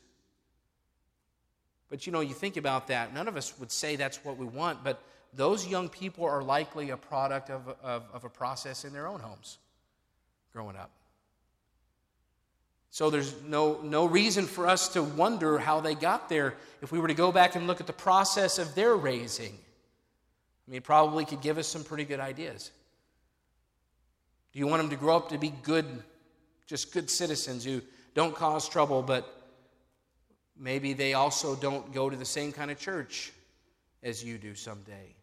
But 1.88 2.06
you 2.06 2.12
know, 2.12 2.20
you 2.20 2.34
think 2.34 2.56
about 2.56 2.88
that, 2.88 3.14
none 3.14 3.28
of 3.28 3.36
us 3.36 3.58
would 3.58 3.72
say 3.72 3.96
that's 3.96 4.22
what 4.24 4.36
we 4.36 4.44
want, 4.44 4.84
but 4.84 5.02
those 5.32 5.66
young 5.66 5.88
people 5.88 6.24
are 6.24 6.42
likely 6.42 6.90
a 6.90 6.96
product 6.96 7.50
of, 7.50 7.68
of, 7.82 8.04
of 8.12 8.24
a 8.24 8.28
process 8.28 8.84
in 8.84 8.92
their 8.92 9.06
own 9.06 9.20
homes 9.20 9.58
growing 10.52 10.76
up. 10.76 10.90
So 12.90 13.10
there's 13.10 13.34
no, 13.42 13.80
no 13.82 14.06
reason 14.06 14.46
for 14.46 14.66
us 14.66 14.88
to 14.88 15.02
wonder 15.02 15.58
how 15.58 15.80
they 15.80 15.94
got 15.94 16.28
there 16.28 16.54
if 16.82 16.90
we 16.90 16.98
were 16.98 17.08
to 17.08 17.14
go 17.14 17.30
back 17.30 17.54
and 17.54 17.66
look 17.66 17.80
at 17.80 17.86
the 17.86 17.92
process 17.92 18.58
of 18.58 18.74
their 18.74 18.96
raising. 18.96 19.58
I 20.68 20.70
mean, 20.70 20.82
probably 20.82 21.24
could 21.24 21.40
give 21.40 21.56
us 21.56 21.66
some 21.66 21.82
pretty 21.82 22.04
good 22.04 22.20
ideas. 22.20 22.70
Do 24.52 24.58
you 24.58 24.66
want 24.66 24.82
them 24.82 24.90
to 24.90 24.96
grow 24.96 25.16
up 25.16 25.30
to 25.30 25.38
be 25.38 25.52
good, 25.62 25.86
just 26.66 26.92
good 26.92 27.10
citizens 27.10 27.64
who 27.64 27.80
don't 28.14 28.34
cause 28.34 28.68
trouble, 28.68 29.02
but 29.02 29.34
maybe 30.58 30.92
they 30.92 31.14
also 31.14 31.56
don't 31.56 31.92
go 31.92 32.10
to 32.10 32.16
the 32.16 32.24
same 32.24 32.52
kind 32.52 32.70
of 32.70 32.78
church 32.78 33.32
as 34.02 34.22
you 34.22 34.38
do 34.38 34.54
someday? 34.54 35.14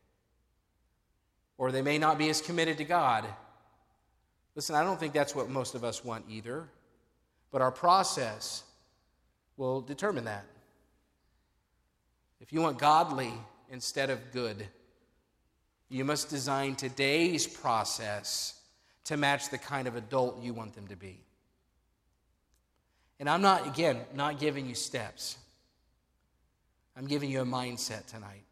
or 1.57 1.71
they 1.71 1.81
may 1.81 1.97
not 1.97 2.17
be 2.17 2.29
as 2.29 2.41
committed 2.41 2.77
to 2.77 2.83
God. 2.83 3.25
Listen, 4.55 4.75
I 4.75 4.83
don't 4.83 4.99
think 4.99 5.13
that's 5.13 5.35
what 5.35 5.49
most 5.49 5.75
of 5.75 5.83
us 5.83 6.03
want 6.03 6.25
either, 6.29 6.67
but 7.51 7.61
our 7.61 7.71
process 7.71 8.63
will 9.57 9.81
determine 9.81 10.25
that. 10.25 10.45
If 12.41 12.51
you 12.51 12.61
want 12.61 12.77
godly 12.77 13.33
instead 13.69 14.09
of 14.09 14.19
good, 14.31 14.67
you 15.89 16.03
must 16.03 16.29
design 16.29 16.75
today's 16.75 17.45
process 17.45 18.59
to 19.05 19.17
match 19.17 19.49
the 19.49 19.57
kind 19.57 19.87
of 19.87 19.95
adult 19.95 20.41
you 20.41 20.53
want 20.53 20.73
them 20.73 20.87
to 20.87 20.95
be. 20.95 21.19
And 23.19 23.29
I'm 23.29 23.41
not, 23.41 23.67
again, 23.67 24.01
not 24.13 24.39
giving 24.39 24.67
you 24.67 24.75
steps. 24.75 25.37
I'm 26.97 27.07
giving 27.07 27.29
you 27.29 27.41
a 27.41 27.45
mindset 27.45 28.07
tonight. 28.07 28.43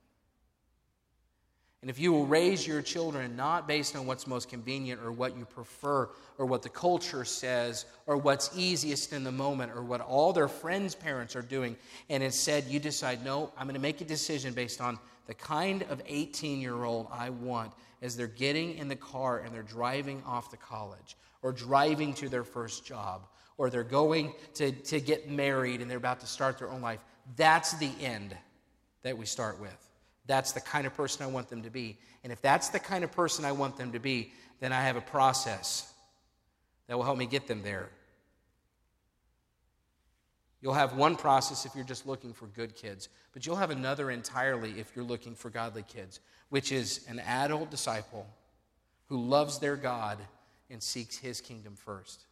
And 1.82 1.90
if 1.90 2.00
you 2.00 2.14
will 2.14 2.26
raise 2.26 2.66
your 2.66 2.82
children 2.82 3.36
not 3.36 3.68
based 3.68 3.94
on 3.98 4.06
what's 4.06 4.26
most 4.26 4.48
convenient 4.48 5.02
or 5.02 5.12
what 5.12 5.38
you 5.38 5.44
prefer 5.44 6.10
or 6.38 6.46
what 6.46 6.62
the 6.62 6.70
culture 6.70 7.26
says 7.26 7.84
or 8.08 8.16
what's 8.16 8.50
easiest 8.56 9.12
in 9.12 9.26
the 9.26 9.34
moment 9.34 9.74
or 9.76 9.84
what 9.84 10.00
all 10.00 10.32
their 10.32 10.48
friends' 10.48 10.96
parents 10.96 11.36
are 11.36 11.42
doing, 11.42 11.76
and 12.10 12.24
instead 12.24 12.64
you 12.68 12.80
decide, 12.80 13.26
no, 13.26 13.52
I'm 13.58 13.66
going 13.66 13.76
to 13.76 13.82
make 13.82 14.00
a 14.00 14.06
decision 14.06 14.54
based 14.54 14.80
on 14.80 14.98
the 15.28 15.34
kind 15.34 15.84
of 15.84 16.02
18 16.06 16.60
year 16.60 16.84
old 16.84 17.08
I 17.12 17.30
want 17.30 17.72
as 18.02 18.18
they're 18.18 18.28
getting 18.28 18.78
in 18.78 18.88
the 18.88 18.96
car 18.96 19.40
and 19.40 19.54
they're 19.54 19.64
driving 19.64 20.22
off 20.26 20.50
to 20.50 20.58
college 20.58 21.16
or 21.42 21.52
driving 21.52 22.14
to 22.16 22.30
their 22.30 22.44
first 22.44 22.86
job 22.86 23.28
or 23.58 23.70
they're 23.70 23.84
going 23.84 24.34
to, 24.56 24.72
to 24.72 25.00
get 25.00 25.30
married 25.30 25.82
and 25.82 25.90
they're 25.90 25.98
about 25.98 26.20
to 26.20 26.28
start 26.28 26.58
their 26.58 26.70
own 26.70 26.82
life. 26.82 27.04
That's 27.38 27.74
the 27.74 27.92
end 28.02 28.36
that 29.04 29.18
we 29.18 29.26
start 29.26 29.60
with. 29.60 29.90
That's 30.26 30.52
the 30.52 30.62
kind 30.62 30.88
of 30.88 30.94
person 30.96 31.24
I 31.24 31.30
want 31.30 31.50
them 31.50 31.64
to 31.64 31.70
be. 31.70 31.98
And 32.24 32.32
if 32.32 32.42
that's 32.42 32.70
the 32.70 32.80
kind 32.80 33.04
of 33.04 33.12
person 33.12 33.46
I 33.46 33.52
want 33.52 33.78
them 33.78 33.92
to 33.92 34.00
be, 34.00 34.34
then 34.60 34.72
I 34.72 34.82
have 34.82 34.96
a 34.96 35.02
process 35.02 35.92
that 36.88 36.98
will 36.98 37.04
help 37.04 37.18
me 37.18 37.26
get 37.26 37.48
them 37.48 37.62
there. 37.64 37.90
You'll 40.64 40.74
have 40.74 40.96
one 40.96 41.18
process 41.18 41.66
if 41.66 41.76
you're 41.76 41.84
just 41.84 42.08
looking 42.08 42.32
for 42.32 42.48
good 42.48 42.74
kids, 42.74 43.10
but 43.34 43.46
you'll 43.46 43.58
have 43.58 43.70
another 43.70 44.10
entirely 44.10 44.80
if 44.80 44.94
you're 44.96 45.04
looking 45.04 45.36
for 45.36 45.50
godly 45.50 45.84
kids, 45.84 46.22
which 46.48 46.72
is 46.72 47.06
an 47.10 47.20
adult 47.20 47.70
disciple 47.70 48.26
who 49.10 49.18
loves 49.18 49.60
their 49.60 49.76
God 49.76 50.20
and 50.70 50.82
seeks 50.82 51.18
his 51.18 51.42
kingdom 51.42 51.76
first. 51.76 52.24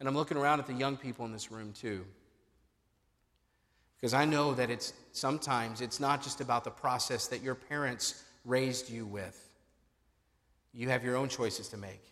And 0.00 0.08
I'm 0.08 0.16
looking 0.16 0.36
around 0.36 0.58
at 0.58 0.66
the 0.66 0.72
young 0.72 0.96
people 0.96 1.24
in 1.24 1.32
this 1.32 1.52
room 1.52 1.72
too. 1.72 2.04
Because 3.96 4.12
I 4.12 4.24
know 4.24 4.52
that 4.54 4.68
it's 4.68 4.94
sometimes 5.12 5.80
it's 5.80 6.00
not 6.00 6.24
just 6.24 6.40
about 6.40 6.64
the 6.64 6.70
process 6.72 7.28
that 7.28 7.40
your 7.40 7.54
parents 7.54 8.24
raised 8.44 8.90
you 8.90 9.06
with. 9.06 9.48
You 10.72 10.88
have 10.88 11.04
your 11.04 11.14
own 11.14 11.28
choices 11.28 11.68
to 11.68 11.76
make. 11.76 12.02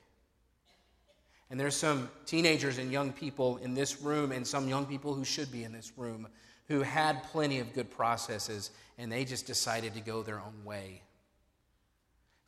And 1.53 1.61
there's 1.61 1.77
some 1.77 2.11
teenagers 2.27 2.79
and 2.79 2.91
young 2.91 3.13
people 3.13 3.59
in 3.59 3.75
this 3.75 4.03
room, 4.03 4.33
and 4.33 4.45
some 4.45 4.69
young 4.69 4.85
people 4.85 5.15
who 5.15 5.25
should 5.25 5.53
be 5.53 5.63
in 5.63 5.73
this 5.73 5.93
room, 5.97 6.27
who 6.67 6.81
had 6.81 7.23
plenty 7.25 7.61
of 7.61 7.73
good 7.73 7.89
processes, 7.89 8.73
and 8.99 9.13
they 9.13 9.25
just 9.25 9.47
decided 9.47 9.95
to 9.95 10.01
go 10.01 10.25
their 10.25 10.41
own 10.41 10.65
way. 10.65 11.03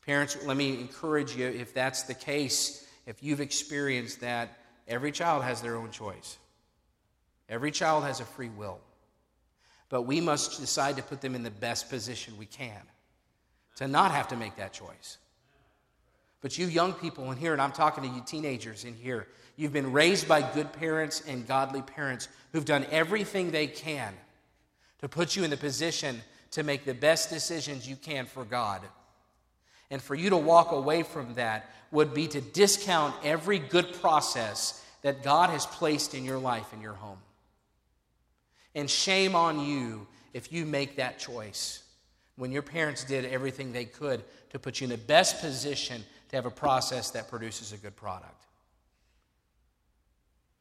Parents, 0.05 0.37
let 0.45 0.57
me 0.57 0.81
encourage 0.81 1.37
you 1.37 1.47
if 1.47 1.73
that's 1.73 2.03
the 2.03 2.15
case, 2.15 2.85
if 3.07 3.23
you've 3.23 3.41
experienced 3.41 4.21
that, 4.23 4.59
every 4.89 5.13
child 5.13 5.45
has 5.45 5.63
their 5.63 5.77
own 5.77 5.93
choice. 5.93 6.37
Every 7.49 7.71
child 7.71 8.03
has 8.03 8.19
a 8.19 8.25
free 8.25 8.49
will 8.49 8.81
but 9.95 10.03
we 10.03 10.21
must 10.21 10.61
decide 10.61 10.97
to 10.97 11.03
put 11.05 11.21
them 11.21 11.37
in 11.37 11.45
the 11.45 11.51
best 11.53 11.89
position 11.89 12.37
we 12.37 12.47
can 12.47 12.83
to 13.77 13.87
not 13.87 14.11
have 14.11 14.27
to 14.27 14.35
make 14.35 14.57
that 14.57 14.73
choice. 14.73 15.19
But 16.45 16.59
you 16.59 16.67
young 16.67 16.93
people 16.93 17.33
in 17.33 17.39
here, 17.39 17.55
and 17.55 17.63
I'm 17.63 17.73
talking 17.73 18.05
to 18.05 18.11
you 18.15 18.23
teenagers 18.27 18.85
in 18.85 18.93
here, 18.93 19.29
you've 19.57 19.73
been 19.73 19.93
raised 19.93 20.29
by 20.29 20.43
good 20.43 20.75
parents 20.75 21.23
and 21.27 21.47
godly 21.47 21.81
parents 21.81 22.29
who've 22.53 22.67
done 22.67 22.85
everything 22.91 23.51
they 23.51 23.67
can 23.67 24.13
to 25.01 25.09
put 25.09 25.37
you 25.37 25.43
in 25.43 25.49
the 25.49 25.57
position 25.57 26.21
to 26.51 26.63
make 26.63 26.85
the 26.85 26.93
best 26.93 27.31
decisions 27.31 27.89
you 27.89 27.97
can 27.97 28.27
for 28.27 28.45
God. 28.45 28.83
And 29.91 30.03
for 30.03 30.15
you 30.15 30.29
to 30.29 30.37
walk 30.37 30.71
away 30.73 31.03
from 31.03 31.33
that 31.37 31.71
would 31.91 32.13
be 32.13 32.29
to 32.29 32.43
discount 32.43 33.15
every 33.25 33.59
good 33.59 33.95
process 33.95 34.85
that 35.01 35.23
God 35.23 35.49
has 35.49 35.65
placed 35.65 36.13
in 36.15 36.27
your 36.27 36.39
life, 36.39 36.75
in 36.75 36.83
your 36.83 36.93
home. 36.93 37.21
And 38.75 38.91
shame 38.91 39.35
on 39.35 39.61
you 39.61 40.07
if 40.35 40.53
you 40.53 40.67
make 40.67 40.97
that 40.97 41.19
choice 41.19 41.85
when 42.37 42.53
your 42.53 42.63
parents 42.63 43.03
did 43.05 43.25
everything 43.25 43.73
they 43.73 43.87
could 43.87 44.23
to 44.51 44.59
put 44.59 44.81
you 44.81 44.85
in 44.85 44.91
the 44.91 44.99
best 44.99 45.41
position 45.41 46.05
to 46.35 46.39
have 46.39 46.47
a 46.47 46.51
process 46.51 47.11
that 47.11 47.29
produces 47.29 47.73
a 47.73 47.77
good 47.77 47.95
product. 47.95 48.47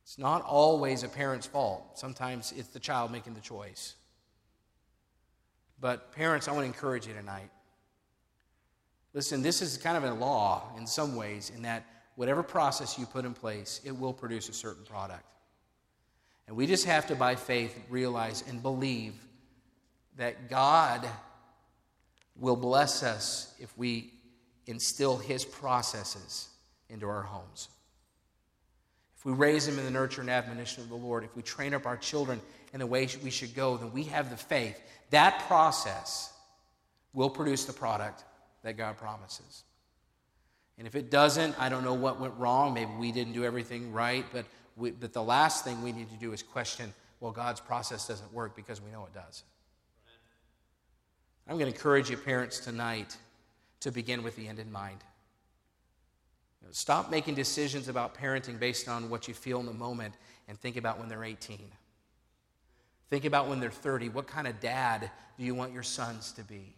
It's 0.03 0.19
not 0.19 0.43
always 0.43 1.01
a 1.01 1.09
parent's 1.09 1.47
fault. 1.47 1.97
Sometimes 1.97 2.53
it's 2.55 2.67
the 2.67 2.79
child 2.79 3.11
making 3.11 3.33
the 3.33 3.41
choice. 3.41 3.95
But, 5.79 6.11
parents, 6.11 6.47
I 6.47 6.51
want 6.51 6.61
to 6.63 6.67
encourage 6.67 7.07
you 7.07 7.13
tonight. 7.13 7.49
Listen, 9.13 9.41
this 9.41 9.63
is 9.63 9.77
kind 9.77 9.97
of 9.97 10.03
a 10.03 10.13
law 10.13 10.63
in 10.77 10.85
some 10.85 11.15
ways, 11.15 11.51
in 11.55 11.63
that 11.63 11.85
whatever 12.15 12.43
process 12.43 12.99
you 12.99 13.07
put 13.07 13.25
in 13.25 13.33
place, 13.33 13.81
it 13.83 13.91
will 13.91 14.13
produce 14.13 14.49
a 14.49 14.53
certain 14.53 14.83
product. 14.83 15.25
And 16.47 16.55
we 16.55 16.67
just 16.67 16.85
have 16.85 17.07
to, 17.07 17.15
by 17.15 17.33
faith, 17.33 17.75
realize 17.89 18.43
and 18.47 18.61
believe 18.61 19.15
that 20.17 20.49
God 20.49 21.07
will 22.35 22.55
bless 22.55 23.01
us 23.01 23.55
if 23.59 23.75
we 23.75 24.12
instill 24.67 25.17
His 25.17 25.45
processes 25.45 26.49
into 26.89 27.07
our 27.07 27.23
homes. 27.23 27.69
If 29.17 29.25
we 29.25 29.33
raise 29.33 29.65
them 29.65 29.79
in 29.79 29.85
the 29.85 29.91
nurture 29.91 30.21
and 30.21 30.29
admonition 30.29 30.83
of 30.83 30.89
the 30.89 30.95
Lord, 30.95 31.23
if 31.23 31.35
we 31.35 31.41
train 31.41 31.73
up 31.73 31.85
our 31.85 31.97
children 31.97 32.41
in 32.73 32.79
the 32.79 32.87
way 32.87 33.07
we 33.23 33.29
should 33.29 33.55
go, 33.55 33.77
then 33.77 33.91
we 33.93 34.03
have 34.05 34.29
the 34.29 34.37
faith. 34.37 34.79
That 35.11 35.39
process 35.47 36.33
will 37.13 37.29
produce 37.29 37.65
the 37.65 37.73
product 37.73 38.23
that 38.63 38.75
God 38.77 38.97
promises. 38.97 39.63
And 40.77 40.87
if 40.87 40.95
it 40.95 41.11
doesn't, 41.11 41.59
I 41.59 41.69
don't 41.69 41.83
know 41.83 41.93
what 41.93 42.19
went 42.19 42.33
wrong. 42.37 42.73
Maybe 42.73 42.91
we 42.99 43.11
didn't 43.11 43.33
do 43.33 43.45
everything 43.45 43.93
right, 43.93 44.25
but 44.33 44.45
we, 44.75 44.91
but 44.91 45.13
the 45.13 45.23
last 45.23 45.63
thing 45.63 45.81
we 45.83 45.91
need 45.91 46.09
to 46.09 46.17
do 46.17 46.33
is 46.33 46.41
question, 46.41 46.93
well, 47.19 47.31
God's 47.31 47.61
process 47.61 48.07
doesn't 48.07 48.33
work 48.33 48.55
because 48.55 48.81
we 48.81 48.91
know 48.91 49.05
it 49.05 49.13
does. 49.13 49.43
I'm 51.47 51.57
going 51.57 51.71
to 51.71 51.75
encourage 51.75 52.09
you, 52.09 52.17
parents, 52.17 52.59
tonight 52.59 53.15
to 53.83 53.91
begin 53.91 54.23
with 54.23 54.35
the 54.35 54.47
end 54.47 54.59
in 54.59 54.71
mind. 54.71 54.99
You 56.61 56.67
know, 56.67 56.73
stop 56.73 57.09
making 57.09 57.35
decisions 57.35 57.87
about 57.87 58.15
parenting 58.15 58.59
based 58.59 58.89
on 58.89 59.09
what 59.09 59.27
you 59.27 59.33
feel 59.33 59.59
in 59.59 59.65
the 59.65 59.73
moment 59.73 60.15
and 60.47 60.59
think 60.59 60.75
about 60.75 60.99
when 60.99 61.07
they're 61.07 61.23
18. 61.23 61.59
Think 63.09 63.25
about 63.25 63.47
when 63.47 63.59
they're 63.59 63.69
30. 63.69 64.09
What 64.09 64.27
kind 64.27 64.47
of 64.47 64.59
dad 64.59 65.11
do 65.37 65.45
you 65.45 65.53
want 65.53 65.73
your 65.73 65.83
sons 65.83 66.31
to 66.33 66.43
be? 66.43 66.75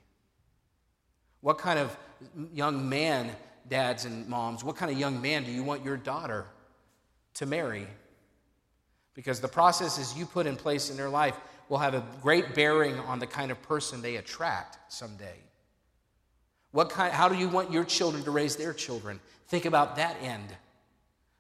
What 1.42 1.58
kind 1.58 1.80
of 1.80 1.96
young 2.54 2.90
man, 2.90 3.32
dads 3.70 4.06
and 4.06 4.28
moms, 4.28 4.64
what 4.64 4.76
kind 4.76 4.92
of 4.92 5.00
young 5.00 5.22
man 5.22 5.44
do 5.44 5.52
you 5.52 5.64
want 5.64 5.86
your 5.86 5.98
daughter 5.98 6.48
to 7.36 7.46
marry. 7.46 7.88
Because 9.14 9.40
the 9.40 9.48
processes 9.48 10.18
you 10.18 10.26
put 10.26 10.48
in 10.48 10.56
place 10.56 10.90
in 10.90 10.98
their 10.98 11.10
life 11.10 11.40
will 11.70 11.78
have 11.78 11.94
a 11.94 12.04
great 12.22 12.56
bearing 12.56 12.98
on 13.00 13.20
the 13.20 13.28
kind 13.28 13.52
of 13.52 13.62
person 13.62 14.02
they 14.02 14.18
attract 14.18 14.78
someday. 14.92 15.38
What 16.76 16.90
kind, 16.90 17.14
how 17.14 17.30
do 17.30 17.38
you 17.38 17.48
want 17.48 17.72
your 17.72 17.86
children 17.86 18.22
to 18.26 18.32
raise 18.32 18.58
their 18.58 18.74
children? 18.74 19.22
Think 19.48 19.64
about 19.64 19.96
that 19.96 20.18
end 20.22 20.50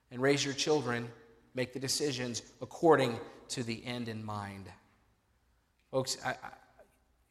and 0.09 0.21
raise 0.21 0.45
your 0.45 0.53
children, 0.53 1.09
make 1.55 1.73
the 1.73 1.79
decisions 1.79 2.41
according 2.61 3.19
to 3.49 3.61
the 3.61 3.85
end 3.85 4.07
in 4.07 4.23
mind. 4.23 4.63
Folks, 5.91 6.15
I, 6.25 6.29
I, 6.29 6.35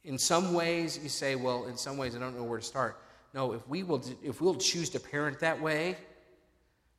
in 0.04 0.18
some 0.18 0.52
ways, 0.52 1.00
you 1.02 1.08
say, 1.08 1.34
well, 1.34 1.64
in 1.64 1.78
some 1.78 1.96
ways, 1.96 2.14
I 2.14 2.18
don't 2.18 2.36
know 2.36 2.44
where 2.44 2.58
to 2.58 2.64
start. 2.64 3.00
No, 3.32 3.54
if 3.54 3.66
we 3.68 3.82
will, 3.82 4.04
if 4.22 4.42
we'll 4.42 4.56
choose 4.56 4.90
to 4.90 5.00
parent 5.00 5.40
that 5.40 5.58
way, 5.58 5.96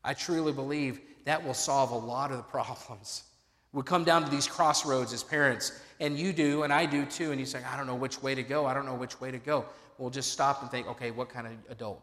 I 0.03 0.15
truly 0.15 0.53
believe 0.53 1.01
that 1.25 1.45
will 1.45 1.53
solve 1.53 1.91
a 1.91 1.95
lot 1.95 2.31
of 2.31 2.37
the 2.37 2.43
problems. 2.43 3.25
We 3.73 3.83
come 3.83 4.05
down 4.05 4.23
to 4.23 4.31
these 4.31 4.47
crossroads 4.47 5.13
as 5.13 5.21
parents, 5.21 5.71
and 5.99 6.17
you 6.17 6.33
do, 6.33 6.63
and 6.63 6.73
I 6.73 6.85
do 6.85 7.05
too, 7.05 7.31
and 7.31 7.39
you 7.39 7.45
say, 7.45 7.61
I 7.63 7.77
don't 7.77 7.87
know 7.87 7.95
which 7.95 8.21
way 8.21 8.35
to 8.35 8.43
go. 8.43 8.65
I 8.65 8.73
don't 8.73 8.85
know 8.85 8.95
which 8.95 9.19
way 9.21 9.31
to 9.31 9.37
go. 9.37 9.65
We'll 9.97 10.09
just 10.09 10.33
stop 10.33 10.61
and 10.61 10.69
think, 10.69 10.87
okay, 10.87 11.11
what 11.11 11.29
kind 11.29 11.47
of 11.47 11.53
adult 11.69 12.01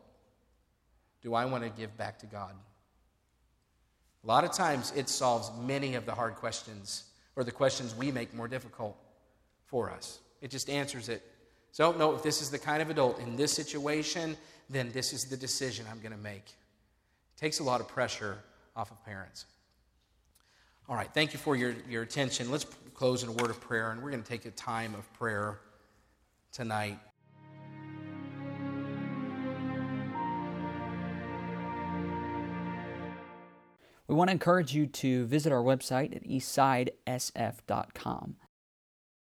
do 1.22 1.34
I 1.34 1.45
want 1.45 1.64
to 1.64 1.70
give 1.70 1.97
back 1.97 2.18
to 2.20 2.26
God? 2.26 2.55
A 4.24 4.26
lot 4.26 4.45
of 4.45 4.53
times 4.53 4.93
it 4.97 5.09
solves 5.09 5.51
many 5.61 5.95
of 5.95 6.07
the 6.07 6.14
hard 6.14 6.36
questions 6.36 7.05
or 7.36 7.45
the 7.45 7.53
questions 7.53 7.95
we 7.95 8.11
make 8.11 8.32
more 8.34 8.49
difficult 8.49 8.97
for 9.66 9.90
us. 9.90 10.20
It 10.40 10.51
just 10.51 10.70
answers 10.70 11.09
it. 11.09 11.22
So, 11.72 11.93
no, 11.93 12.14
if 12.14 12.22
this 12.22 12.43
is 12.43 12.51
the 12.51 12.59
kind 12.59 12.82
of 12.82 12.90
adult 12.90 13.18
in 13.18 13.36
this 13.36 13.53
situation, 13.53 14.36
then 14.68 14.90
this 14.93 15.12
is 15.12 15.24
the 15.24 15.36
decision 15.36 15.86
I'm 15.90 16.01
going 16.01 16.12
to 16.12 16.18
make. 16.18 16.45
It 16.45 17.40
takes 17.40 17.61
a 17.61 17.64
lot 17.64 17.80
of 17.80 17.88
pressure 17.88 18.38
off 18.76 18.90
of 18.90 19.03
parents. 19.05 19.47
All 20.88 20.97
right, 20.97 21.09
thank 21.12 21.32
you 21.32 21.38
for 21.38 21.57
your, 21.57 21.74
your 21.88 22.03
attention. 22.03 22.51
Let's 22.51 22.66
close 23.03 23.25
in 23.25 23.31
a 23.31 23.33
word 23.33 23.51
of 23.51 23.61
prayer, 23.61 23.91
and 23.91 24.01
we're 24.01 24.13
going 24.13 24.23
to 24.23 24.29
take 24.29 24.47
a 24.47 24.51
time 24.53 24.95
of 24.95 25.13
prayer 25.15 25.59
tonight. 26.53 27.01
We 34.07 34.15
want 34.15 34.29
to 34.29 34.33
encourage 34.33 34.73
you 34.73 34.87
to 34.87 35.27
visit 35.27 35.51
our 35.51 35.65
website 35.65 36.15
at 36.15 36.23
eastsidesf.com. 36.23 38.37